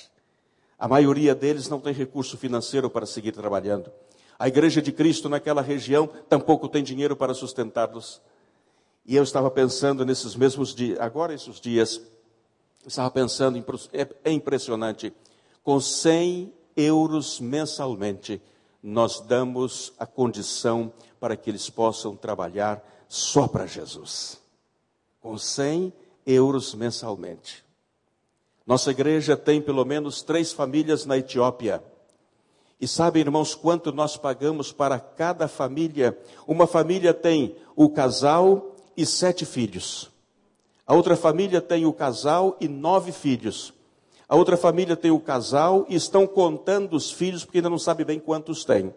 A 0.78 0.86
maioria 0.86 1.34
deles 1.34 1.68
não 1.68 1.80
tem 1.80 1.92
recurso 1.92 2.36
financeiro 2.36 2.88
para 2.88 3.06
seguir 3.06 3.32
trabalhando. 3.32 3.90
A 4.38 4.46
igreja 4.46 4.80
de 4.80 4.92
Cristo 4.92 5.28
naquela 5.28 5.60
região 5.60 6.06
tampouco 6.28 6.68
tem 6.68 6.84
dinheiro 6.84 7.16
para 7.16 7.34
sustentá-los. 7.34 8.20
E 9.04 9.16
eu 9.16 9.22
estava 9.22 9.50
pensando 9.50 10.04
nesses 10.04 10.36
mesmos 10.36 10.74
dias, 10.74 11.00
agora 11.00 11.34
esses 11.34 11.60
dias, 11.60 12.00
estava 12.86 13.10
pensando, 13.10 13.58
é, 13.92 14.08
é 14.24 14.30
impressionante, 14.30 15.12
com 15.64 15.80
100 15.80 16.52
euros 16.76 17.40
mensalmente, 17.40 18.40
nós 18.82 19.20
damos 19.20 19.92
a 19.98 20.06
condição 20.06 20.92
para 21.18 21.36
que 21.36 21.50
eles 21.50 21.68
possam 21.68 22.14
trabalhar 22.16 22.82
só 23.08 23.48
para 23.48 23.66
Jesus. 23.66 24.40
Com 25.20 25.36
100 25.36 25.92
euros 26.26 26.74
mensalmente. 26.74 27.64
Nossa 28.66 28.90
igreja 28.90 29.36
tem 29.36 29.62
pelo 29.62 29.84
menos 29.84 30.22
três 30.22 30.52
famílias 30.52 31.06
na 31.06 31.16
Etiópia. 31.16 31.82
E 32.80 32.86
sabem, 32.86 33.22
irmãos, 33.22 33.54
quanto 33.54 33.90
nós 33.92 34.16
pagamos 34.16 34.70
para 34.70 35.00
cada 35.00 35.48
família? 35.48 36.16
Uma 36.46 36.66
família 36.66 37.12
tem 37.12 37.56
o 37.74 37.88
casal 37.88 38.76
e 38.96 39.04
sete 39.04 39.44
filhos. 39.44 40.10
A 40.86 40.94
outra 40.94 41.16
família 41.16 41.60
tem 41.60 41.86
o 41.86 41.92
casal 41.92 42.56
e 42.60 42.68
nove 42.68 43.10
filhos. 43.10 43.72
A 44.28 44.36
outra 44.36 44.56
família 44.56 44.96
tem 44.96 45.10
o 45.10 45.20
casal 45.20 45.86
e 45.88 45.94
estão 45.94 46.26
contando 46.26 46.94
os 46.94 47.10
filhos 47.10 47.44
porque 47.44 47.58
ainda 47.58 47.70
não 47.70 47.78
sabe 47.78 48.04
bem 48.04 48.20
quantos 48.20 48.64
tem. 48.64 48.92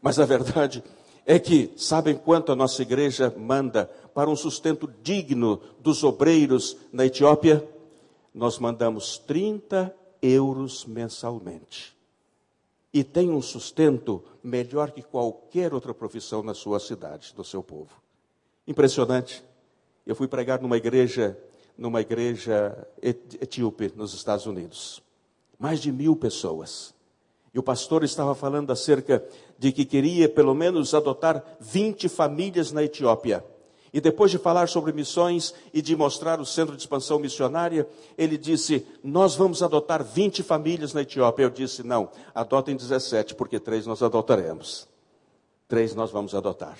Mas 0.00 0.18
a 0.18 0.24
verdade 0.24 0.82
é 1.26 1.38
que 1.38 1.72
sabem 1.76 2.16
quanto 2.16 2.50
a 2.50 2.56
nossa 2.56 2.80
igreja 2.80 3.32
manda 3.36 3.84
para 4.14 4.30
um 4.30 4.36
sustento 4.36 4.90
digno 5.02 5.60
dos 5.78 6.02
obreiros 6.02 6.76
na 6.90 7.04
Etiópia? 7.04 7.68
Nós 8.34 8.58
mandamos 8.58 9.18
30 9.18 9.94
euros 10.22 10.86
mensalmente 10.86 12.00
e 12.92 13.04
tem 13.04 13.30
um 13.30 13.40
sustento 13.40 14.22
melhor 14.42 14.90
que 14.90 15.02
qualquer 15.02 15.72
outra 15.72 15.94
profissão 15.94 16.42
na 16.42 16.54
sua 16.54 16.80
cidade, 16.80 17.32
do 17.34 17.44
seu 17.44 17.62
povo. 17.62 17.90
Impressionante. 18.66 19.44
Eu 20.06 20.16
fui 20.16 20.26
pregar 20.26 20.60
numa 20.60 20.76
igreja, 20.76 21.38
numa 21.80 22.02
igreja 22.02 22.86
etíope 23.02 23.90
nos 23.96 24.12
Estados 24.12 24.44
Unidos. 24.44 25.02
Mais 25.58 25.80
de 25.80 25.90
mil 25.90 26.14
pessoas. 26.14 26.94
E 27.54 27.58
o 27.58 27.62
pastor 27.62 28.04
estava 28.04 28.34
falando 28.34 28.70
acerca 28.70 29.24
de 29.58 29.72
que 29.72 29.86
queria 29.86 30.28
pelo 30.28 30.54
menos 30.54 30.92
adotar 30.92 31.42
20 31.58 32.06
famílias 32.10 32.70
na 32.70 32.84
Etiópia. 32.84 33.42
E 33.92 34.00
depois 34.00 34.30
de 34.30 34.38
falar 34.38 34.68
sobre 34.68 34.92
missões 34.92 35.54
e 35.72 35.80
de 35.80 35.96
mostrar 35.96 36.38
o 36.38 36.46
centro 36.46 36.76
de 36.76 36.82
expansão 36.82 37.18
missionária, 37.18 37.88
ele 38.16 38.36
disse: 38.38 38.86
Nós 39.02 39.34
vamos 39.34 39.62
adotar 39.62 40.04
20 40.04 40.42
famílias 40.42 40.92
na 40.92 41.00
Etiópia. 41.00 41.44
Eu 41.44 41.50
disse: 41.50 41.82
Não, 41.82 42.10
adotem 42.32 42.76
17, 42.76 43.34
porque 43.34 43.58
três 43.58 43.86
nós 43.86 44.02
adotaremos. 44.02 44.86
Três 45.66 45.94
nós 45.94 46.10
vamos 46.10 46.34
adotar. 46.34 46.78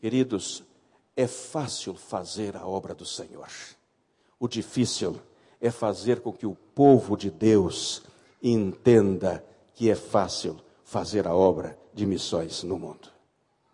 Queridos, 0.00 0.62
é 1.20 1.26
fácil 1.26 1.94
fazer 1.94 2.56
a 2.56 2.66
obra 2.66 2.94
do 2.94 3.04
Senhor. 3.04 3.50
O 4.38 4.48
difícil 4.48 5.20
é 5.60 5.70
fazer 5.70 6.20
com 6.20 6.32
que 6.32 6.46
o 6.46 6.54
povo 6.74 7.14
de 7.14 7.30
Deus 7.30 8.02
entenda 8.42 9.44
que 9.74 9.90
é 9.90 9.94
fácil 9.94 10.58
fazer 10.82 11.26
a 11.26 11.34
obra 11.34 11.78
de 11.92 12.06
missões 12.06 12.62
no 12.62 12.78
mundo. 12.78 13.10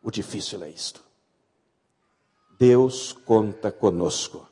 O 0.02 0.10
difícil 0.10 0.64
é 0.64 0.68
isto. 0.68 1.04
Deus 2.58 3.12
conta 3.12 3.70
conosco. 3.70 4.48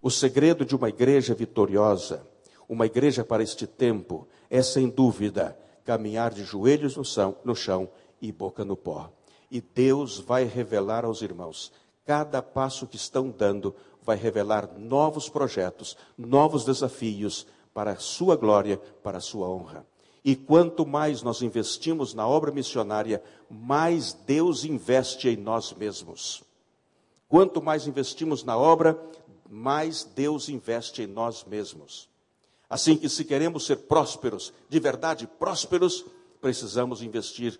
O 0.00 0.12
segredo 0.12 0.64
de 0.64 0.76
uma 0.76 0.88
igreja 0.88 1.34
vitoriosa, 1.34 2.24
uma 2.68 2.86
igreja 2.86 3.24
para 3.24 3.42
este 3.42 3.66
tempo, 3.66 4.28
é 4.48 4.62
sem 4.62 4.88
dúvida 4.88 5.58
caminhar 5.84 6.32
de 6.32 6.44
joelhos 6.44 6.96
no 6.96 7.04
chão, 7.04 7.36
no 7.44 7.56
chão 7.56 7.90
e 8.22 8.30
boca 8.30 8.64
no 8.64 8.76
pó. 8.76 9.10
E 9.50 9.60
Deus 9.60 10.18
vai 10.18 10.44
revelar 10.44 11.04
aos 11.04 11.22
irmãos, 11.22 11.72
cada 12.04 12.40
passo 12.40 12.86
que 12.86 12.96
estão 12.96 13.30
dando 13.30 13.74
vai 14.02 14.16
revelar 14.16 14.78
novos 14.78 15.28
projetos, 15.28 15.96
novos 16.16 16.64
desafios 16.64 17.46
para 17.74 17.92
a 17.92 17.96
sua 17.96 18.36
glória, 18.36 18.78
para 19.02 19.18
a 19.18 19.20
sua 19.20 19.48
honra. 19.48 19.86
E 20.24 20.36
quanto 20.36 20.86
mais 20.86 21.22
nós 21.22 21.42
investimos 21.42 22.12
na 22.12 22.26
obra 22.26 22.52
missionária, 22.52 23.22
mais 23.48 24.12
Deus 24.12 24.64
investe 24.64 25.28
em 25.28 25.36
nós 25.36 25.72
mesmos. 25.72 26.42
Quanto 27.28 27.62
mais 27.62 27.86
investimos 27.86 28.44
na 28.44 28.56
obra, 28.56 29.00
mais 29.48 30.04
Deus 30.04 30.48
investe 30.48 31.02
em 31.02 31.06
nós 31.06 31.44
mesmos. 31.44 32.08
Assim 32.68 32.96
que 32.96 33.08
se 33.08 33.24
queremos 33.24 33.66
ser 33.66 33.76
prósperos, 33.76 34.52
de 34.68 34.78
verdade 34.78 35.26
prósperos, 35.26 36.04
precisamos 36.40 37.02
investir 37.02 37.58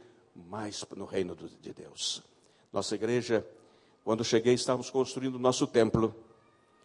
mais 0.49 0.85
no 0.97 1.05
reino 1.05 1.37
de 1.37 1.73
Deus. 1.73 2.23
Nossa 2.73 2.95
igreja, 2.95 3.47
quando 4.05 4.25
cheguei, 4.25 4.55
estávamos 4.55 4.91
construindo 4.91 5.37
o 5.37 5.41
nosso 5.41 5.67
templo. 5.67 6.15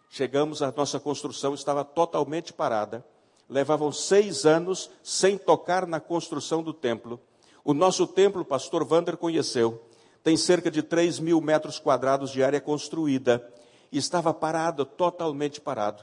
Chegamos, 0.10 0.62
a 0.62 0.72
nossa 0.72 1.00
construção 1.00 1.54
estava 1.54 1.84
totalmente 1.84 2.52
parada. 2.52 3.06
Levavam 3.50 3.92
seis 3.92 4.46
anos 4.46 4.90
sem 5.04 5.38
tocar 5.38 5.86
na 5.88 6.00
construção 6.00 6.64
do 6.64 6.74
templo. 6.74 7.20
O 7.64 7.74
nosso 7.74 8.06
templo, 8.06 8.42
o 8.42 8.46
pastor 8.46 8.84
Vander 8.84 9.18
conheceu 9.18 9.82
tem 10.26 10.36
cerca 10.36 10.72
de 10.72 10.82
3 10.82 11.20
mil 11.20 11.40
metros 11.40 11.78
quadrados 11.78 12.32
de 12.32 12.42
área 12.42 12.60
construída, 12.60 13.48
e 13.92 14.00
estava 14.00 14.34
parado, 14.34 14.84
totalmente 14.84 15.62
parado. 15.62 16.02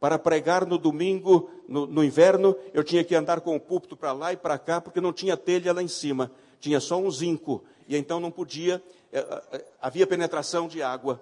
Para 0.00 0.18
pregar 0.18 0.64
no 0.64 0.78
domingo, 0.78 1.50
no, 1.68 1.86
no 1.86 2.02
inverno, 2.02 2.56
eu 2.72 2.82
tinha 2.82 3.04
que 3.04 3.14
andar 3.14 3.42
com 3.42 3.54
o 3.54 3.60
púlpito 3.60 3.94
para 3.94 4.12
lá 4.12 4.32
e 4.32 4.38
para 4.38 4.56
cá, 4.58 4.80
porque 4.80 5.02
não 5.02 5.12
tinha 5.12 5.36
telha 5.36 5.70
lá 5.74 5.82
em 5.82 5.88
cima, 5.88 6.30
tinha 6.60 6.80
só 6.80 6.98
um 6.98 7.10
zinco, 7.10 7.64
e 7.88 7.96
então 7.96 8.20
não 8.20 8.30
podia, 8.30 8.82
eh, 9.12 9.42
eh, 9.52 9.64
havia 9.80 10.06
penetração 10.06 10.68
de 10.68 10.82
água. 10.82 11.20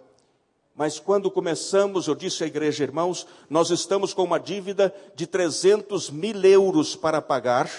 Mas 0.75 0.99
quando 0.99 1.31
começamos, 1.31 2.07
eu 2.07 2.15
disse 2.15 2.45
à 2.45 2.47
igreja, 2.47 2.85
irmãos, 2.85 3.27
nós 3.49 3.71
estamos 3.71 4.13
com 4.13 4.25
uma 4.25 4.39
dívida 4.39 4.95
de 5.15 5.27
300 5.27 6.11
mil 6.11 6.45
euros 6.45 6.95
para 6.95 7.23
pagar, 7.23 7.71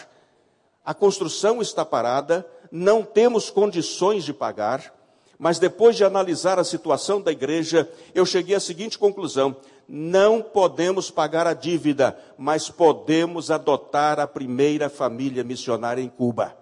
a 0.84 0.94
construção 0.94 1.62
está 1.62 1.86
parada, 1.86 2.48
não 2.72 3.04
temos 3.04 3.50
condições 3.50 4.24
de 4.24 4.34
pagar, 4.34 4.94
mas 5.38 5.60
depois 5.60 5.96
de 5.96 6.04
analisar 6.04 6.58
a 6.58 6.64
situação 6.64 7.22
da 7.22 7.32
igreja, 7.32 7.88
eu 8.16 8.26
cheguei 8.26 8.56
à 8.56 8.60
seguinte 8.60 8.98
conclusão: 8.98 9.56
não 9.88 10.42
podemos 10.42 11.12
pagar 11.12 11.46
a 11.46 11.54
dívida, 11.54 12.18
mas 12.38 12.70
podemos 12.70 13.52
adotar 13.52 14.20
a 14.20 14.26
primeira 14.26 14.90
família 14.90 15.44
missionária 15.44 16.02
em 16.02 16.10
Cuba. 16.10 16.58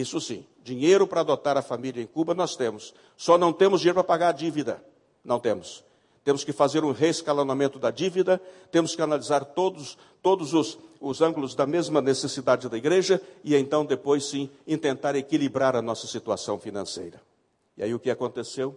Isso 0.00 0.20
sim, 0.20 0.44
dinheiro 0.62 1.06
para 1.06 1.20
adotar 1.20 1.56
a 1.56 1.62
família 1.62 2.02
em 2.02 2.06
Cuba 2.06 2.34
nós 2.34 2.56
temos, 2.56 2.92
só 3.16 3.38
não 3.38 3.52
temos 3.52 3.80
dinheiro 3.80 3.94
para 3.94 4.04
pagar 4.04 4.28
a 4.30 4.32
dívida. 4.32 4.84
Não 5.24 5.40
temos 5.40 5.84
temos 6.24 6.42
que 6.42 6.52
fazer 6.52 6.82
um 6.82 6.90
reescalonamento 6.90 7.78
da 7.78 7.90
dívida, 7.90 8.40
temos 8.72 8.96
que 8.96 9.02
analisar 9.02 9.44
todos, 9.44 9.98
todos 10.22 10.54
os, 10.54 10.78
os 10.98 11.20
ângulos 11.20 11.54
da 11.54 11.66
mesma 11.66 12.00
necessidade 12.00 12.68
da 12.68 12.78
igreja 12.78 13.20
e 13.44 13.54
então 13.54 13.84
depois 13.84 14.24
sim 14.24 14.48
tentar 14.80 15.14
equilibrar 15.14 15.76
a 15.76 15.82
nossa 15.82 16.06
situação 16.06 16.58
financeira. 16.58 17.20
E 17.76 17.82
aí 17.82 17.94
o 17.94 17.98
que 17.98 18.10
aconteceu? 18.10 18.74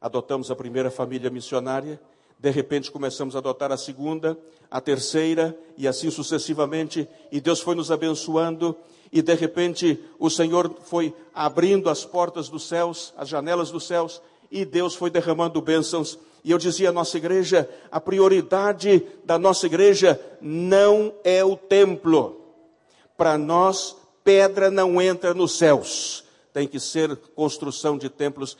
Adotamos 0.00 0.50
a 0.50 0.56
primeira 0.56 0.90
família 0.90 1.28
missionária, 1.28 2.00
de 2.38 2.50
repente 2.50 2.90
começamos 2.90 3.36
a 3.36 3.40
adotar 3.40 3.70
a 3.70 3.76
segunda, 3.76 4.38
a 4.70 4.80
terceira 4.80 5.56
e 5.76 5.86
assim 5.86 6.10
sucessivamente, 6.10 7.06
e 7.30 7.40
Deus 7.40 7.60
foi 7.60 7.74
nos 7.74 7.90
abençoando, 7.90 8.74
e 9.12 9.22
de 9.22 9.34
repente 9.34 10.02
o 10.18 10.28
Senhor 10.28 10.74
foi 10.84 11.14
abrindo 11.34 11.88
as 11.88 12.04
portas 12.04 12.48
dos 12.48 12.66
céus, 12.68 13.12
as 13.16 13.28
janelas 13.28 13.70
dos 13.70 13.86
céus, 13.86 14.20
e 14.50 14.64
Deus 14.64 14.94
foi 14.94 15.10
derramando 15.10 15.60
bênçãos 15.60 16.18
e 16.46 16.52
eu 16.52 16.58
dizia 16.58 16.90
à 16.90 16.92
nossa 16.92 17.16
igreja: 17.16 17.68
a 17.90 18.00
prioridade 18.00 19.04
da 19.24 19.36
nossa 19.36 19.66
igreja 19.66 20.20
não 20.40 21.12
é 21.24 21.44
o 21.44 21.56
templo. 21.56 22.40
Para 23.16 23.36
nós, 23.36 23.96
pedra 24.22 24.70
não 24.70 25.02
entra 25.02 25.34
nos 25.34 25.58
céus. 25.58 26.24
Tem 26.52 26.68
que 26.68 26.78
ser 26.78 27.16
construção 27.34 27.98
de 27.98 28.08
templos 28.08 28.56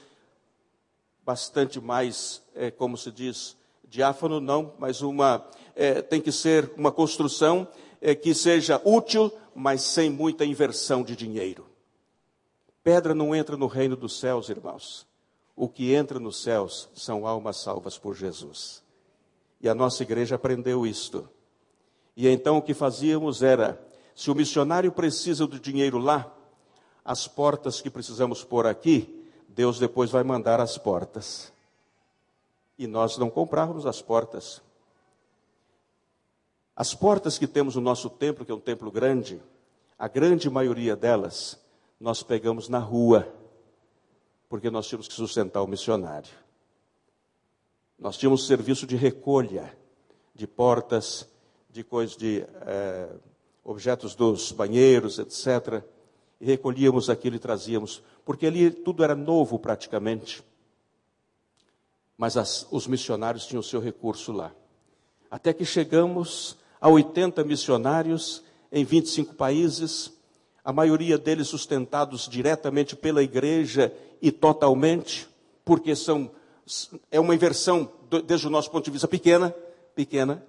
bastante 1.24 1.80
mais, 1.80 2.42
é, 2.56 2.72
como 2.72 2.98
se 2.98 3.12
diz, 3.12 3.56
diáfano, 3.84 4.40
não, 4.40 4.72
mas 4.80 5.00
uma, 5.00 5.46
é, 5.76 6.02
tem 6.02 6.20
que 6.20 6.32
ser 6.32 6.68
uma 6.76 6.90
construção 6.90 7.68
é, 8.00 8.16
que 8.16 8.34
seja 8.34 8.80
útil, 8.84 9.32
mas 9.56 9.82
sem 9.82 10.10
muita 10.10 10.44
inversão 10.44 11.02
de 11.02 11.16
dinheiro. 11.16 11.66
Pedra 12.84 13.14
não 13.14 13.34
entra 13.34 13.56
no 13.56 13.66
reino 13.66 13.96
dos 13.96 14.20
céus, 14.20 14.48
irmãos 14.48 15.06
o 15.56 15.66
que 15.66 15.94
entra 15.94 16.20
nos 16.20 16.42
céus 16.42 16.88
são 16.94 17.26
almas 17.26 17.56
salvas 17.56 17.96
por 17.96 18.14
Jesus. 18.14 18.84
E 19.58 19.68
a 19.68 19.74
nossa 19.74 20.02
igreja 20.02 20.34
aprendeu 20.34 20.86
isto. 20.86 21.26
E 22.14 22.28
então 22.28 22.58
o 22.58 22.62
que 22.62 22.74
fazíamos 22.74 23.42
era, 23.42 23.80
se 24.14 24.30
o 24.30 24.34
missionário 24.34 24.92
precisa 24.92 25.46
do 25.46 25.58
dinheiro 25.58 25.96
lá, 25.96 26.30
as 27.02 27.26
portas 27.26 27.80
que 27.80 27.88
precisamos 27.88 28.44
pôr 28.44 28.66
aqui, 28.66 29.26
Deus 29.48 29.78
depois 29.78 30.10
vai 30.10 30.22
mandar 30.22 30.60
as 30.60 30.76
portas. 30.76 31.50
E 32.78 32.86
nós 32.86 33.16
não 33.16 33.30
comprávamos 33.30 33.86
as 33.86 34.02
portas. 34.02 34.60
As 36.76 36.94
portas 36.94 37.38
que 37.38 37.46
temos 37.46 37.74
no 37.74 37.80
nosso 37.80 38.10
templo, 38.10 38.44
que 38.44 38.52
é 38.52 38.54
um 38.54 38.60
templo 38.60 38.90
grande, 38.90 39.42
a 39.98 40.06
grande 40.06 40.50
maioria 40.50 40.94
delas, 40.94 41.58
nós 41.98 42.22
pegamos 42.22 42.68
na 42.68 42.78
rua 42.78 43.26
porque 44.46 44.70
nós 44.70 44.86
tínhamos 44.86 45.08
que 45.08 45.14
sustentar 45.14 45.62
o 45.62 45.66
missionário. 45.66 46.30
Nós 47.98 48.18
tínhamos 48.18 48.46
serviço 48.46 48.86
de 48.86 48.94
recolha 48.94 49.76
de 50.34 50.46
portas, 50.46 51.26
de 51.70 51.82
coisas, 51.82 52.14
de 52.14 52.44
é, 52.66 53.08
objetos 53.64 54.14
dos 54.14 54.52
banheiros, 54.52 55.18
etc. 55.18 55.82
E 56.38 56.44
recolhíamos 56.44 57.08
aquilo 57.08 57.36
e 57.36 57.38
trazíamos, 57.38 58.02
porque 58.22 58.46
ali 58.46 58.70
tudo 58.70 59.02
era 59.02 59.14
novo 59.14 59.58
praticamente. 59.58 60.44
Mas 62.18 62.36
as, 62.36 62.66
os 62.70 62.86
missionários 62.86 63.46
tinham 63.46 63.60
o 63.60 63.64
seu 63.64 63.80
recurso 63.80 64.30
lá. 64.30 64.52
Até 65.30 65.54
que 65.54 65.64
chegamos 65.64 66.56
a 66.80 66.88
80 66.88 67.42
missionários 67.44 68.42
em 68.70 68.84
25 68.84 69.34
países, 69.34 70.12
a 70.64 70.72
maioria 70.72 71.16
deles 71.16 71.48
sustentados 71.48 72.28
diretamente 72.28 72.96
pela 72.96 73.22
igreja 73.22 73.94
e 74.20 74.32
totalmente, 74.32 75.28
porque 75.64 75.94
são, 75.94 76.30
é 77.10 77.20
uma 77.20 77.34
inversão, 77.34 77.90
desde 78.26 78.46
o 78.46 78.50
nosso 78.50 78.70
ponto 78.70 78.84
de 78.84 78.90
vista, 78.90 79.06
pequena, 79.06 79.54
pequena, 79.94 80.44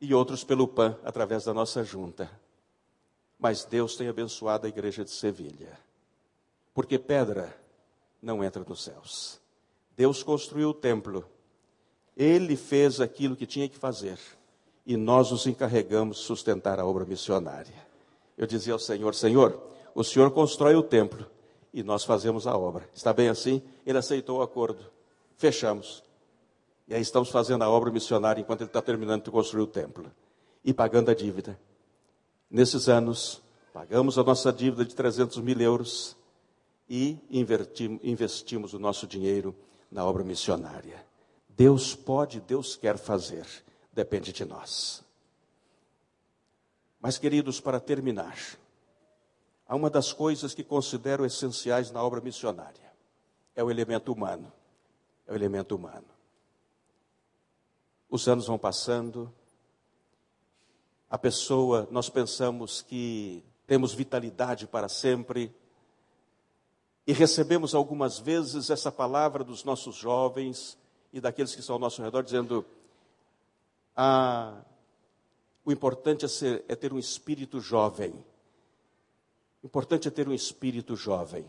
e 0.00 0.14
outros 0.14 0.42
pelo 0.42 0.66
PAN, 0.66 0.96
através 1.04 1.44
da 1.44 1.54
nossa 1.54 1.84
junta. 1.84 2.30
Mas 3.38 3.64
Deus 3.64 3.96
tem 3.96 4.08
abençoado 4.08 4.66
a 4.66 4.68
igreja 4.68 5.04
de 5.04 5.10
Sevilha, 5.10 5.78
porque 6.74 6.98
pedra 6.98 7.56
não 8.20 8.42
entra 8.42 8.64
nos 8.66 8.82
céus. 8.82 9.40
Deus 9.96 10.22
construiu 10.22 10.70
o 10.70 10.74
templo, 10.74 11.24
Ele 12.16 12.56
fez 12.56 13.00
aquilo 13.00 13.36
que 13.36 13.46
tinha 13.46 13.68
que 13.68 13.76
fazer, 13.76 14.18
e 14.84 14.96
nós 14.96 15.30
nos 15.30 15.46
encarregamos 15.46 16.18
de 16.18 16.24
sustentar 16.24 16.80
a 16.80 16.86
obra 16.86 17.04
missionária. 17.04 17.74
Eu 18.36 18.46
dizia 18.46 18.72
ao 18.72 18.78
Senhor: 18.78 19.14
Senhor, 19.14 19.60
o 19.94 20.02
Senhor 20.02 20.30
constrói 20.30 20.74
o 20.74 20.82
templo, 20.82 21.26
e 21.72 21.82
nós 21.82 22.04
fazemos 22.04 22.46
a 22.46 22.56
obra. 22.56 22.88
Está 22.94 23.12
bem 23.12 23.28
assim? 23.28 23.62
Ele 23.86 23.98
aceitou 23.98 24.38
o 24.38 24.42
acordo. 24.42 24.84
Fechamos. 25.36 26.02
E 26.86 26.94
aí 26.94 27.00
estamos 27.00 27.30
fazendo 27.30 27.62
a 27.62 27.70
obra 27.70 27.90
missionária 27.90 28.40
enquanto 28.40 28.62
ele 28.62 28.68
está 28.68 28.82
terminando 28.82 29.24
de 29.24 29.30
construir 29.30 29.62
o 29.62 29.66
templo. 29.66 30.10
e 30.64 30.72
pagando 30.72 31.10
a 31.10 31.14
dívida. 31.14 31.58
Nesses 32.50 32.88
anos, 32.88 33.42
pagamos 33.72 34.18
a 34.18 34.22
nossa 34.22 34.52
dívida 34.52 34.84
de 34.84 34.94
300 34.94 35.38
mil 35.38 35.60
euros 35.60 36.16
e 36.88 37.18
investimos 38.02 38.74
o 38.74 38.78
nosso 38.78 39.06
dinheiro 39.06 39.54
na 39.90 40.04
obra 40.04 40.22
missionária. 40.22 41.04
Deus 41.48 41.94
pode, 41.94 42.40
Deus 42.40 42.76
quer 42.76 42.96
fazer, 42.96 43.46
depende 43.92 44.32
de 44.32 44.44
nós. 44.44 45.04
Mas, 47.00 47.18
queridos, 47.18 47.60
para 47.60 47.80
terminar, 47.80 48.38
há 49.66 49.74
uma 49.74 49.90
das 49.90 50.12
coisas 50.12 50.54
que 50.54 50.62
considero 50.62 51.26
essenciais 51.26 51.90
na 51.90 52.02
obra 52.02 52.20
missionária: 52.20 52.92
é 53.54 53.62
o 53.62 53.70
elemento 53.70 54.12
humano. 54.12 54.52
É 55.26 55.32
o 55.32 55.34
elemento 55.34 55.76
humano. 55.76 56.06
Os 58.08 58.28
anos 58.28 58.46
vão 58.46 58.58
passando, 58.58 59.32
a 61.08 61.16
pessoa, 61.16 61.88
nós 61.90 62.08
pensamos 62.08 62.82
que 62.82 63.42
temos 63.66 63.94
vitalidade 63.94 64.66
para 64.66 64.88
sempre, 64.88 65.54
e 67.06 67.12
recebemos 67.12 67.74
algumas 67.74 68.18
vezes 68.18 68.70
essa 68.70 68.92
palavra 68.92 69.42
dos 69.42 69.64
nossos 69.64 69.96
jovens 69.96 70.78
e 71.12 71.20
daqueles 71.20 71.54
que 71.54 71.60
estão 71.60 71.74
ao 71.74 71.80
nosso 71.80 72.02
redor, 72.02 72.22
dizendo: 72.22 72.64
ah, 73.96 74.62
o 75.64 75.72
importante 75.72 76.24
é, 76.24 76.28
ser, 76.28 76.64
é 76.68 76.74
ter 76.74 76.92
um 76.92 76.98
espírito 76.98 77.60
jovem. 77.60 78.12
O 79.62 79.66
importante 79.66 80.08
é 80.08 80.10
ter 80.10 80.28
um 80.28 80.32
espírito 80.32 80.96
jovem. 80.96 81.44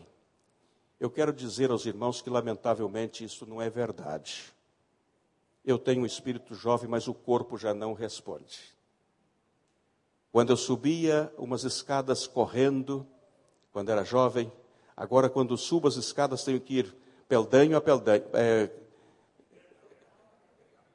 Eu 1.00 1.10
quero 1.10 1.32
dizer 1.32 1.70
aos 1.70 1.84
irmãos 1.86 2.22
que, 2.22 2.30
lamentavelmente, 2.30 3.24
isso 3.24 3.44
não 3.46 3.60
é 3.60 3.68
verdade. 3.68 4.52
Eu 5.64 5.78
tenho 5.78 6.02
um 6.02 6.06
espírito 6.06 6.54
jovem, 6.54 6.88
mas 6.88 7.08
o 7.08 7.14
corpo 7.14 7.58
já 7.58 7.74
não 7.74 7.92
responde. 7.92 8.74
Quando 10.30 10.50
eu 10.50 10.56
subia 10.56 11.32
umas 11.38 11.64
escadas 11.64 12.26
correndo, 12.26 13.06
quando 13.72 13.90
era 13.90 14.04
jovem, 14.04 14.52
Agora, 14.96 15.28
quando 15.28 15.56
subo 15.56 15.88
as 15.88 15.96
escadas, 15.96 16.44
tenho 16.44 16.60
que 16.60 16.78
ir 16.78 16.96
peldanho 17.28 17.76
a 17.76 17.80
peldanho. 17.80 18.24
É, 18.32 18.70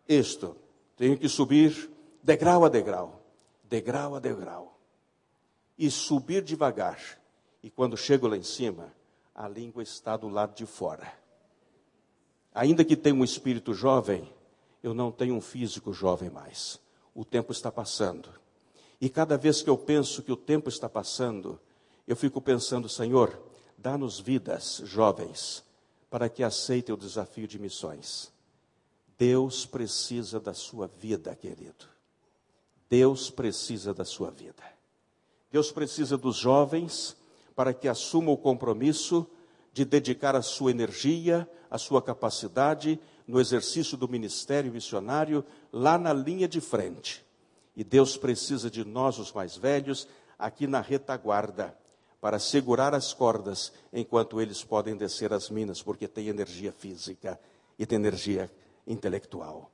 isto, 0.08 0.56
tenho 1.00 1.18
que 1.18 1.28
subir 1.28 1.90
degrau 2.22 2.64
a 2.64 2.70
degrau, 2.70 3.20
degrau 3.64 4.14
a 4.14 4.20
degrau. 4.20 4.78
E 5.76 5.90
subir 5.90 6.44
devagar. 6.44 7.00
E 7.64 7.72
quando 7.72 7.98
chego 7.98 8.28
lá 8.28 8.38
em 8.38 8.44
cima, 8.44 8.94
a 9.34 9.48
língua 9.48 9.82
está 9.82 10.16
do 10.16 10.30
lado 10.30 10.54
de 10.54 10.68
fora. 10.68 11.12
Ainda 12.54 12.86
que 12.86 12.96
tenha 12.96 13.16
um 13.16 13.24
espírito 13.24 13.74
jovem, 13.74 14.32
eu 14.84 14.94
não 14.94 15.12
tenho 15.12 15.34
um 15.34 15.42
físico 15.42 15.94
jovem 15.94 16.30
mais. 16.30 16.80
O 17.16 17.24
tempo 17.24 17.52
está 17.52 17.72
passando. 17.72 18.30
E 19.00 19.10
cada 19.10 19.38
vez 19.38 19.62
que 19.62 19.70
eu 19.70 19.78
penso 19.78 20.22
que 20.22 20.32
o 20.32 20.38
tempo 20.38 20.68
está 20.68 20.90
passando, 20.90 21.58
eu 22.06 22.16
fico 22.16 22.42
pensando, 22.42 22.90
Senhor, 22.90 23.40
Dá-nos 23.82 24.20
vidas 24.20 24.82
jovens 24.84 25.64
para 26.10 26.28
que 26.28 26.44
aceitem 26.44 26.94
o 26.94 26.98
desafio 26.98 27.48
de 27.48 27.58
missões. 27.58 28.30
Deus 29.20 29.66
precisa 29.66 30.40
da 30.40 30.54
sua 30.54 30.88
vida, 30.88 31.36
querido. 31.36 31.86
Deus 32.90 33.30
precisa 33.30 33.94
da 33.94 34.06
sua 34.06 34.32
vida. 34.32 34.64
Deus 35.52 35.74
precisa 35.74 36.18
dos 36.18 36.38
jovens 36.38 37.18
para 37.54 37.74
que 37.74 37.90
assumam 37.90 38.34
o 38.34 38.38
compromisso 38.38 39.28
de 39.74 39.84
dedicar 39.84 40.38
a 40.38 40.42
sua 40.42 40.72
energia, 40.72 41.48
a 41.70 41.78
sua 41.78 42.02
capacidade 42.02 42.98
no 43.28 43.42
exercício 43.42 43.98
do 43.98 44.08
ministério 44.08 44.72
missionário 44.72 45.44
lá 45.72 45.98
na 45.98 46.14
linha 46.14 46.48
de 46.48 46.62
frente. 46.62 47.26
E 47.76 47.84
Deus 47.84 48.16
precisa 48.16 48.72
de 48.72 48.86
nós, 48.86 49.20
os 49.20 49.34
mais 49.34 49.58
velhos, 49.58 50.08
aqui 50.38 50.66
na 50.66 50.80
retaguarda, 50.80 51.78
para 52.22 52.40
segurar 52.40 52.96
as 52.96 53.14
cordas 53.14 53.74
enquanto 53.92 54.40
eles 54.40 54.64
podem 54.64 54.96
descer 54.96 55.34
as 55.34 55.50
minas, 55.50 55.82
porque 55.82 56.08
tem 56.08 56.30
energia 56.30 56.72
física 56.72 57.38
e 57.78 57.86
tem 57.86 57.98
energia 57.98 58.50
intelectual. 58.90 59.72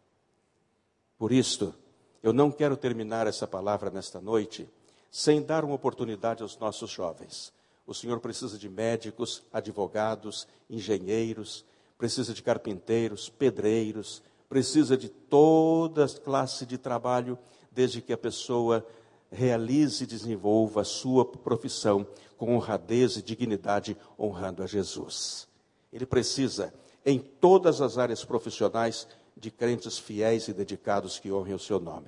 Por 1.18 1.32
isto, 1.32 1.74
eu 2.22 2.34
não 2.34 2.52
quero 2.52 2.78
terminar 2.78 3.26
essa 3.26 3.48
palavra 3.48 3.90
nesta 3.90 4.22
noite 4.22 4.70
sem 5.10 5.42
dar 5.42 5.64
uma 5.64 5.76
oportunidade 5.76 6.44
aos 6.44 6.58
nossos 6.58 6.92
jovens. 6.92 7.54
O 7.88 7.94
Senhor 7.94 8.20
precisa 8.20 8.58
de 8.58 8.68
médicos, 8.68 9.44
advogados, 9.54 10.48
engenheiros, 10.70 11.64
precisa 11.98 12.34
de 12.34 12.44
carpinteiros, 12.44 13.30
pedreiros, 13.30 14.22
precisa 14.50 14.98
de 14.98 15.08
toda 15.08 16.08
classe 16.08 16.66
de 16.66 16.78
trabalho, 16.78 17.38
desde 17.72 18.02
que 18.02 18.12
a 18.12 18.18
pessoa 18.18 18.86
realize 19.32 20.04
e 20.04 20.08
desenvolva 20.08 20.82
a 20.82 20.86
sua 20.86 21.26
profissão 21.26 22.06
com 22.38 22.56
honradez 22.56 23.18
e 23.18 23.22
dignidade, 23.22 23.98
honrando 24.20 24.64
a 24.64 24.68
Jesus. 24.68 25.48
Ele 25.92 26.06
precisa, 26.06 26.74
em 27.06 27.20
todas 27.20 27.82
as 27.82 27.98
áreas 27.98 28.26
profissionais, 28.26 29.08
de 29.38 29.52
crentes 29.52 29.98
fiéis 29.98 30.48
e 30.48 30.54
dedicados 30.54 31.20
que 31.20 31.32
honrem 31.32 31.54
o 31.54 31.60
seu 31.60 31.80
nome. 31.80 32.08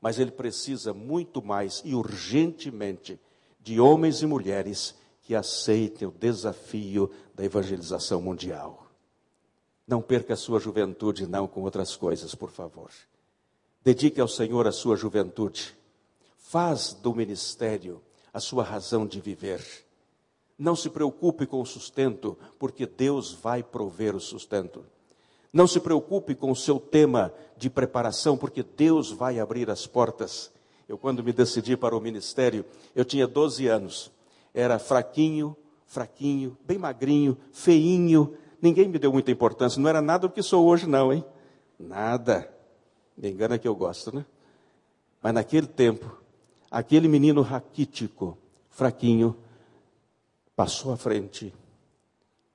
Mas 0.00 0.18
ele 0.18 0.30
precisa 0.30 0.92
muito 0.92 1.42
mais 1.42 1.82
e 1.84 1.94
urgentemente 1.94 3.20
de 3.60 3.78
homens 3.78 4.22
e 4.22 4.26
mulheres 4.26 4.94
que 5.22 5.34
aceitem 5.34 6.08
o 6.08 6.10
desafio 6.10 7.10
da 7.34 7.44
evangelização 7.44 8.20
mundial. 8.20 8.86
Não 9.86 10.00
perca 10.00 10.34
a 10.34 10.36
sua 10.36 10.58
juventude, 10.58 11.26
não 11.26 11.46
com 11.46 11.62
outras 11.62 11.94
coisas, 11.94 12.34
por 12.34 12.50
favor. 12.50 12.90
Dedique 13.84 14.20
ao 14.20 14.28
Senhor 14.28 14.66
a 14.66 14.72
sua 14.72 14.96
juventude 14.96 15.76
Faz 16.52 16.92
do 16.92 17.14
ministério 17.14 18.02
a 18.30 18.38
sua 18.38 18.62
razão 18.62 19.06
de 19.06 19.22
viver. 19.22 19.64
Não 20.62 20.76
se 20.76 20.88
preocupe 20.88 21.44
com 21.44 21.60
o 21.60 21.66
sustento, 21.66 22.38
porque 22.56 22.86
Deus 22.86 23.32
vai 23.32 23.64
prover 23.64 24.14
o 24.14 24.20
sustento. 24.20 24.84
Não 25.52 25.66
se 25.66 25.80
preocupe 25.80 26.36
com 26.36 26.52
o 26.52 26.56
seu 26.56 26.78
tema 26.78 27.34
de 27.56 27.68
preparação, 27.68 28.36
porque 28.36 28.62
Deus 28.62 29.10
vai 29.10 29.40
abrir 29.40 29.68
as 29.68 29.88
portas. 29.88 30.52
Eu, 30.88 30.96
quando 30.96 31.24
me 31.24 31.32
decidi 31.32 31.76
para 31.76 31.96
o 31.96 32.00
ministério, 32.00 32.64
eu 32.94 33.04
tinha 33.04 33.26
12 33.26 33.66
anos. 33.66 34.12
Era 34.54 34.78
fraquinho, 34.78 35.56
fraquinho, 35.84 36.56
bem 36.64 36.78
magrinho, 36.78 37.36
feinho. 37.50 38.32
Ninguém 38.60 38.86
me 38.86 39.00
deu 39.00 39.12
muita 39.12 39.32
importância. 39.32 39.82
Não 39.82 39.88
era 39.88 40.00
nada 40.00 40.28
o 40.28 40.30
que 40.30 40.44
sou 40.44 40.64
hoje, 40.64 40.86
não, 40.86 41.12
hein? 41.12 41.24
Nada. 41.76 42.48
Me 43.16 43.32
engana 43.32 43.58
que 43.58 43.66
eu 43.66 43.74
gosto, 43.74 44.14
né? 44.14 44.24
Mas 45.20 45.34
naquele 45.34 45.66
tempo, 45.66 46.22
aquele 46.70 47.08
menino 47.08 47.42
raquítico, 47.42 48.38
fraquinho, 48.70 49.36
passou 50.54 50.92
à 50.92 50.96
frente 50.96 51.54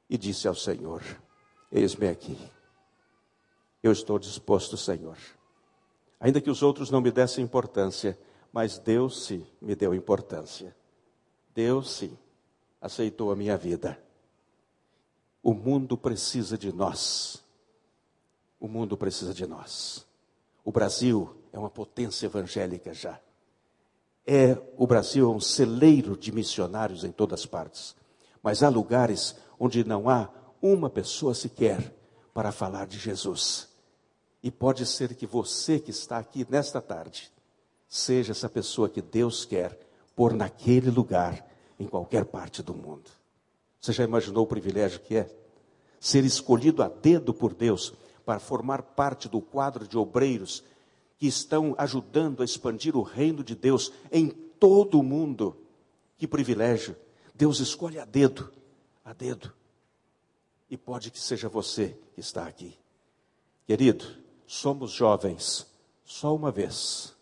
e 0.09 0.17
disse 0.17 0.47
ao 0.47 0.55
Senhor: 0.55 1.01
Eis-me 1.71 2.07
aqui. 2.07 2.37
Eu 3.81 3.91
estou 3.91 4.17
disposto, 4.17 4.77
Senhor. 4.77 5.17
Ainda 6.19 6.41
que 6.41 6.49
os 6.49 6.63
outros 6.63 6.89
não 6.89 7.01
me 7.01 7.11
dessem 7.11 7.43
importância, 7.43 8.17
mas 8.51 8.79
Deus 8.79 9.25
sim 9.25 9.45
me 9.61 9.75
deu 9.75 9.93
importância. 9.93 10.75
Deus 11.53 11.91
sim 11.91 12.17
aceitou 12.81 13.31
a 13.31 13.35
minha 13.35 13.57
vida. 13.57 14.01
O 15.43 15.53
mundo 15.53 15.97
precisa 15.97 16.57
de 16.57 16.73
nós. 16.73 17.43
O 18.59 18.67
mundo 18.67 18.97
precisa 18.97 19.33
de 19.33 19.45
nós. 19.45 20.05
O 20.63 20.71
Brasil 20.71 21.35
é 21.53 21.59
uma 21.59 21.69
potência 21.69 22.25
evangélica 22.25 22.93
já 22.93 23.19
é 24.27 24.61
o 24.75 24.85
Brasil 24.85 25.31
é 25.31 25.33
um 25.33 25.39
celeiro 25.39 26.17
de 26.17 26.33
missionários 26.33 27.05
em 27.05 27.11
todas 27.11 27.45
partes. 27.45 27.95
Mas 28.43 28.61
há 28.61 28.67
lugares 28.67 29.35
onde 29.57 29.85
não 29.85 30.09
há 30.09 30.29
uma 30.61 30.89
pessoa 30.89 31.33
sequer 31.33 31.95
para 32.33 32.51
falar 32.51 32.85
de 32.85 32.99
Jesus. 32.99 33.69
E 34.43 34.51
pode 34.51 34.85
ser 34.85 35.15
que 35.15 35.25
você 35.25 35.79
que 35.79 35.91
está 35.91 36.17
aqui 36.17 36.45
nesta 36.49 36.81
tarde 36.81 37.31
seja 37.87 38.33
essa 38.33 38.49
pessoa 38.49 38.89
que 38.89 39.01
Deus 39.01 39.45
quer 39.45 39.79
pôr 40.13 40.33
naquele 40.33 40.89
lugar 40.89 41.47
em 41.79 41.87
qualquer 41.87 42.25
parte 42.25 42.61
do 42.61 42.73
mundo. 42.73 43.09
Você 43.79 43.93
já 43.93 44.03
imaginou 44.03 44.43
o 44.43 44.47
privilégio 44.47 44.99
que 44.99 45.15
é 45.15 45.29
ser 45.99 46.25
escolhido 46.25 46.83
a 46.83 46.89
dedo 46.89 47.33
por 47.33 47.53
Deus 47.53 47.93
para 48.25 48.39
formar 48.39 48.81
parte 48.81 49.29
do 49.29 49.39
quadro 49.39 49.87
de 49.87 49.97
obreiros 49.97 50.63
que 51.17 51.27
estão 51.27 51.75
ajudando 51.77 52.41
a 52.41 52.45
expandir 52.45 52.95
o 52.95 53.01
reino 53.01 53.43
de 53.43 53.55
Deus 53.55 53.91
em 54.11 54.29
todo 54.29 54.99
o 54.99 55.03
mundo. 55.03 55.57
Que 56.17 56.27
privilégio! 56.27 56.95
Deus 57.33 57.59
escolhe 57.59 57.99
a 57.99 58.05
dedo, 58.05 58.51
a 59.03 59.13
dedo. 59.13 59.53
E 60.69 60.77
pode 60.77 61.11
que 61.11 61.19
seja 61.19 61.47
você 61.47 61.97
que 62.13 62.19
está 62.19 62.47
aqui. 62.47 62.77
Querido, 63.65 64.05
somos 64.45 64.91
jovens 64.91 65.67
só 66.03 66.35
uma 66.35 66.51
vez. 66.51 67.15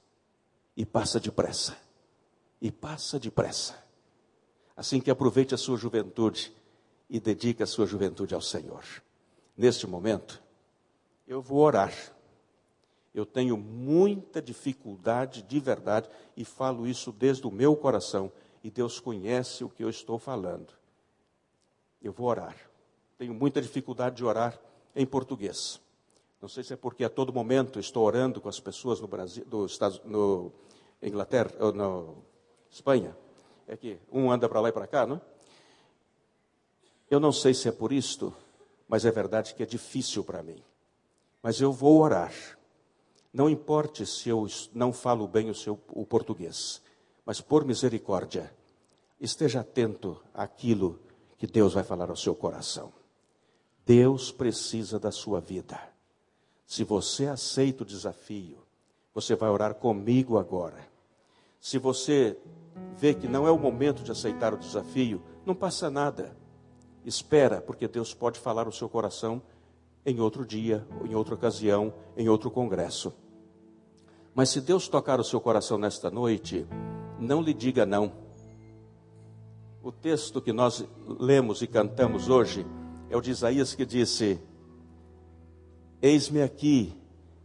E 0.76 0.86
passa 0.86 1.20
depressa. 1.20 1.78
E 2.62 2.72
passa 2.72 3.20
depressa. 3.20 3.84
Assim 4.76 5.00
que 5.00 5.12
aproveite 5.12 5.54
a 5.54 5.58
sua 5.58 5.78
juventude 5.78 6.54
e 7.10 7.20
dedique 7.20 7.64
a 7.64 7.68
sua 7.68 7.86
juventude 7.86 8.34
ao 8.34 8.42
Senhor. 8.42 8.84
Neste 9.56 9.88
momento, 9.88 10.42
eu 11.28 11.42
vou 11.42 11.60
orar 11.60 11.94
Eu 13.16 13.26
tenho 13.26 13.56
muita 13.56 14.42
dificuldade 14.42 15.42
de 15.42 15.58
verdade 15.58 16.10
e 16.36 16.44
falo 16.44 16.86
isso 16.86 17.14
desde 17.14 17.48
o 17.48 17.52
meu 17.52 17.74
coração. 17.74 18.30
E 18.62 18.70
Deus 18.70 19.00
conhece 19.00 19.64
o 19.64 19.70
que 19.70 19.82
eu 19.82 19.90
estou 19.90 20.20
falando. 20.20 20.74
Eu 22.02 22.12
vou 22.12 22.28
orar. 22.28 22.58
Tenho 23.18 23.34
muita 23.34 23.62
dificuldade 23.62 24.18
de 24.18 24.26
orar 24.26 24.60
em 24.94 25.06
português. 25.06 25.80
Não 26.42 26.50
sei 26.50 26.62
se 26.62 26.74
é 26.74 26.76
porque 26.76 27.06
a 27.06 27.10
todo 27.10 27.32
momento 27.32 27.80
estou 27.80 28.04
orando 28.04 28.42
com 28.42 28.50
as 28.50 28.60
pessoas 28.60 29.00
no 29.00 29.08
Brasil, 29.08 29.46
do 29.46 29.66
Estados, 29.66 30.02
no 30.04 30.52
Inglaterra, 31.02 31.52
ou 31.62 31.72
na 31.72 32.04
Espanha. 32.70 33.16
É 33.66 33.78
que 33.78 33.98
um 34.12 34.30
anda 34.30 34.50
para 34.50 34.60
lá 34.60 34.68
e 34.68 34.74
para 34.74 34.88
cá, 34.88 35.08
não? 35.08 35.22
Eu 37.10 37.22
não 37.22 37.32
sei 37.32 37.54
se 37.54 37.70
é 37.70 37.72
por 37.72 37.94
isto, 37.94 38.36
mas 38.90 39.06
é 39.06 39.12
verdade 39.12 39.56
que 39.56 39.64
é 39.64 39.66
difícil 39.66 40.22
para 40.22 40.44
mim. 40.44 40.62
Mas 41.42 41.62
eu 41.62 41.72
vou 41.72 42.02
orar. 42.02 42.34
Não 43.36 43.50
importe 43.50 44.06
se 44.06 44.30
eu 44.30 44.48
não 44.74 44.94
falo 44.94 45.28
bem 45.28 45.50
o, 45.50 45.54
seu, 45.54 45.78
o 45.90 46.06
português, 46.06 46.82
mas 47.26 47.42
por 47.42 47.66
misericórdia, 47.66 48.50
esteja 49.20 49.60
atento 49.60 50.18
àquilo 50.34 50.98
que 51.38 51.46
Deus 51.46 51.74
vai 51.74 51.84
falar 51.84 52.10
ao 52.10 52.16
seu 52.16 52.34
coração. 52.34 52.94
Deus 53.86 54.32
precisa 54.32 54.98
da 54.98 55.12
sua 55.12 55.42
vida. 55.42 55.78
Se 56.66 56.86
você 56.86 57.28
aceita 57.28 57.84
o 57.84 57.86
desafio, 57.86 58.58
você 59.14 59.36
vai 59.36 59.50
orar 59.50 59.76
comigo 59.76 60.38
agora. 60.38 60.88
Se 61.60 61.78
você 61.78 62.38
vê 62.96 63.14
que 63.14 63.28
não 63.28 63.46
é 63.46 63.52
o 63.52 63.60
momento 63.60 64.02
de 64.02 64.14
aceitar 64.14 64.54
o 64.54 64.58
desafio, 64.58 65.22
não 65.46 65.54
passa 65.54 65.90
nada. 65.90 66.38
Espera, 67.04 67.60
porque 67.60 67.86
Deus 67.86 68.14
pode 68.14 68.40
falar 68.40 68.66
o 68.66 68.72
seu 68.72 68.88
coração 68.88 69.42
em 70.06 70.22
outro 70.22 70.46
dia, 70.46 70.88
em 71.04 71.14
outra 71.16 71.36
ocasião, 71.36 71.94
em 72.16 72.30
outro 72.30 72.50
congresso. 72.50 73.14
Mas 74.36 74.50
se 74.50 74.60
Deus 74.60 74.90
tocar 74.90 75.18
o 75.18 75.24
seu 75.24 75.40
coração 75.40 75.78
nesta 75.78 76.12
noite, 76.12 76.68
não 77.18 77.42
lhe 77.42 77.54
diga 77.54 77.86
não. 77.86 78.12
O 79.82 79.94
texto 79.94 80.42
que 80.42 80.52
nós 80.52 80.86
lemos 81.08 81.62
e 81.62 81.68
cantamos 81.68 82.28
hoje 82.28 82.68
é 83.10 83.16
o 83.16 83.22
de 83.22 83.32
Isaías 83.32 83.74
que 83.74 83.86
disse: 83.86 84.38
Eis-me 86.02 86.42
aqui, 86.42 86.94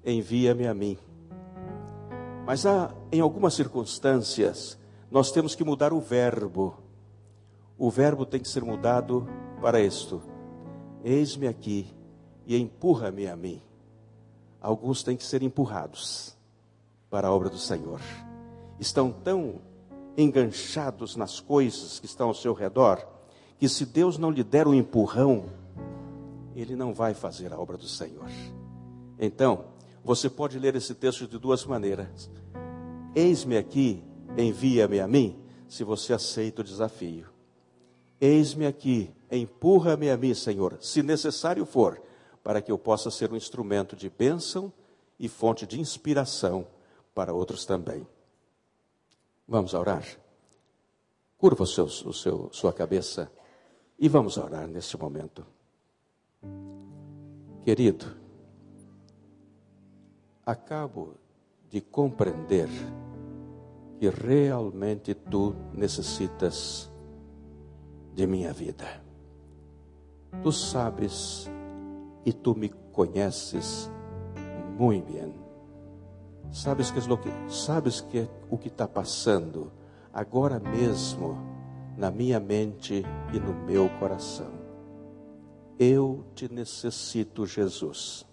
envia-me 0.05 0.66
a 0.66 0.74
mim. 0.74 0.99
Mas 2.45 2.66
há, 2.66 2.93
em 3.12 3.20
algumas 3.20 3.55
circunstâncias, 3.55 4.76
nós 5.09 5.30
temos 5.30 5.55
que 5.55 5.62
mudar 5.62 5.93
o 5.93 6.01
verbo. 6.01 6.76
O 7.78 7.88
verbo 7.88 8.26
tem 8.26 8.41
que 8.41 8.49
ser 8.49 8.64
mudado 8.64 9.28
para 9.61 9.80
isto: 9.80 10.20
Eis-me 11.05 11.47
aqui 11.47 11.86
e 12.45 12.57
empurra-me 12.57 13.28
a 13.28 13.36
mim. 13.36 13.62
Alguns 14.61 15.05
têm 15.05 15.16
que 15.16 15.24
ser 15.24 15.41
empurrados 15.45 16.39
para 17.11 17.28
a 17.28 17.32
obra 17.32 17.50
do 17.50 17.58
Senhor. 17.58 18.00
Estão 18.78 19.11
tão 19.11 19.61
enganchados 20.16 21.16
nas 21.16 21.40
coisas 21.40 21.98
que 21.98 22.06
estão 22.06 22.28
ao 22.28 22.34
seu 22.34 22.54
redor, 22.54 23.04
que 23.58 23.68
se 23.68 23.84
Deus 23.84 24.16
não 24.16 24.30
lhe 24.30 24.44
der 24.44 24.66
um 24.66 24.72
empurrão, 24.72 25.46
ele 26.54 26.76
não 26.76 26.94
vai 26.94 27.12
fazer 27.12 27.52
a 27.52 27.58
obra 27.58 27.76
do 27.76 27.88
Senhor. 27.88 28.30
Então, 29.18 29.64
você 30.04 30.30
pode 30.30 30.58
ler 30.58 30.76
esse 30.76 30.94
texto 30.94 31.26
de 31.26 31.38
duas 31.38 31.64
maneiras. 31.64 32.30
Eis-me 33.14 33.56
aqui, 33.56 34.02
envia-me 34.38 35.00
a 35.00 35.08
mim, 35.08 35.38
se 35.68 35.84
você 35.84 36.12
aceita 36.12 36.62
o 36.62 36.64
desafio. 36.64 37.26
Eis-me 38.20 38.66
aqui, 38.66 39.11
empurra-me 39.30 40.11
a 40.11 40.16
mim, 40.16 40.34
Senhor, 40.34 40.78
se 40.80 41.02
necessário 41.02 41.64
for, 41.66 42.00
para 42.42 42.61
que 42.62 42.72
eu 42.72 42.78
possa 42.78 43.11
ser 43.11 43.32
um 43.32 43.36
instrumento 43.36 43.94
de 43.94 44.08
bênção 44.08 44.72
e 45.18 45.28
fonte 45.28 45.66
de 45.66 45.78
inspiração 45.78 46.66
para 47.20 47.34
outros 47.34 47.66
também. 47.66 48.06
Vamos 49.46 49.74
orar? 49.74 50.02
Curva 51.36 51.64
o 51.64 51.66
seu, 51.66 51.84
o 51.84 52.14
seu, 52.14 52.48
sua 52.50 52.72
cabeça 52.72 53.30
e 53.98 54.08
vamos 54.08 54.38
orar 54.38 54.66
neste 54.66 54.96
momento. 54.96 55.44
Querido, 57.62 58.06
acabo 60.46 61.16
de 61.68 61.82
compreender 61.82 62.70
que 63.98 64.08
realmente 64.08 65.12
tu 65.12 65.54
necessitas 65.74 66.90
de 68.14 68.26
minha 68.26 68.54
vida. 68.54 69.04
Tu 70.42 70.50
sabes 70.50 71.50
e 72.24 72.32
tu 72.32 72.54
me 72.54 72.70
conheces 72.70 73.90
muito 74.78 75.12
bem. 75.12 75.49
Sabes 76.53 76.90
que, 76.90 77.01
sabes 77.48 78.01
que 78.01 78.28
o 78.51 78.59
que 78.59 78.68
está 78.68 78.86
passando 78.86 79.70
agora 80.12 80.59
mesmo 80.59 81.38
na 81.96 82.11
minha 82.11 82.40
mente 82.40 83.05
e 83.32 83.38
no 83.38 83.55
meu 83.55 83.88
coração. 83.98 84.51
Eu 85.78 86.24
te 86.34 86.53
necessito, 86.53 87.46
Jesus. 87.46 88.26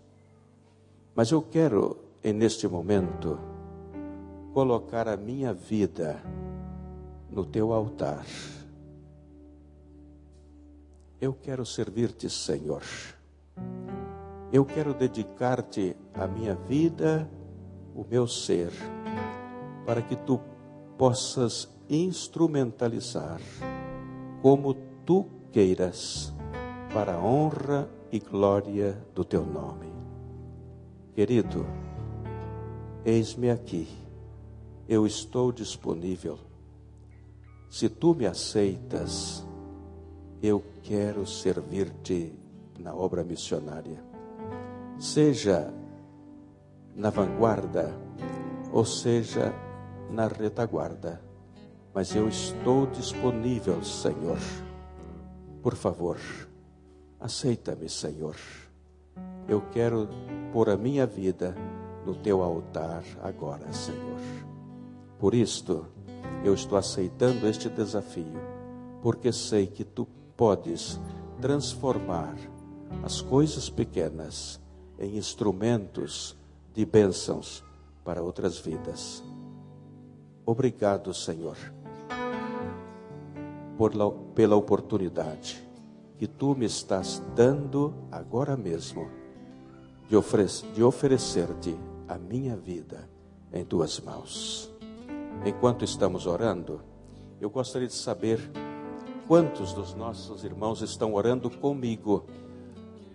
Mas 1.15 1.32
eu 1.32 1.41
quero, 1.41 1.97
neste 2.24 2.68
momento, 2.68 3.39
colocar 4.53 5.07
a 5.07 5.15
minha 5.15 5.53
vida 5.53 6.22
no 7.30 7.45
teu 7.45 7.72
altar. 7.72 8.26
Eu 11.20 11.34
quero 11.34 11.65
servir-te, 11.65 12.30
Senhor. 12.30 12.84
Eu 14.51 14.63
quero 14.63 14.93
dedicar-te 14.93 15.95
a 16.13 16.28
minha 16.28 16.55
vida, 16.55 17.30
o 17.97 18.05
meu 18.07 18.27
ser, 18.27 18.71
para 19.83 20.03
que 20.03 20.15
tu 20.15 20.39
possas 20.99 21.67
instrumentalizar 21.89 23.41
como 24.39 24.75
tu 25.03 25.25
queiras 25.51 26.31
para 26.93 27.15
a 27.15 27.19
honra 27.19 27.89
e 28.11 28.19
glória 28.19 29.03
do 29.15 29.25
teu 29.25 29.43
nome. 29.43 29.91
Querido, 31.15 31.65
eis-me 33.03 33.49
aqui, 33.49 33.87
eu 34.87 35.07
estou 35.07 35.51
disponível. 35.51 36.37
Se 37.67 37.89
tu 37.89 38.13
me 38.13 38.27
aceitas, 38.27 39.43
eu 40.41 40.63
quero 40.83 41.25
servir-te 41.25 42.31
na 42.79 42.93
obra 42.93 43.23
missionária. 43.23 44.03
Seja 44.99 45.73
na 46.97 47.09
vanguarda, 47.09 47.95
ou 48.73 48.83
seja 48.83 49.53
na 50.11 50.27
retaguarda, 50.27 51.21
mas 51.93 52.13
eu 52.13 52.27
estou 52.27 52.87
disponível, 52.87 53.81
Senhor. 53.81 54.39
Por 55.61 55.75
favor, 55.75 56.17
Aceita-me, 57.19 57.89
Senhor. 57.89 58.35
Eu 59.47 59.61
quero 59.71 60.07
pôr 60.53 60.69
a 60.69 60.77
minha 60.77 61.07
vida 61.07 61.55
no 62.05 62.13
teu 62.13 62.43
altar 62.43 63.03
agora, 63.23 63.73
Senhor. 63.73 64.19
Por 65.17 65.33
isto, 65.33 65.87
eu 66.43 66.53
estou 66.53 66.77
aceitando 66.77 67.47
este 67.47 67.69
desafio, 67.69 68.39
porque 69.01 69.31
sei 69.31 69.65
que 69.65 69.83
tu 69.83 70.07
podes 70.35 70.99
transformar 71.41 72.35
as 73.03 73.19
coisas 73.19 73.67
pequenas 73.67 74.61
em 74.99 75.17
instrumentos 75.17 76.37
de 76.78 76.86
bênçãos 76.86 77.63
para 78.05 78.21
outras 78.21 78.59
vidas. 78.59 79.23
Obrigado, 80.45 81.11
Senhor, 81.11 81.57
por, 83.75 83.91
pela 84.36 84.55
oportunidade 84.55 85.67
que 86.19 86.28
tu 86.28 86.53
me 86.53 86.67
estás 86.67 87.19
dando 87.36 87.95
agora 88.11 88.55
mesmo 88.55 89.09
de, 90.07 90.15
de 90.75 90.84
oferecer-te 90.84 91.75
a 92.07 92.15
minha 92.19 92.55
vida 92.55 93.09
em 93.51 93.65
tuas 93.65 93.99
mãos. 93.99 94.71
Enquanto 95.43 95.84
estamos 95.84 96.28
orando, 96.28 96.80
eu 97.41 97.49
gostaria 97.49 97.88
de 97.88 97.95
saber 97.95 98.39
quantos 99.28 99.73
dos 99.73 99.95
nossos 99.95 100.43
irmãos 100.43 100.84
estão 100.84 101.15
orando 101.15 101.49
comigo 101.49 102.28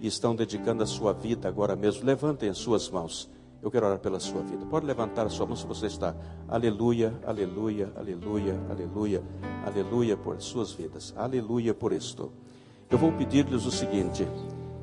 e 0.00 0.08
estão 0.08 0.34
dedicando 0.34 0.82
a 0.82 0.86
sua 0.86 1.12
vida 1.12 1.46
agora 1.46 1.76
mesmo. 1.76 2.04
Levantem 2.04 2.48
as 2.48 2.58
suas 2.58 2.90
mãos. 2.90 3.30
Eu 3.62 3.70
quero 3.70 3.86
orar 3.86 4.00
pela 4.00 4.18
sua 4.18 4.42
vida. 4.42 4.66
Pode 4.66 4.84
levantar 4.84 5.24
a 5.24 5.28
sua 5.28 5.46
mão 5.46 5.54
se 5.54 5.64
você 5.64 5.86
está. 5.86 6.16
Aleluia, 6.48 7.14
aleluia, 7.24 7.92
aleluia, 7.94 8.58
aleluia, 8.68 9.22
aleluia 9.64 10.16
por 10.16 10.40
suas 10.42 10.72
vidas. 10.72 11.14
Aleluia 11.16 11.72
por 11.72 11.92
isto. 11.92 12.32
Eu 12.90 12.98
vou 12.98 13.12
pedir-lhes 13.12 13.64
o 13.64 13.70
seguinte: 13.70 14.26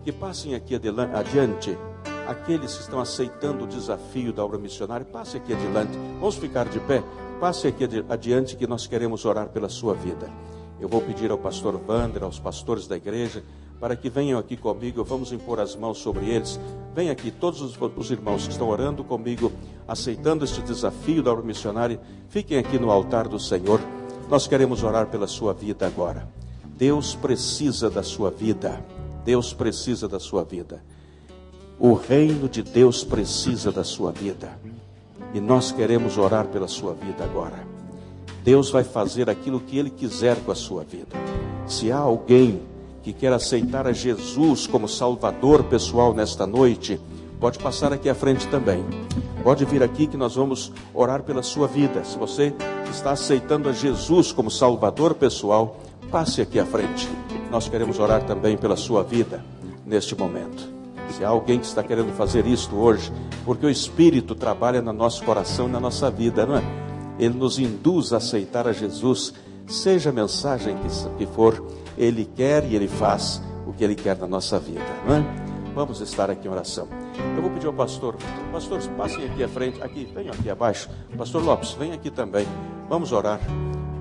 que 0.01 0.13
passem 0.13 0.55
aqui 0.55 0.75
adiante 0.75 1.77
aqueles 2.25 2.75
que 2.75 2.81
estão 2.81 2.99
aceitando 3.01 3.65
o 3.65 3.67
desafio 3.67 4.31
da 4.31 4.45
obra 4.45 4.57
missionária, 4.57 5.05
passe 5.05 5.35
aqui 5.35 5.51
adiante. 5.51 5.97
Vamos 6.19 6.35
ficar 6.35 6.69
de 6.69 6.79
pé. 6.79 7.03
Passe 7.39 7.67
aqui 7.67 7.85
adiante 8.07 8.55
que 8.55 8.67
nós 8.67 8.87
queremos 8.87 9.25
orar 9.25 9.49
pela 9.49 9.67
sua 9.67 9.93
vida. 9.93 10.31
Eu 10.79 10.87
vou 10.87 11.01
pedir 11.01 11.31
ao 11.31 11.37
pastor 11.37 11.79
Wander, 11.85 12.23
aos 12.23 12.39
pastores 12.39 12.87
da 12.87 12.95
igreja, 12.95 13.43
para 13.79 13.95
que 13.95 14.09
venham 14.09 14.37
aqui 14.37 14.57
comigo, 14.57 15.03
vamos 15.03 15.31
impor 15.31 15.59
as 15.59 15.75
mãos 15.75 15.99
sobre 15.99 16.27
eles. 16.29 16.59
Vem 16.93 17.09
aqui, 17.09 17.31
todos 17.31 17.61
os, 17.61 17.77
os 17.95 18.11
irmãos 18.11 18.45
que 18.45 18.51
estão 18.51 18.67
orando 18.67 19.03
comigo, 19.03 19.51
aceitando 19.87 20.43
este 20.43 20.61
desafio 20.61 21.23
da 21.23 21.31
obra 21.31 21.45
missionária, 21.45 21.99
fiquem 22.27 22.57
aqui 22.57 22.77
no 22.77 22.91
altar 22.91 23.27
do 23.27 23.39
Senhor. 23.39 23.79
Nós 24.29 24.47
queremos 24.47 24.83
orar 24.83 25.07
pela 25.07 25.27
sua 25.27 25.53
vida 25.53 25.87
agora. 25.87 26.27
Deus 26.65 27.15
precisa 27.15 27.89
da 27.89 28.03
sua 28.03 28.29
vida. 28.29 28.83
Deus 29.23 29.53
precisa 29.53 30.07
da 30.07 30.19
sua 30.19 30.43
vida. 30.43 30.83
O 31.79 31.93
reino 31.93 32.49
de 32.49 32.61
Deus 32.61 33.03
precisa 33.03 33.71
da 33.71 33.83
sua 33.83 34.11
vida. 34.11 34.59
E 35.33 35.39
nós 35.39 35.71
queremos 35.71 36.17
orar 36.17 36.47
pela 36.47 36.67
sua 36.67 36.93
vida 36.93 37.23
agora. 37.23 37.65
Deus 38.43 38.69
vai 38.69 38.83
fazer 38.83 39.29
aquilo 39.29 39.59
que 39.59 39.77
Ele 39.77 39.89
quiser 39.89 40.37
com 40.43 40.51
a 40.51 40.55
sua 40.55 40.83
vida. 40.83 41.15
Se 41.67 41.91
há 41.91 41.97
alguém 41.97 42.61
que 43.09 43.21
quer 43.21 43.33
aceitar 43.33 43.87
a 43.87 43.91
Jesus 43.91 44.67
como 44.67 44.87
Salvador 44.87 45.63
pessoal 45.63 46.13
nesta 46.13 46.45
noite, 46.45 47.01
pode 47.39 47.57
passar 47.57 47.91
aqui 47.91 48.07
à 48.07 48.13
frente 48.13 48.47
também. 48.49 48.85
Pode 49.43 49.65
vir 49.65 49.81
aqui 49.81 50.05
que 50.05 50.15
nós 50.15 50.35
vamos 50.35 50.71
orar 50.93 51.23
pela 51.23 51.41
sua 51.41 51.65
vida. 51.67 52.03
Se 52.03 52.17
você 52.19 52.53
está 52.87 53.11
aceitando 53.11 53.67
a 53.67 53.71
Jesus 53.71 54.31
como 54.31 54.51
Salvador 54.51 55.15
pessoal, 55.15 55.77
passe 56.11 56.39
aqui 56.39 56.59
à 56.59 56.65
frente. 56.67 57.09
Nós 57.49 57.67
queremos 57.67 57.97
orar 57.97 58.23
também 58.25 58.55
pela 58.55 58.75
sua 58.75 59.01
vida 59.01 59.43
neste 59.87 60.15
momento. 60.15 60.69
Se 61.09 61.25
há 61.25 61.29
alguém 61.29 61.57
que 61.57 61.65
está 61.65 61.81
querendo 61.81 62.15
fazer 62.15 62.45
isto 62.45 62.75
hoje, 62.75 63.11
porque 63.43 63.65
o 63.65 63.71
Espírito 63.71 64.35
trabalha 64.35 64.83
no 64.83 64.93
nosso 64.93 65.23
coração 65.23 65.67
e 65.67 65.71
na 65.71 65.79
nossa 65.79 66.11
vida, 66.11 66.45
não 66.45 66.57
é? 66.57 66.63
Ele 67.17 67.33
nos 67.33 67.57
induz 67.57 68.13
a 68.13 68.17
aceitar 68.17 68.67
a 68.67 68.71
Jesus, 68.71 69.33
seja 69.67 70.11
a 70.11 70.13
mensagem 70.13 70.77
que, 71.17 71.25
for, 71.25 71.59
Ele 71.99 72.23
quer 72.23 72.63
e 72.63 72.75
Ele 72.75 72.87
faz 72.87 73.41
o 73.67 73.73
que 73.73 73.83
Ele 73.83 73.93
quer 73.93 74.17
na 74.17 74.25
nossa 74.25 74.57
vida, 74.57 74.81
não 75.05 75.17
é? 75.17 75.23
Vamos 75.75 75.99
estar 75.99 76.31
aqui 76.31 76.47
em 76.47 76.51
oração. 76.51 76.87
Eu 77.35 77.41
vou 77.41 77.51
pedir 77.51 77.67
ao 77.67 77.73
pastor, 77.73 78.15
pastores, 78.51 78.87
passem 78.87 79.25
aqui 79.25 79.43
à 79.43 79.49
frente, 79.49 79.83
aqui, 79.83 80.05
venham 80.15 80.33
aqui 80.33 80.49
abaixo. 80.49 80.89
Pastor 81.17 81.43
Lopes, 81.43 81.73
vem 81.73 81.91
aqui 81.91 82.09
também. 82.09 82.47
Vamos 82.87 83.11
orar 83.11 83.39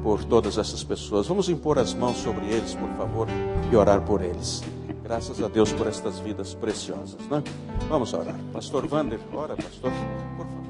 por 0.02 0.24
todas 0.24 0.56
essas 0.56 0.82
pessoas. 0.84 1.26
Vamos 1.26 1.48
impor 1.48 1.78
as 1.78 1.92
mãos 1.92 2.16
sobre 2.18 2.46
eles, 2.46 2.74
por 2.74 2.88
favor, 2.90 3.26
e 3.70 3.76
orar 3.76 4.00
por 4.02 4.22
eles. 4.22 4.62
Graças 5.02 5.42
a 5.42 5.48
Deus 5.48 5.72
por 5.72 5.86
estas 5.86 6.18
vidas 6.20 6.54
preciosas, 6.54 7.20
né? 7.28 7.42
Vamos 7.88 8.12
orar. 8.12 8.36
Pastor 8.52 8.86
Wander, 8.90 9.18
ora, 9.32 9.56
pastor, 9.56 9.90
por 10.36 10.46
favor. 10.46 10.68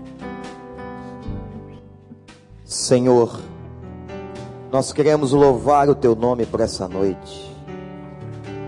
Senhor, 2.65 3.41
nós 4.71 4.93
queremos 4.93 5.33
louvar 5.33 5.89
o 5.89 5.95
teu 5.95 6.15
nome 6.15 6.45
por 6.45 6.61
essa 6.61 6.87
noite. 6.87 7.57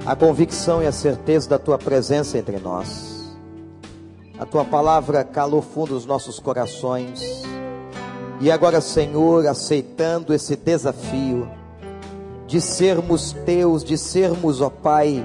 A 0.06 0.16
convicção 0.16 0.82
e 0.82 0.86
a 0.86 0.92
certeza 0.92 1.50
da 1.50 1.58
tua 1.58 1.76
presença 1.76 2.38
entre 2.38 2.58
nós. 2.58 3.36
A 4.38 4.46
tua 4.46 4.64
palavra 4.64 5.22
calou 5.22 5.60
fundo 5.60 5.94
os 5.94 6.06
nossos 6.06 6.38
corações. 6.38 7.42
E 8.40 8.50
agora, 8.50 8.80
Senhor, 8.80 9.46
aceitando 9.46 10.32
esse 10.32 10.56
desafio 10.56 11.46
de 12.46 12.62
sermos 12.62 13.32
teus, 13.44 13.84
de 13.84 13.98
sermos, 13.98 14.62
ó 14.62 14.70
Pai, 14.70 15.22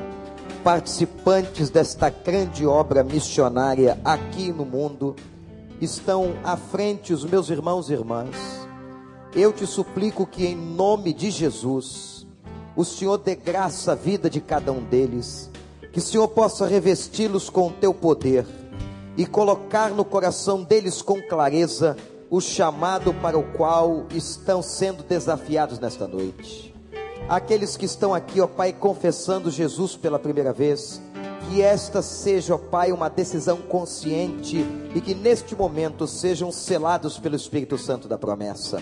participantes 0.61 1.69
desta 1.69 2.09
grande 2.09 2.67
obra 2.67 3.01
missionária 3.01 3.97
aqui 4.03 4.51
no 4.51 4.65
mundo, 4.65 5.15
estão 5.80 6.34
à 6.43 6.57
frente 6.57 7.13
os 7.13 7.23
meus 7.23 7.49
irmãos 7.49 7.89
e 7.89 7.93
irmãs. 7.93 8.64
Eu 9.36 9.51
te 9.51 9.67
suplico 9.67 10.25
que, 10.25 10.45
em 10.45 10.55
nome 10.55 11.13
de 11.13 11.29
Jesus, 11.29 12.25
o 12.75 12.86
Senhor 12.86 13.17
dê 13.17 13.36
graça 13.36 13.91
à 13.91 13.95
vida 13.95 14.29
de 14.29 14.39
cada 14.39 14.71
um 14.71 14.83
deles, 14.83 15.49
que 15.91 15.99
o 15.99 16.01
Senhor 16.01 16.27
possa 16.29 16.65
revesti-los 16.65 17.49
com 17.49 17.67
o 17.67 17.73
teu 17.73 17.93
poder 17.93 18.45
e 19.17 19.25
colocar 19.25 19.89
no 19.91 20.05
coração 20.05 20.63
deles 20.63 21.01
com 21.01 21.21
clareza 21.21 21.97
o 22.29 22.41
chamado 22.41 23.13
para 23.13 23.38
o 23.38 23.43
qual 23.53 24.05
estão 24.13 24.61
sendo 24.61 25.03
desafiados 25.03 25.79
nesta 25.79 26.07
noite 26.07 26.75
aqueles 27.27 27.75
que 27.75 27.86
estão 27.86 28.13
aqui, 28.13 28.39
ó 28.39 28.47
Pai, 28.47 28.71
confessando 28.71 29.49
Jesus 29.49 29.95
pela 29.95 30.19
primeira 30.19 30.53
vez, 30.53 31.01
que 31.47 31.61
esta 31.61 32.01
seja, 32.01 32.55
ó 32.55 32.57
Pai, 32.57 32.91
uma 32.91 33.09
decisão 33.09 33.57
consciente 33.57 34.65
e 34.93 35.01
que 35.01 35.15
neste 35.15 35.55
momento 35.55 36.07
sejam 36.07 36.51
selados 36.51 37.17
pelo 37.17 37.36
Espírito 37.36 37.77
Santo 37.77 38.07
da 38.07 38.17
promessa. 38.17 38.81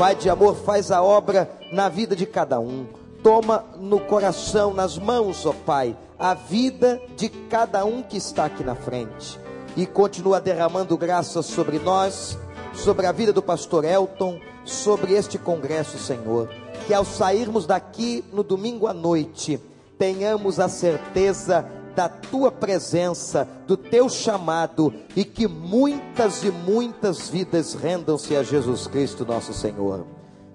Pai 0.00 0.16
de 0.16 0.30
amor, 0.30 0.56
faz 0.56 0.90
a 0.90 1.02
obra 1.02 1.50
na 1.70 1.90
vida 1.90 2.16
de 2.16 2.24
cada 2.24 2.58
um. 2.58 2.86
Toma 3.22 3.66
no 3.78 4.00
coração, 4.00 4.72
nas 4.72 4.96
mãos, 4.96 5.44
ó 5.44 5.52
Pai, 5.52 5.94
a 6.18 6.32
vida 6.32 6.98
de 7.14 7.28
cada 7.28 7.84
um 7.84 8.02
que 8.02 8.16
está 8.16 8.46
aqui 8.46 8.64
na 8.64 8.74
frente. 8.74 9.38
E 9.76 9.84
continua 9.84 10.40
derramando 10.40 10.96
graças 10.96 11.44
sobre 11.44 11.78
nós, 11.78 12.38
sobre 12.72 13.04
a 13.04 13.12
vida 13.12 13.30
do 13.30 13.42
pastor 13.42 13.84
Elton, 13.84 14.40
sobre 14.64 15.12
este 15.12 15.36
congresso, 15.36 15.98
Senhor 15.98 16.48
que 16.90 16.94
ao 16.94 17.04
sairmos 17.04 17.66
daqui 17.66 18.24
no 18.32 18.42
domingo 18.42 18.88
à 18.88 18.92
noite, 18.92 19.60
tenhamos 19.96 20.58
a 20.58 20.68
certeza 20.68 21.64
da 21.94 22.08
tua 22.08 22.50
presença, 22.50 23.46
do 23.66 23.76
teu 23.76 24.08
chamado 24.08 24.92
e 25.14 25.24
que 25.24 25.46
muitas 25.46 26.42
e 26.42 26.50
muitas 26.50 27.28
vidas 27.28 27.74
rendam-se 27.74 28.36
a 28.36 28.42
Jesus 28.42 28.86
Cristo, 28.86 29.24
nosso 29.24 29.52
Senhor. 29.52 30.06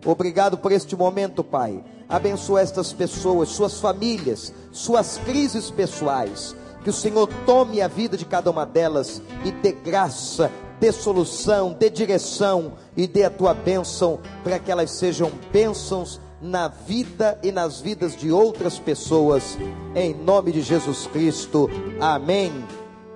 Obrigado 0.06 0.58
por 0.58 0.72
este 0.72 0.96
momento, 0.96 1.44
Pai. 1.44 1.84
Abençoa 2.08 2.62
estas 2.62 2.94
pessoas, 2.94 3.50
suas 3.50 3.80
famílias, 3.80 4.54
suas 4.72 5.18
crises 5.18 5.72
pessoais. 5.72 6.56
Que 6.84 6.90
o 6.92 6.94
Senhor 6.94 7.28
tome 7.46 7.82
a 7.82 7.88
vida 7.88 8.16
de 8.16 8.26
cada 8.26 8.52
uma 8.52 8.64
delas 8.64 9.20
e 9.44 9.52
dê 9.52 9.72
graça, 9.72 10.52
dê 10.80 10.92
solução, 10.92 11.74
dê 11.74 11.90
direção 11.90 12.74
e 12.96 13.08
dê 13.08 13.24
a 13.24 13.30
tua 13.32 13.56
bênção 13.56 14.20
para 14.44 14.60
que 14.60 14.72
elas 14.72 14.92
sejam 14.92 15.32
bênçãos 15.52 16.22
na 16.42 16.68
vida 16.68 17.38
e 17.44 17.52
nas 17.52 17.82
vidas 17.82 18.16
de 18.16 18.32
outras 18.32 18.80
pessoas, 18.80 19.58
em 19.96 20.14
nome 20.14 20.52
de 20.52 20.62
Jesus 20.62 21.08
Cristo. 21.08 21.70
Amém. 22.00 22.52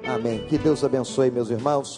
Amém. 0.05 0.45
Que 0.47 0.57
Deus 0.57 0.83
abençoe, 0.83 1.31
meus 1.31 1.49
irmãos. 1.49 1.97